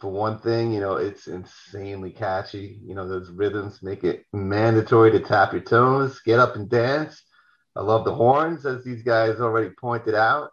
For 0.00 0.10
one 0.10 0.38
thing, 0.38 0.72
you 0.72 0.80
know, 0.80 0.96
it's 0.96 1.26
insanely 1.26 2.10
catchy. 2.10 2.80
You 2.84 2.94
know, 2.94 3.08
those 3.08 3.30
rhythms 3.30 3.82
make 3.82 4.04
it 4.04 4.24
mandatory 4.32 5.10
to 5.12 5.20
tap 5.20 5.52
your 5.52 5.62
toes, 5.62 6.20
get 6.24 6.38
up 6.38 6.54
and 6.56 6.68
dance 6.68 7.22
I 7.76 7.82
love 7.82 8.04
the 8.04 8.14
horns, 8.14 8.66
as 8.66 8.84
these 8.84 9.02
guys 9.02 9.40
already 9.40 9.70
pointed 9.70 10.14
out. 10.14 10.50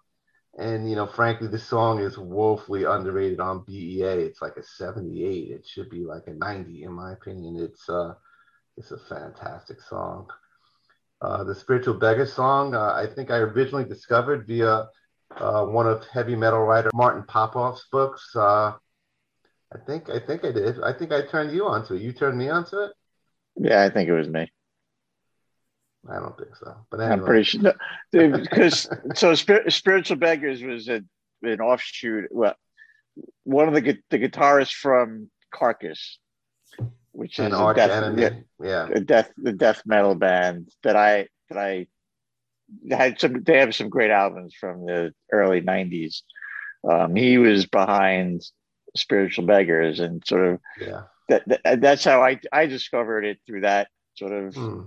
And, 0.58 0.89
you 0.89 0.95
know, 0.95 1.05
frankly, 1.05 1.47
this 1.47 1.68
song 1.68 1.99
is 1.99 2.18
woefully 2.18 2.84
underrated 2.84 3.39
on 3.39 3.64
BEA. 3.68 4.24
It's 4.26 4.41
like 4.41 4.58
a 4.58 4.64
78. 4.64 5.51
It 5.51 5.68
should 5.68 5.89
be 5.89 6.03
like 6.03 6.24
a 6.28 6.34
90, 6.34 6.84
in 6.84 6.91
my 6.93 7.14
opinion. 7.14 7.58
It's, 7.58 7.88
uh, 7.88 8.16
it's 8.76 8.91
a 8.91 8.97
fantastic 8.97 9.80
song. 9.82 10.28
Uh, 11.22 11.43
the 11.43 11.53
Spiritual 11.53 11.95
Beggar 11.95 12.26
song, 12.26 12.74
uh, 12.74 12.93
I 12.93 13.05
think 13.08 13.30
I 13.30 13.38
originally 13.38 13.86
discovered 13.86 14.47
via 14.47 14.88
uh, 15.36 15.66
one 15.66 15.88
of 15.88 16.05
heavy 16.08 16.36
metal 16.36 16.60
writer 16.60 16.89
Martin 16.93 17.24
Popoff's 17.24 17.86
books. 17.91 18.36
Uh, 18.36 18.74
I 19.74 19.80
think 19.86 20.10
I 20.10 20.20
think 20.20 20.45
I 20.45 20.51
did. 20.51 20.82
I 20.82 20.93
think 20.93 21.12
I 21.12 21.26
turned 21.26 21.51
you 21.51 21.68
onto 21.68 21.95
it. 21.95 22.01
You 22.01 22.14
turned 22.14 22.38
me 22.38 22.49
onto 22.49 22.78
it. 22.78 22.91
Yeah, 23.58 23.84
I 23.84 23.89
think 23.89 24.10
it 24.10 24.14
was 24.14 24.30
me. 24.30 24.51
I 26.10 26.16
don't 26.20 26.38
think 26.38 26.55
so. 26.55 26.76
But 26.89 26.99
anyway. 27.01 27.14
I'm 27.14 27.26
pretty 27.26 27.43
sure 27.43 27.74
because 28.12 28.89
so 29.16 29.34
Spir- 29.36 29.70
spiritual 29.70 30.18
beggars 30.18 30.64
was 30.64 30.88
a, 30.88 31.01
an 31.43 31.62
offshoot. 31.62 32.26
Well, 32.32 32.55
one 33.43 33.68
of 33.68 33.74
the 33.74 33.97
the 34.10 34.20
guitarists 34.20 34.74
from 34.74 35.30
Carcass, 35.53 36.20
which 37.12 37.39
An 37.39 37.51
is 37.53 37.60
a 37.60 37.74
death, 37.74 37.91
enemy. 37.91 38.43
yeah, 38.64 38.88
a 38.93 38.99
death 38.99 39.32
the 39.38 39.51
death 39.53 39.82
metal 39.86 40.16
band 40.16 40.70
that 40.84 40.95
I 40.95 41.28
that 41.49 41.58
I 41.58 41.88
had 42.89 43.20
some. 43.20 43.43
They 43.43 43.58
have 43.60 43.76
some 43.76 43.89
great 43.89 44.12
albums 44.12 44.53
from 44.60 44.86
the 44.86 45.14
early 45.32 45.62
'90s. 45.62 46.22
Um, 46.89 47.16
he 47.16 47.38
was 47.38 47.66
behind 47.66 48.43
spiritual 48.95 49.45
beggars 49.45 49.99
and 49.99 50.26
sort 50.26 50.45
of 50.53 50.60
Yeah. 50.80 51.03
that, 51.30 51.43
that 51.64 51.82
that's 51.82 52.03
how 52.03 52.22
I 52.24 52.39
I 52.51 52.66
discovered 52.68 53.26
it 53.26 53.39
through 53.45 53.62
that 53.62 53.89
sort 54.16 54.32
of 54.32 54.55
Hmm. 54.55 54.82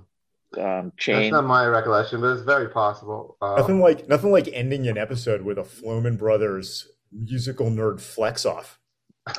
Um, 0.59 0.93
That's 1.07 1.31
not 1.31 1.45
my 1.45 1.67
recollection, 1.67 2.21
but 2.21 2.29
it's 2.33 2.43
very 2.43 2.69
possible. 2.69 3.37
Uh, 3.41 3.57
Nothing 3.57 3.81
like 3.81 4.09
nothing 4.09 4.33
like 4.33 4.49
ending 4.53 4.89
an 4.89 4.99
episode 4.99 5.43
with 5.43 5.59
a 5.59 5.63
Floman 5.63 6.19
Brothers 6.19 6.89
musical 7.13 7.71
nerd 7.71 8.01
flex 8.01 8.45
off. 8.47 8.79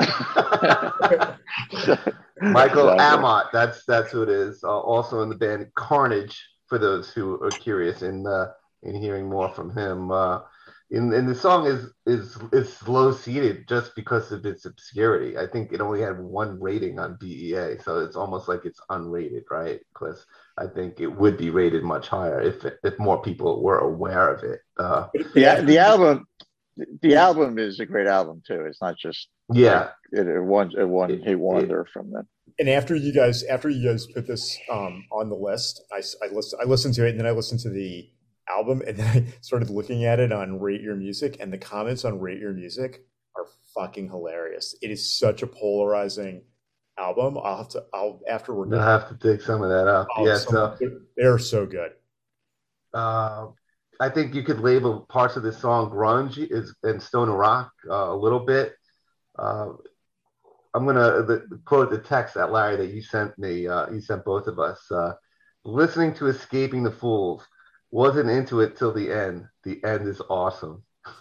Michael 2.41 2.89
Exactly. 2.89 2.97
Amott, 2.99 3.51
that's 3.51 3.83
that's 3.85 4.11
who 4.11 4.23
it 4.23 4.29
is. 4.29 4.63
Uh, 4.63 4.79
also 4.79 5.21
in 5.21 5.29
the 5.29 5.35
band 5.35 5.67
Carnage, 5.75 6.39
for 6.67 6.77
those 6.77 7.11
who 7.11 7.41
are 7.43 7.49
curious 7.49 8.01
in 8.01 8.25
uh, 8.25 8.47
in 8.83 8.95
hearing 8.95 9.29
more 9.29 9.49
from 9.49 9.75
him. 9.75 10.11
Uh, 10.11 10.39
in, 10.91 11.13
and 11.13 11.27
the 11.27 11.35
song 11.35 11.65
is 11.65 11.89
is 12.05 12.37
is 12.51 12.87
low 12.87 13.11
seated 13.13 13.67
just 13.67 13.95
because 13.95 14.31
of 14.31 14.45
its 14.45 14.65
obscurity. 14.65 15.37
I 15.37 15.47
think 15.47 15.71
it 15.71 15.81
only 15.81 16.01
had 16.01 16.19
one 16.19 16.59
rating 16.59 16.99
on 16.99 17.17
BEA, 17.19 17.77
so 17.83 17.99
it's 17.99 18.15
almost 18.17 18.47
like 18.47 18.65
it's 18.65 18.81
unrated, 18.89 19.43
right? 19.49 19.79
Because 19.93 20.25
I 20.57 20.67
think 20.67 20.99
it 20.99 21.07
would 21.07 21.37
be 21.37 21.49
rated 21.49 21.83
much 21.83 22.07
higher 22.09 22.41
if 22.41 22.65
if 22.83 22.99
more 22.99 23.21
people 23.21 23.63
were 23.63 23.79
aware 23.79 24.33
of 24.33 24.43
it. 24.43 24.59
Uh, 24.77 25.07
the 25.33 25.63
the 25.65 25.77
album 25.77 26.27
the 27.01 27.15
album 27.15 27.57
is 27.57 27.79
a 27.79 27.85
great 27.85 28.07
album 28.07 28.41
too. 28.45 28.65
It's 28.65 28.81
not 28.81 28.97
just 28.97 29.29
yeah, 29.53 29.89
it, 30.11 30.27
it 30.27 30.41
one 30.41 30.71
a 30.77 30.85
one 30.87 31.11
It- 31.11 31.23
hit 31.23 31.39
wonder 31.39 31.85
from 31.93 32.11
them. 32.11 32.27
And 32.59 32.67
after 32.69 32.95
you 32.95 33.13
guys, 33.13 33.43
after 33.43 33.69
you 33.69 33.87
guys 33.89 34.05
put 34.07 34.27
this 34.27 34.57
um, 34.69 35.05
on 35.11 35.29
the 35.29 35.35
list, 35.35 35.81
I, 35.91 35.99
s- 35.99 36.17
I 36.21 36.27
listened, 36.33 36.61
I 36.63 36.67
listened 36.67 36.93
to 36.95 37.07
it, 37.07 37.11
and 37.11 37.19
then 37.19 37.25
I 37.25 37.31
listened 37.31 37.61
to 37.61 37.69
the 37.69 38.09
album, 38.51 38.81
and 38.85 38.97
then 38.97 39.07
I 39.27 39.33
started 39.41 39.69
looking 39.69 40.05
at 40.05 40.19
it 40.19 40.31
on 40.31 40.59
Rate 40.59 40.81
Your 40.81 40.95
Music, 40.95 41.37
and 41.39 41.51
the 41.51 41.57
comments 41.57 42.05
on 42.05 42.19
Rate 42.19 42.39
Your 42.39 42.53
Music 42.53 43.05
are 43.35 43.45
fucking 43.73 44.09
hilarious. 44.09 44.75
It 44.81 44.91
is 44.91 45.17
such 45.17 45.41
a 45.41 45.47
polarizing 45.47 46.43
album. 46.97 47.37
I'll 47.37 47.57
have 47.57 47.69
to. 47.69 47.85
I'll 47.93 48.21
after 48.29 48.53
we're 48.53 48.65
done. 48.65 48.79
I'll 48.79 48.99
have 48.99 49.09
to 49.09 49.15
dig 49.15 49.41
some 49.41 49.61
of 49.61 49.69
that 49.69 49.87
up. 49.87 50.07
Oh, 50.15 50.25
yeah, 50.25 50.37
so 50.37 50.77
they're 51.15 51.39
so 51.39 51.65
good. 51.65 51.91
Uh, 52.93 53.47
I 53.99 54.09
think 54.09 54.33
you 54.33 54.43
could 54.43 54.59
label 54.59 55.01
parts 55.01 55.35
of 55.35 55.43
this 55.43 55.59
song 55.59 55.91
grunge 55.91 56.37
is 56.37 56.75
and 56.83 57.01
Stoner 57.01 57.35
Rock 57.35 57.71
uh, 57.89 58.11
a 58.11 58.15
little 58.15 58.39
bit. 58.39 58.73
Uh, 59.37 59.69
I'm 60.73 60.85
gonna 60.85 61.23
the, 61.23 61.59
quote 61.65 61.89
the 61.89 61.99
text 61.99 62.35
that 62.35 62.51
Larry 62.51 62.77
that 62.77 62.93
you 62.93 63.01
sent 63.01 63.37
me. 63.37 63.67
Uh, 63.67 63.89
you 63.91 64.01
sent 64.01 64.25
both 64.25 64.47
of 64.47 64.59
us. 64.59 64.79
Uh, 64.89 65.13
listening 65.63 66.13
to 66.15 66.27
"Escaping 66.27 66.83
the 66.83 66.91
Fools" 66.91 67.45
wasn't 67.91 68.29
into 68.29 68.61
it 68.61 68.77
till 68.77 68.93
the 68.93 69.11
end. 69.11 69.47
The 69.63 69.83
end 69.83 70.07
is 70.07 70.21
awesome. 70.29 70.83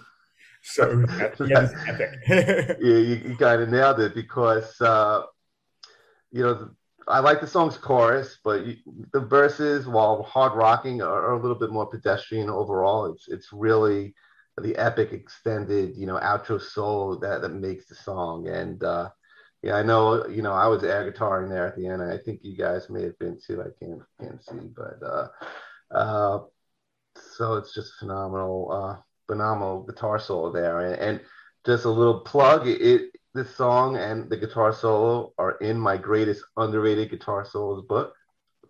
So 0.62 1.06
yeah, 1.40 1.68
you, 2.78 3.22
you 3.24 3.36
kind 3.38 3.62
of 3.62 3.70
nailed 3.70 3.98
it 3.98 4.14
because 4.14 4.78
uh, 4.82 5.22
you 6.30 6.42
know 6.42 6.68
I 7.08 7.20
like 7.20 7.40
the 7.40 7.46
song's 7.46 7.76
chorus, 7.76 8.38
but 8.44 8.66
you, 8.66 8.76
the 9.12 9.20
verses, 9.20 9.86
while 9.86 10.22
hard 10.22 10.52
rocking, 10.52 11.02
are, 11.02 11.28
are, 11.28 11.32
a 11.32 11.40
little 11.40 11.58
bit 11.58 11.70
more 11.70 11.86
pedestrian 11.86 12.50
overall. 12.50 13.06
It's 13.06 13.28
it's 13.28 13.52
really 13.52 14.14
the 14.60 14.76
epic 14.76 15.12
extended, 15.12 15.96
you 15.96 16.06
know, 16.06 16.18
outro 16.18 16.60
solo 16.60 17.18
that 17.20 17.42
that 17.42 17.50
makes 17.50 17.86
the 17.86 17.94
song. 17.94 18.48
And 18.48 18.82
uh, 18.84 19.10
yeah, 19.62 19.74
I 19.74 19.82
know, 19.82 20.26
you 20.26 20.42
know, 20.42 20.52
I 20.52 20.66
was 20.68 20.84
air 20.84 21.10
guitaring 21.10 21.48
there 21.48 21.66
at 21.66 21.76
the 21.76 21.86
end. 21.86 22.02
I 22.02 22.18
think 22.18 22.40
you 22.42 22.56
guys 22.56 22.88
may 22.90 23.02
have 23.02 23.18
been 23.18 23.38
too. 23.44 23.62
I 23.62 23.84
can't 23.84 24.02
can't 24.20 24.42
see, 24.44 24.68
but 24.76 24.98
uh, 25.02 25.28
uh, 25.90 26.40
so 27.36 27.54
it's 27.54 27.74
just 27.74 27.94
phenomenal, 27.98 28.70
uh, 28.72 29.02
phenomenal 29.26 29.82
guitar 29.82 30.18
solo 30.18 30.52
there, 30.52 30.80
and, 30.80 31.00
and 31.00 31.20
just 31.64 31.84
a 31.84 31.90
little 31.90 32.20
plug. 32.20 32.66
It 32.66 33.10
this 33.34 33.54
song 33.54 33.96
and 33.96 34.28
the 34.28 34.36
guitar 34.36 34.72
solo 34.72 35.32
are 35.38 35.52
in 35.58 35.78
my 35.78 35.96
greatest 35.96 36.42
underrated 36.56 37.10
guitar 37.10 37.44
solos 37.44 37.84
book, 37.86 38.14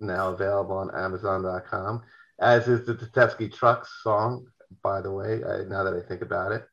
now 0.00 0.32
available 0.32 0.76
on 0.76 0.94
Amazon.com. 0.94 2.02
As 2.40 2.68
is 2.68 2.86
the 2.86 2.94
Tedeschi 2.94 3.52
Trucks 3.52 3.90
song, 4.02 4.46
by 4.82 5.00
the 5.00 5.10
way. 5.10 5.42
I, 5.44 5.64
now 5.64 5.84
that 5.84 5.94
I 5.94 6.06
think 6.06 6.22
about 6.22 6.52
it, 6.52 6.66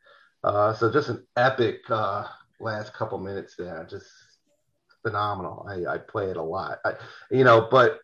uh, 0.44 0.74
so 0.74 0.92
just 0.92 1.10
an 1.10 1.26
epic 1.36 1.80
uh, 1.90 2.26
last 2.60 2.94
couple 2.94 3.18
minutes 3.20 3.56
there, 3.58 3.86
just 3.90 4.08
phenomenal. 5.02 5.66
I, 5.70 5.94
I 5.94 5.98
play 5.98 6.30
it 6.30 6.38
a 6.38 6.44
lot, 6.44 6.80
I, 6.86 6.94
you 7.32 7.44
know, 7.44 7.68
but 7.70 8.00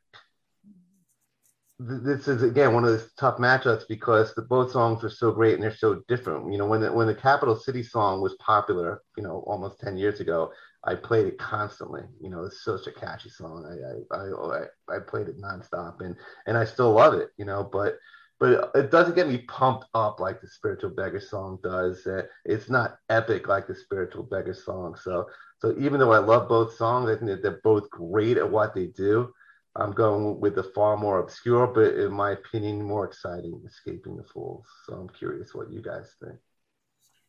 this 1.88 2.27
is 2.27 2.43
again 2.43 2.73
one 2.73 2.84
of 2.84 2.91
those 2.91 3.11
tough 3.13 3.38
matchups 3.38 3.84
because 3.88 4.34
the 4.34 4.41
both 4.41 4.71
songs 4.71 5.03
are 5.03 5.09
so 5.09 5.31
great 5.31 5.55
and 5.55 5.63
they're 5.63 5.75
so 5.75 6.01
different. 6.07 6.51
You 6.51 6.57
know, 6.57 6.65
when 6.65 6.81
the 6.81 6.91
when 6.91 7.07
the 7.07 7.15
Capital 7.15 7.55
City 7.55 7.84
song 7.84 8.21
was 8.21 8.36
popular, 8.36 9.01
you 9.17 9.23
know, 9.23 9.43
almost 9.47 9.79
ten 9.79 9.97
years 9.97 10.19
ago, 10.19 10.51
I 10.84 10.95
played 10.95 11.27
it 11.27 11.38
constantly. 11.38 12.03
You 12.21 12.29
know, 12.29 12.43
it's 12.43 12.63
such 12.63 12.88
a 12.88 12.91
catchy 12.91 13.29
song. 13.29 13.65
I 13.65 14.15
I 14.15 14.93
I, 14.93 14.97
I 14.97 14.99
played 14.99 15.27
it 15.27 15.41
nonstop 15.41 16.01
and 16.01 16.15
and 16.47 16.57
I 16.57 16.65
still 16.65 16.93
love 16.93 17.13
it. 17.15 17.29
You 17.38 17.45
know, 17.45 17.69
but 17.71 17.97
but 18.39 18.71
it 18.75 18.91
doesn't 18.91 19.15
get 19.15 19.27
me 19.27 19.39
pumped 19.39 19.86
up 19.93 20.19
like 20.19 20.41
the 20.41 20.47
Spiritual 20.47 20.91
Beggar 20.91 21.19
song 21.19 21.59
does. 21.63 22.05
Uh, 22.05 22.23
it's 22.45 22.69
not 22.69 22.97
epic 23.09 23.47
like 23.47 23.67
the 23.67 23.75
Spiritual 23.75 24.23
Beggar 24.23 24.53
song. 24.53 24.95
So 24.95 25.27
so 25.59 25.75
even 25.79 25.99
though 25.99 26.11
I 26.11 26.19
love 26.19 26.49
both 26.49 26.75
songs, 26.75 27.09
I 27.09 27.15
think 27.15 27.27
that 27.27 27.41
they're 27.41 27.61
both 27.63 27.89
great 27.89 28.38
at 28.38 28.49
what 28.49 28.75
they 28.75 28.88
do. 28.88 29.34
I'm 29.76 29.91
going 29.91 30.39
with 30.39 30.55
the 30.55 30.63
far 30.63 30.97
more 30.97 31.19
obscure, 31.19 31.67
but 31.67 31.95
in 31.95 32.11
my 32.11 32.32
opinion, 32.32 32.84
more 32.84 33.05
exciting, 33.05 33.61
Escaping 33.65 34.17
the 34.17 34.24
Fools. 34.24 34.67
So 34.86 34.93
I'm 34.93 35.09
curious 35.09 35.55
what 35.55 35.71
you 35.71 35.82
guys 35.82 36.11
think. 36.24 36.38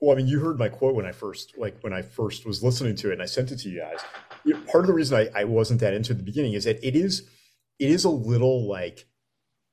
Well, 0.01 0.13
I 0.13 0.17
mean, 0.17 0.27
you 0.27 0.41
heard 0.41 0.59
my 0.59 0.69
quote 0.69 0.95
when 0.95 1.07
I 1.07 1.13
first, 1.13 1.57
like 1.57 1.79
when 1.81 1.95
I 1.95 2.03
first 2.03 2.45
was 2.45 2.63
listening 2.63 2.97
to 2.97 3.11
it, 3.11 3.15
and 3.15 3.23
I 3.23 3.27
sent 3.27 3.51
it 3.51 3.57
to 3.61 3.71
you 3.71 3.81
guys. 3.81 4.01
Part 4.71 4.85
of 4.85 4.89
the 4.89 4.93
reason 4.93 5.17
I, 5.17 5.41
I 5.41 5.45
wasn't 5.45 5.81
that 5.81 5.95
into 5.95 6.13
the 6.13 6.23
beginning 6.23 6.53
is 6.53 6.65
that 6.65 6.87
it 6.87 6.95
is, 6.95 7.27
it 7.79 7.89
is 7.91 8.05
a 8.05 8.11
little 8.11 8.69
like 8.69 9.07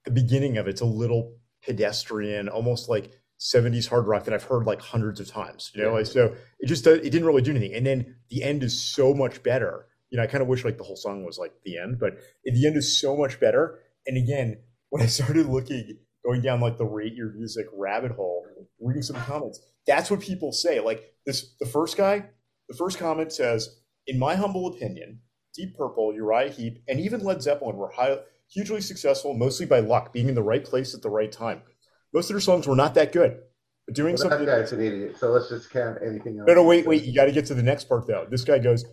the 0.05 0.11
beginning 0.11 0.57
of 0.57 0.67
it's 0.67 0.81
a 0.81 0.85
little 0.85 1.35
pedestrian, 1.65 2.47
almost 2.47 2.87
like 2.87 3.11
70s 3.41 3.89
hard 3.89 4.07
rock 4.07 4.23
that 4.23 4.33
I've 4.33 4.43
heard 4.43 4.65
like 4.65 4.81
hundreds 4.81 5.19
of 5.19 5.27
times. 5.27 5.71
You 5.75 5.81
know, 5.81 5.89
yeah. 5.89 5.95
like, 5.95 6.05
so 6.05 6.35
it 6.59 6.67
just 6.67 6.87
it 6.87 7.01
didn't 7.01 7.25
really 7.25 7.41
do 7.41 7.51
anything. 7.51 7.73
And 7.73 7.85
then 7.85 8.15
the 8.29 8.43
end 8.43 8.63
is 8.63 8.79
so 8.79 9.13
much 9.13 9.43
better 9.43 9.87
you 10.11 10.17
know, 10.17 10.23
I 10.23 10.27
kind 10.27 10.41
of 10.41 10.47
wish 10.47 10.63
like 10.63 10.77
the 10.77 10.83
whole 10.83 10.97
song 10.97 11.25
was 11.25 11.39
like 11.39 11.53
the 11.63 11.77
end, 11.77 11.97
but 11.99 12.19
the 12.43 12.67
end 12.67 12.77
is 12.77 12.99
so 12.99 13.15
much 13.15 13.39
better. 13.39 13.79
And 14.05 14.17
again, 14.17 14.57
when 14.89 15.01
I 15.01 15.05
started 15.07 15.47
looking, 15.47 15.97
going 16.23 16.41
down 16.41 16.59
like 16.59 16.77
the 16.77 16.85
rate 16.85 17.15
your 17.15 17.31
music 17.33 17.65
rabbit 17.73 18.11
hole, 18.11 18.45
reading 18.79 19.01
some 19.01 19.15
comments, 19.15 19.59
that's 19.87 20.11
what 20.11 20.19
people 20.19 20.51
say. 20.51 20.79
Like 20.79 21.13
this, 21.25 21.55
the 21.59 21.65
first 21.65 21.97
guy, 21.97 22.25
the 22.69 22.75
first 22.77 22.99
comment 22.99 23.31
says, 23.31 23.79
in 24.05 24.19
my 24.19 24.35
humble 24.35 24.67
opinion, 24.67 25.21
Deep 25.55 25.75
Purple, 25.77 26.13
Uriah 26.13 26.51
Heep, 26.51 26.83
and 26.87 26.99
even 26.99 27.23
Led 27.23 27.41
Zeppelin 27.41 27.77
were 27.77 27.91
high, 27.91 28.17
hugely 28.49 28.81
successful, 28.81 29.33
mostly 29.33 29.65
by 29.65 29.79
luck, 29.79 30.13
being 30.13 30.27
in 30.29 30.35
the 30.35 30.43
right 30.43 30.63
place 30.63 30.93
at 30.93 31.01
the 31.01 31.09
right 31.09 31.31
time. 31.31 31.61
Most 32.13 32.29
of 32.29 32.33
their 32.33 32.41
songs 32.41 32.67
were 32.67 32.75
not 32.75 32.93
that 32.95 33.13
good. 33.13 33.39
But 33.85 33.95
doing 33.95 34.13
well, 34.13 34.29
something. 34.29 34.45
That 34.45 34.61
guy's 34.61 34.71
an 34.73 34.81
idiot. 34.81 35.15
So 35.17 35.31
let's 35.31 35.49
just 35.49 35.69
count 35.69 35.97
anything 36.05 36.37
else. 36.37 36.47
No, 36.47 36.55
no, 36.55 36.63
wait, 36.63 36.85
wait. 36.85 37.03
You 37.03 37.15
got 37.15 37.25
to 37.25 37.31
get 37.31 37.45
to 37.47 37.53
the 37.53 37.63
next 37.63 37.85
part 37.85 38.07
though. 38.07 38.27
This 38.29 38.43
guy 38.43 38.59
goes, 38.59 38.85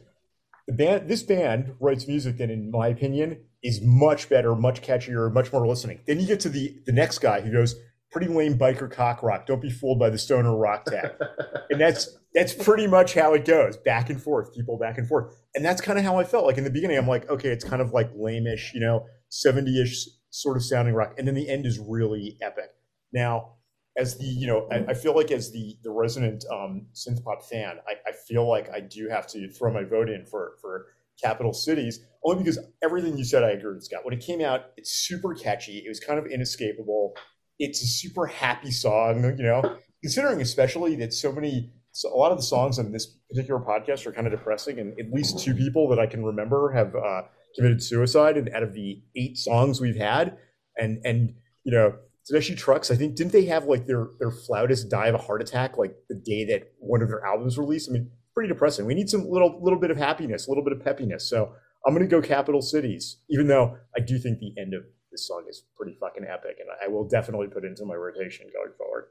the 0.68 0.74
band 0.74 1.08
this 1.08 1.22
band 1.22 1.74
writes 1.80 2.06
music 2.06 2.36
that 2.36 2.50
in 2.50 2.70
my 2.70 2.88
opinion 2.88 3.40
is 3.62 3.80
much 3.82 4.28
better 4.28 4.54
much 4.54 4.82
catchier 4.82 5.32
much 5.32 5.52
more 5.52 5.66
listening. 5.66 6.00
Then 6.06 6.20
you 6.20 6.26
get 6.26 6.40
to 6.40 6.50
the 6.50 6.76
the 6.86 6.92
next 6.92 7.18
guy 7.18 7.40
who 7.40 7.50
goes 7.50 7.74
pretty 8.12 8.28
lame 8.28 8.58
biker 8.58 8.90
cock 8.90 9.22
rock. 9.22 9.46
Don't 9.46 9.62
be 9.62 9.70
fooled 9.70 9.98
by 9.98 10.10
the 10.10 10.18
stoner 10.18 10.54
rock 10.54 10.84
tag 10.84 11.10
and 11.70 11.80
that's 11.80 12.16
that's 12.34 12.52
pretty 12.52 12.86
much 12.86 13.14
how 13.14 13.32
it 13.32 13.46
goes. 13.46 13.78
Back 13.78 14.10
and 14.10 14.22
forth 14.22 14.54
people 14.54 14.78
back 14.78 14.98
and 14.98 15.08
forth. 15.08 15.34
And 15.54 15.64
that's 15.64 15.80
kind 15.80 15.98
of 15.98 16.04
how 16.04 16.18
i 16.18 16.24
felt. 16.24 16.44
Like 16.44 16.58
in 16.58 16.64
the 16.64 16.70
beginning 16.70 16.98
i'm 16.98 17.08
like 17.08 17.28
okay 17.30 17.48
it's 17.48 17.64
kind 17.64 17.80
of 17.80 17.92
like 17.92 18.14
lameish 18.14 18.74
you 18.74 18.80
know 18.80 19.06
70ish 19.32 20.04
sort 20.30 20.58
of 20.58 20.64
sounding 20.64 20.94
rock. 20.94 21.14
And 21.16 21.26
then 21.26 21.34
the 21.34 21.48
end 21.48 21.64
is 21.64 21.78
really 21.78 22.36
epic. 22.42 22.68
Now 23.10 23.54
as 23.98 24.16
the 24.16 24.24
you 24.24 24.46
know 24.46 24.66
I, 24.70 24.92
I, 24.92 24.94
feel 24.94 25.14
like 25.14 25.30
as 25.30 25.50
the 25.50 25.76
the 25.82 25.90
resident 25.90 26.44
um, 26.50 26.86
synth 26.94 27.22
pop 27.24 27.42
fan 27.44 27.76
I, 27.86 27.94
I, 28.08 28.12
feel 28.12 28.48
like 28.48 28.70
i 28.70 28.80
do 28.80 29.08
have 29.08 29.26
to 29.28 29.50
throw 29.50 29.72
my 29.72 29.84
vote 29.84 30.08
in 30.08 30.24
for 30.24 30.52
for 30.60 30.86
capital 31.22 31.52
cities 31.52 32.00
only 32.24 32.38
because 32.38 32.58
everything 32.82 33.18
you 33.18 33.24
said 33.24 33.42
i 33.42 33.50
agree 33.50 33.74
with 33.74 33.84
scott. 33.84 34.04
When 34.04 34.14
it 34.14 34.20
came 34.20 34.40
out 34.40 34.66
it's 34.76 34.90
super 34.90 35.34
catchy. 35.34 35.78
It 35.78 35.88
was 35.88 36.00
kind 36.00 36.18
of 36.18 36.26
inescapable. 36.26 37.14
It's 37.58 37.82
a 37.82 37.86
super 37.86 38.26
happy 38.26 38.70
song 38.70 39.24
you 39.24 39.44
know 39.44 39.76
considering 40.02 40.40
especially 40.40 40.94
that 40.96 41.12
so 41.12 41.32
many 41.32 41.72
so 41.92 42.14
a 42.14 42.16
lot 42.16 42.30
of 42.30 42.38
the 42.38 42.44
songs 42.44 42.78
on 42.78 42.92
this 42.92 43.06
particular 43.28 43.60
podcast 43.60 44.06
are 44.06 44.12
kind 44.12 44.26
of 44.26 44.32
depressing 44.32 44.78
and 44.78 44.98
at 45.00 45.10
least 45.12 45.40
two 45.40 45.54
people 45.54 45.88
that 45.88 45.98
i 45.98 46.06
can 46.06 46.24
remember 46.24 46.70
have 46.70 46.94
uh, 46.94 47.22
committed 47.58 47.82
suicide 47.82 48.36
and 48.36 48.48
out 48.50 48.62
of 48.62 48.72
the 48.72 49.02
eight 49.16 49.36
songs 49.36 49.80
we've 49.80 49.96
had. 49.96 50.38
And 50.76 51.00
and 51.04 51.34
you 51.64 51.72
know 51.72 51.96
Tedeschi 52.30 52.56
Trucks, 52.56 52.90
I 52.90 52.96
think, 52.96 53.14
didn't 53.14 53.32
they 53.32 53.44
have 53.46 53.64
like 53.64 53.86
their 53.86 54.08
their 54.18 54.30
flautist 54.30 54.90
die 54.90 55.06
of 55.06 55.14
a 55.14 55.18
heart 55.18 55.40
attack 55.42 55.78
like 55.78 55.94
the 56.08 56.14
day 56.14 56.44
that 56.46 56.72
one 56.78 57.02
of 57.02 57.08
their 57.08 57.24
albums 57.24 57.58
released? 57.58 57.88
I 57.88 57.92
mean, 57.92 58.10
pretty 58.34 58.48
depressing. 58.48 58.86
We 58.86 58.94
need 58.94 59.08
some 59.08 59.28
little 59.28 59.58
little 59.62 59.78
bit 59.78 59.90
of 59.90 59.96
happiness, 59.96 60.46
a 60.46 60.50
little 60.50 60.64
bit 60.64 60.72
of 60.72 60.80
peppiness. 60.80 61.22
So 61.22 61.52
I'm 61.86 61.94
going 61.94 62.06
to 62.06 62.10
go 62.10 62.20
Capital 62.20 62.60
Cities, 62.60 63.18
even 63.30 63.46
though 63.46 63.76
I 63.96 64.00
do 64.00 64.18
think 64.18 64.40
the 64.40 64.52
end 64.60 64.74
of 64.74 64.82
this 65.10 65.26
song 65.26 65.44
is 65.48 65.64
pretty 65.76 65.96
fucking 65.98 66.24
epic, 66.24 66.56
and 66.60 66.68
I 66.84 66.88
will 66.88 67.08
definitely 67.08 67.46
put 67.48 67.64
it 67.64 67.68
into 67.68 67.84
my 67.84 67.94
rotation 67.94 68.46
going 68.52 68.72
forward. 68.76 69.06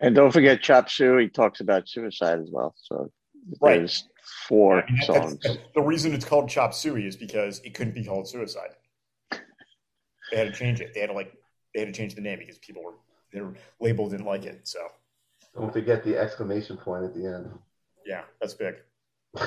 And 0.00 0.14
don't 0.14 0.30
forget 0.30 0.62
Chop 0.62 0.88
Suey 0.90 1.28
talks 1.28 1.60
about 1.60 1.88
suicide 1.88 2.38
as 2.40 2.48
well. 2.50 2.74
So 2.76 3.10
right. 3.60 3.78
there's 3.78 4.08
four 4.48 4.84
yeah, 4.94 5.06
songs. 5.06 5.38
That's, 5.42 5.58
the 5.74 5.82
reason 5.82 6.12
it's 6.12 6.24
called 6.24 6.48
Chop 6.48 6.74
Suey 6.74 7.06
is 7.06 7.16
because 7.16 7.60
it 7.64 7.74
couldn't 7.74 7.94
be 7.94 8.04
called 8.04 8.28
suicide. 8.28 8.70
They 9.30 10.38
had 10.38 10.48
to 10.48 10.52
change 10.52 10.80
it. 10.80 10.92
They 10.92 11.00
had 11.00 11.10
to 11.10 11.12
like 11.12 11.32
they 11.76 11.84
had 11.84 11.92
to 11.92 11.98
change 11.98 12.14
the 12.14 12.22
name 12.22 12.38
because 12.38 12.56
people 12.56 12.82
were 12.82 12.94
their 13.32 13.52
label 13.80 14.08
didn't 14.08 14.24
like 14.24 14.46
it. 14.46 14.66
So 14.66 14.78
don't 15.54 15.72
forget 15.72 16.02
the 16.02 16.18
exclamation 16.18 16.78
point 16.78 17.04
at 17.04 17.14
the 17.14 17.26
end. 17.26 17.50
Yeah, 18.06 18.22
that's 18.40 18.54
big. 18.54 18.76
All 19.36 19.42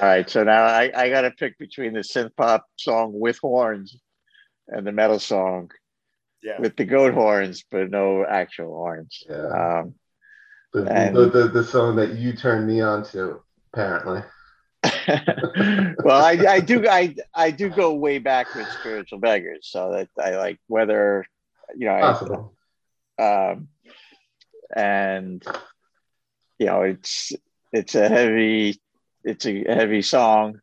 right, 0.00 0.28
so 0.28 0.42
now 0.42 0.64
I, 0.64 0.90
I 0.94 1.08
got 1.08 1.20
to 1.20 1.30
pick 1.30 1.56
between 1.58 1.92
the 1.92 2.00
synth 2.00 2.34
pop 2.36 2.66
song 2.76 3.12
with 3.14 3.38
horns 3.38 3.96
and 4.66 4.84
the 4.84 4.90
metal 4.90 5.20
song 5.20 5.70
yeah. 6.42 6.60
with 6.60 6.74
the 6.76 6.84
goat 6.84 7.14
horns, 7.14 7.64
but 7.70 7.90
no 7.90 8.24
actual 8.26 8.74
horns. 8.74 9.22
Yeah. 9.28 9.80
Um, 9.82 9.94
the, 10.72 10.90
and, 10.90 11.14
the, 11.14 11.26
the, 11.26 11.48
the, 11.48 11.64
song 11.64 11.94
that 11.96 12.16
you 12.16 12.32
turned 12.32 12.66
me 12.66 12.80
on 12.80 13.04
to, 13.10 13.40
apparently. 13.72 14.22
well, 16.04 16.24
I, 16.24 16.38
I 16.48 16.60
do 16.60 16.88
I 16.88 17.14
I 17.34 17.50
do 17.50 17.68
go 17.68 17.94
way 17.94 18.18
back 18.18 18.54
with 18.54 18.66
spiritual 18.80 19.18
beggars, 19.18 19.68
so 19.70 19.92
that 19.92 20.08
I 20.22 20.36
like 20.36 20.58
whether 20.68 21.26
you 21.76 21.86
know 21.86 22.00
Possible. 22.00 22.54
I, 23.18 23.50
um, 23.50 23.68
and 24.74 25.44
you 26.58 26.66
know 26.66 26.82
it's 26.82 27.32
it's 27.72 27.94
a 27.94 28.08
heavy 28.08 28.80
it's 29.22 29.46
a 29.46 29.64
heavy 29.68 30.00
song, 30.00 30.60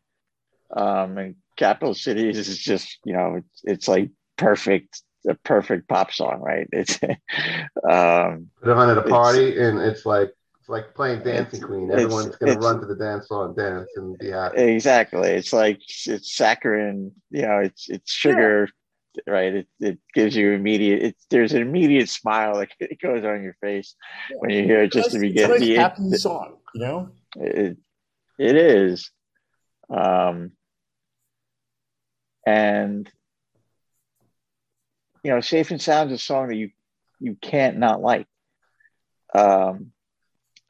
um, 0.76 1.18
and 1.18 1.36
Capital 1.56 1.94
Cities 1.94 2.38
is 2.38 2.58
just 2.58 2.98
you 3.06 3.14
know 3.14 3.36
it's, 3.36 3.62
it's 3.64 3.88
like 3.88 4.10
perfect 4.36 5.04
a 5.28 5.36
perfect 5.36 5.88
pop 5.88 6.12
song, 6.12 6.40
right? 6.42 6.68
It's 6.72 7.00
um, 7.90 8.50
put 8.62 8.72
on 8.72 8.90
at 8.90 8.98
a 8.98 9.04
party 9.04 9.60
and 9.60 9.80
it's 9.80 10.06
like 10.06 10.34
It's 10.68 10.74
like 10.74 10.94
playing 10.94 11.24
Dancing 11.24 11.60
it's, 11.60 11.66
Queen. 11.66 11.90
Everyone's 11.90 12.36
going 12.36 12.54
to 12.54 12.60
run 12.60 12.82
to 12.82 12.86
the 12.86 12.96
dance 12.96 13.28
floor 13.28 13.46
and 13.46 13.56
dance 13.56 13.90
and 13.96 14.18
be 14.18 14.32
happy. 14.32 14.62
Exactly. 14.64 15.30
It's 15.30 15.54
like 15.54 15.80
it's 16.06 16.36
saccharine. 16.36 17.14
You 17.32 17.44
know, 17.44 17.60
it's 17.60 17.88
it's 17.88 18.12
sugar. 18.12 18.68
Yeah. 19.16 19.34
Right. 19.34 19.56
It, 19.56 19.68
it 19.80 20.00
gives 20.14 20.36
you 20.36 20.52
immediate. 20.52 21.04
It's 21.04 21.26
there's 21.30 21.54
an 21.54 21.62
immediate 21.62 22.10
smile 22.10 22.54
like 22.54 22.72
it 22.82 23.00
goes 23.00 23.24
on 23.24 23.44
your 23.44 23.56
face 23.62 23.96
yeah. 24.30 24.38
when 24.40 24.50
you 24.50 24.64
hear 24.64 24.84
it 24.84 24.92
just 24.92 25.12
to 25.12 25.20
begin. 25.20 25.52
It's 25.52 25.62
a 25.62 25.68
nice 25.68 25.78
happy 25.78 26.02
it, 26.02 26.20
song. 26.20 26.58
You 26.76 26.82
know. 26.82 27.10
It 27.38 27.78
it 28.38 28.56
is. 28.58 29.10
Um. 29.90 30.52
And 32.46 33.10
you 35.24 35.32
know, 35.32 35.40
Safe 35.40 35.72
and 35.72 35.82
Sound 35.82 36.12
is 36.12 36.20
a 36.20 36.24
song 36.24 36.50
that 36.50 36.56
you 36.56 36.72
you 37.22 37.38
can't 37.42 37.78
not 37.78 38.02
like. 38.02 38.28
Um, 39.34 39.94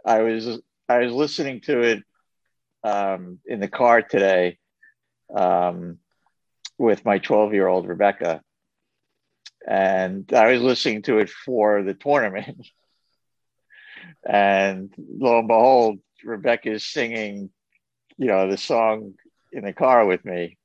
I 0.08 0.22
was 0.22 0.62
I 0.88 0.99
was 0.99 1.12
listening 1.12 1.60
to 1.62 1.82
it 1.82 2.03
um, 2.84 3.39
in 3.45 3.60
the 3.60 3.68
car 3.68 4.01
today 4.01 4.58
um, 5.36 5.97
with 6.78 7.03
my 7.03 7.18
12 7.18 7.53
year 7.53 7.68
old 7.68 7.88
Rebecca, 7.88 8.41
and 9.68 10.32
I 10.34 10.53
was 10.53 10.62
listening 10.62 11.01
to 11.03 11.20
it 11.20 11.30
for 11.30 11.84
the 11.84 11.93
tournament. 11.93 12.66
and 14.26 14.93
lo 14.97 15.39
and 15.39 15.47
behold, 15.49 15.99
Rebecca 16.24 16.72
is 16.72 16.86
singing, 16.86 17.49
you 18.18 18.28
know, 18.28 18.49
the 18.49 18.58
song 18.58 19.14
in 19.51 19.66
the 19.66 19.74
car 19.74 20.05
with 20.05 20.24
me. 20.24 20.58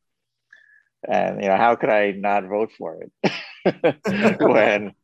And 1.09 1.43
you 1.43 1.49
know, 1.49 1.57
how 1.57 1.75
could 1.75 1.91
I 1.91 2.13
not 2.13 2.45
vote 2.45 2.71
for 2.79 3.03
it 3.03 3.33
when 4.41 4.95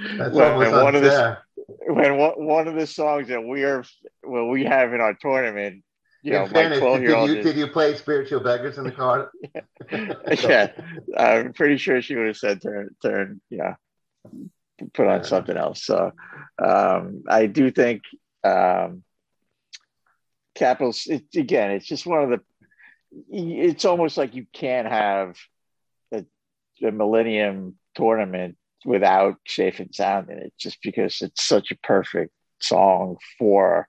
That's 0.00 0.34
when, 0.34 0.56
when 0.58 0.72
one 0.72 0.96
of 0.96 1.02
the 1.02 1.38
when 1.68 2.16
one 2.16 2.66
of 2.66 2.74
the 2.74 2.86
songs 2.86 3.28
that 3.28 3.44
we 3.44 3.64
are 3.64 3.84
well 4.22 4.48
we 4.48 4.64
have 4.64 4.92
in 4.94 5.00
our 5.00 5.14
tournament 5.14 5.84
you 6.22 6.32
know, 6.32 6.48
fairness, 6.48 6.80
did, 6.80 7.02
you, 7.02 7.38
is, 7.38 7.44
did 7.44 7.56
you 7.56 7.68
play 7.68 7.94
spiritual 7.94 8.40
beggars 8.40 8.76
in 8.76 8.84
the 8.84 8.90
car? 8.90 9.30
yeah, 10.42 10.72
I'm 11.16 11.52
pretty 11.52 11.76
sure 11.76 12.02
she 12.02 12.16
would 12.16 12.26
have 12.26 12.36
said 12.36 12.60
turn, 12.60 12.96
turn, 13.00 13.40
yeah, 13.50 13.76
put 14.94 15.06
on 15.06 15.20
yeah. 15.20 15.22
something 15.22 15.56
else. 15.56 15.84
So 15.84 16.12
um, 16.62 17.22
I 17.28 17.46
do 17.46 17.70
think 17.70 18.02
um, 18.42 19.04
Capitals. 20.54 21.06
It, 21.06 21.24
again, 21.36 21.70
it's 21.70 21.86
just 21.86 22.04
one 22.04 22.24
of 22.24 22.30
the. 22.30 22.40
It's 23.30 23.84
almost 23.84 24.18
like 24.18 24.34
you 24.34 24.44
can't 24.52 24.88
have 24.88 25.36
a, 26.12 26.24
a 26.82 26.90
Millennium 26.90 27.76
tournament 27.94 28.56
without 28.84 29.36
safe 29.46 29.80
and 29.80 29.94
sound 29.94 30.30
in 30.30 30.38
it 30.38 30.52
just 30.58 30.78
because 30.82 31.20
it's 31.20 31.44
such 31.44 31.70
a 31.70 31.78
perfect 31.82 32.32
song 32.60 33.16
for 33.38 33.88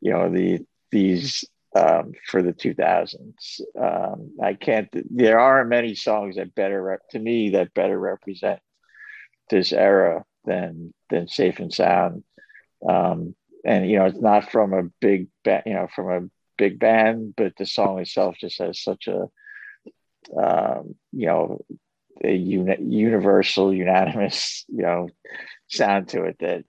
you 0.00 0.10
know 0.10 0.30
the 0.30 0.60
these 0.90 1.44
um, 1.76 2.12
for 2.26 2.42
the 2.42 2.52
2000s 2.52 3.60
um, 3.80 4.32
i 4.42 4.54
can't 4.54 4.88
there 5.10 5.38
aren't 5.38 5.68
many 5.68 5.94
songs 5.94 6.36
that 6.36 6.54
better 6.54 7.00
to 7.10 7.18
me 7.18 7.50
that 7.50 7.74
better 7.74 7.98
represent 7.98 8.60
this 9.50 9.72
era 9.72 10.24
than 10.44 10.94
than 11.10 11.28
safe 11.28 11.58
and 11.58 11.72
sound. 11.72 12.22
Um, 12.88 13.34
and 13.64 13.90
you 13.90 13.98
know 13.98 14.06
it's 14.06 14.20
not 14.20 14.50
from 14.50 14.72
a 14.72 14.84
big 15.00 15.28
band 15.44 15.64
you 15.66 15.74
know 15.74 15.86
from 15.94 16.10
a 16.10 16.28
big 16.56 16.78
band 16.78 17.34
but 17.36 17.52
the 17.58 17.66
song 17.66 17.98
itself 17.98 18.36
just 18.40 18.58
has 18.58 18.80
such 18.80 19.06
a 19.06 19.26
um, 20.40 20.94
you 21.12 21.26
know 21.26 21.60
a 22.24 22.32
uni- 22.34 22.82
universal, 22.82 23.72
unanimous, 23.72 24.64
you 24.68 24.82
know, 24.82 25.08
sound 25.68 26.08
to 26.08 26.24
it 26.24 26.36
that, 26.40 26.64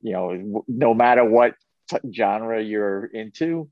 you 0.00 0.12
know, 0.12 0.64
no 0.68 0.94
matter 0.94 1.24
what 1.24 1.54
t- 1.90 2.12
genre 2.12 2.62
you're 2.62 3.04
into, 3.06 3.68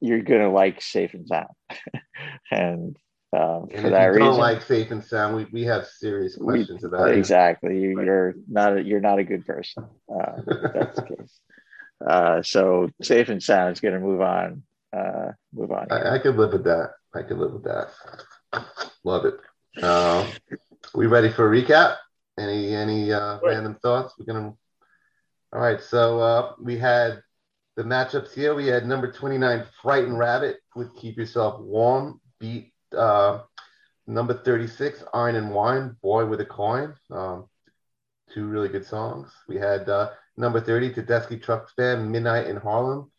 you're 0.00 0.22
gonna 0.22 0.52
like 0.52 0.80
Safe 0.82 1.14
and 1.14 1.26
Sound. 1.26 1.48
and 2.50 2.96
um, 3.32 3.68
and 3.72 3.82
for 3.82 3.90
that 3.90 4.06
reason, 4.06 4.22
don't 4.22 4.38
like 4.38 4.62
Safe 4.62 4.90
and 4.90 5.02
Sound, 5.02 5.34
we, 5.34 5.46
we 5.52 5.62
have 5.64 5.86
serious 5.86 6.36
questions 6.36 6.82
we, 6.82 6.88
about 6.88 7.10
exactly. 7.10 7.70
it. 7.70 7.90
Exactly, 7.90 8.04
you're 8.04 8.34
not 8.48 8.76
a, 8.76 8.82
you're 8.82 9.00
not 9.00 9.18
a 9.18 9.24
good 9.24 9.44
person. 9.44 9.84
Uh, 10.08 10.42
that's 10.72 10.96
the 10.96 11.16
case. 11.16 11.40
Uh, 12.06 12.42
so 12.42 12.88
Safe 13.02 13.28
and 13.28 13.42
Sound 13.42 13.72
is 13.72 13.80
going 13.80 13.94
to 13.94 14.00
move 14.00 14.20
on. 14.20 14.62
Uh, 14.92 15.32
move 15.52 15.72
on. 15.72 15.88
I, 15.90 16.16
I 16.16 16.18
could 16.18 16.36
live 16.36 16.52
with 16.52 16.64
that. 16.64 16.90
I 17.14 17.22
could 17.22 17.38
live 17.38 17.52
with 17.52 17.64
that. 17.64 17.88
Love 19.04 19.24
it. 19.24 19.34
Uh, 19.82 20.30
we 20.94 21.06
ready 21.06 21.30
for 21.30 21.52
a 21.52 21.62
recap? 21.62 21.96
Any 22.38 22.74
any 22.74 23.12
uh, 23.12 23.38
random 23.42 23.74
thoughts? 23.76 24.14
We're 24.18 24.26
gonna. 24.26 24.54
All 25.52 25.60
right, 25.60 25.80
so 25.80 26.20
uh, 26.20 26.52
we 26.60 26.76
had 26.76 27.22
the 27.76 27.84
matchups 27.84 28.32
here. 28.34 28.54
We 28.54 28.66
had 28.66 28.86
number 28.86 29.10
29, 29.10 29.64
Frightened 29.82 30.18
Rabbit 30.18 30.58
with 30.74 30.94
Keep 30.96 31.16
Yourself 31.16 31.60
Warm, 31.60 32.20
beat 32.40 32.72
uh, 32.96 33.40
number 34.06 34.34
36, 34.34 35.04
Iron 35.14 35.36
and 35.36 35.50
Wine, 35.52 35.96
Boy 36.02 36.26
with 36.26 36.40
a 36.40 36.44
Coin. 36.44 36.94
Um, 37.10 37.46
two 38.32 38.46
really 38.46 38.68
good 38.68 38.84
songs. 38.84 39.32
We 39.48 39.56
had 39.56 39.88
uh, 39.88 40.10
number 40.36 40.60
30, 40.60 40.94
Tedeschi 40.94 41.40
Trucks 41.40 41.72
Band, 41.76 42.10
Midnight 42.10 42.48
in 42.48 42.56
Harlem, 42.56 43.10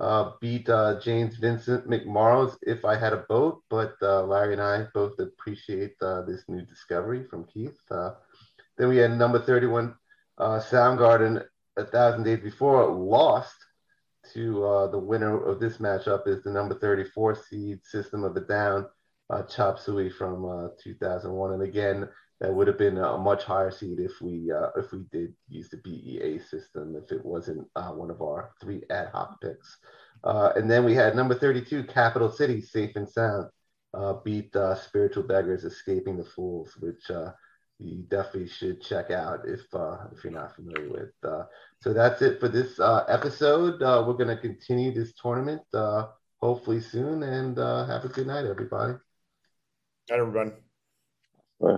uh, 0.00 0.32
beat 0.40 0.68
uh, 0.68 0.98
James 0.98 1.36
Vincent 1.36 1.86
McMorrow's 1.86 2.56
If 2.62 2.84
I 2.86 2.96
Had 2.96 3.12
a 3.12 3.24
Boat, 3.28 3.62
but 3.68 3.94
uh, 4.00 4.22
Larry 4.22 4.54
and 4.54 4.62
I 4.62 4.86
both 4.94 5.18
appreciate 5.18 5.94
uh, 6.00 6.22
this 6.22 6.42
new 6.48 6.62
discovery 6.62 7.24
from 7.28 7.44
Keith. 7.44 7.78
Uh, 7.90 8.12
then 8.78 8.88
we 8.88 8.96
had 8.96 9.10
number 9.10 9.38
31, 9.38 9.94
uh, 10.38 10.58
Soundgarden, 10.58 11.44
A 11.76 11.84
Thousand 11.84 12.24
Days 12.24 12.40
Before, 12.40 12.90
lost 12.90 13.54
to 14.32 14.88
the 14.90 14.98
winner 14.98 15.42
of 15.42 15.60
this 15.60 15.78
matchup 15.78 16.26
is 16.26 16.42
the 16.42 16.50
number 16.50 16.74
34 16.78 17.34
seed 17.34 17.80
System 17.84 18.24
of 18.24 18.36
a 18.36 18.40
Down, 18.40 18.86
Chop 19.48 19.78
Suey 19.78 20.08
from 20.10 20.70
2001. 20.82 21.52
And 21.52 21.62
again, 21.62 22.08
that 22.40 22.54
would 22.54 22.66
have 22.66 22.78
been 22.78 22.96
a 22.96 23.18
much 23.18 23.44
higher 23.44 23.70
seed 23.70 24.00
if 24.00 24.20
we 24.22 24.50
uh, 24.50 24.68
if 24.76 24.92
we 24.92 25.04
did 25.12 25.34
use 25.48 25.68
the 25.68 25.76
BEA 25.78 26.38
system 26.38 26.96
if 26.96 27.12
it 27.12 27.24
wasn't 27.24 27.66
uh, 27.76 27.90
one 27.90 28.10
of 28.10 28.22
our 28.22 28.52
three 28.60 28.82
ad 28.90 29.08
hoc 29.12 29.40
picks. 29.40 29.78
Uh, 30.24 30.52
and 30.56 30.70
then 30.70 30.84
we 30.84 30.94
had 30.94 31.14
number 31.16 31.34
32, 31.34 31.84
Capital 31.84 32.30
City, 32.30 32.60
Safe 32.60 32.94
and 32.96 33.08
Sound, 33.08 33.48
uh, 33.94 34.14
beat 34.24 34.54
uh, 34.54 34.74
Spiritual 34.74 35.22
Beggars, 35.22 35.64
Escaping 35.64 36.16
the 36.18 36.24
Fools, 36.24 36.76
which 36.80 37.10
uh, 37.10 37.32
you 37.78 38.04
definitely 38.08 38.48
should 38.48 38.82
check 38.82 39.10
out 39.10 39.40
if 39.46 39.60
if 40.12 40.24
you're 40.24 40.32
not 40.32 40.54
familiar 40.54 40.90
with. 40.90 41.10
so 41.80 41.92
that's 41.92 42.22
it 42.22 42.40
for 42.40 42.48
this 42.48 42.80
episode. 43.08 43.80
we're 43.80 44.12
going 44.14 44.28
to 44.28 44.36
continue 44.36 44.92
this 44.92 45.12
tournament 45.14 45.62
hopefully 46.38 46.80
soon, 46.80 47.22
and 47.22 47.58
have 47.58 48.04
a 48.04 48.08
good 48.08 48.26
night, 48.26 48.46
everybody. 48.46 48.94
Night, 50.10 50.20
everyone. 50.20 50.52
Bye. 51.60 51.76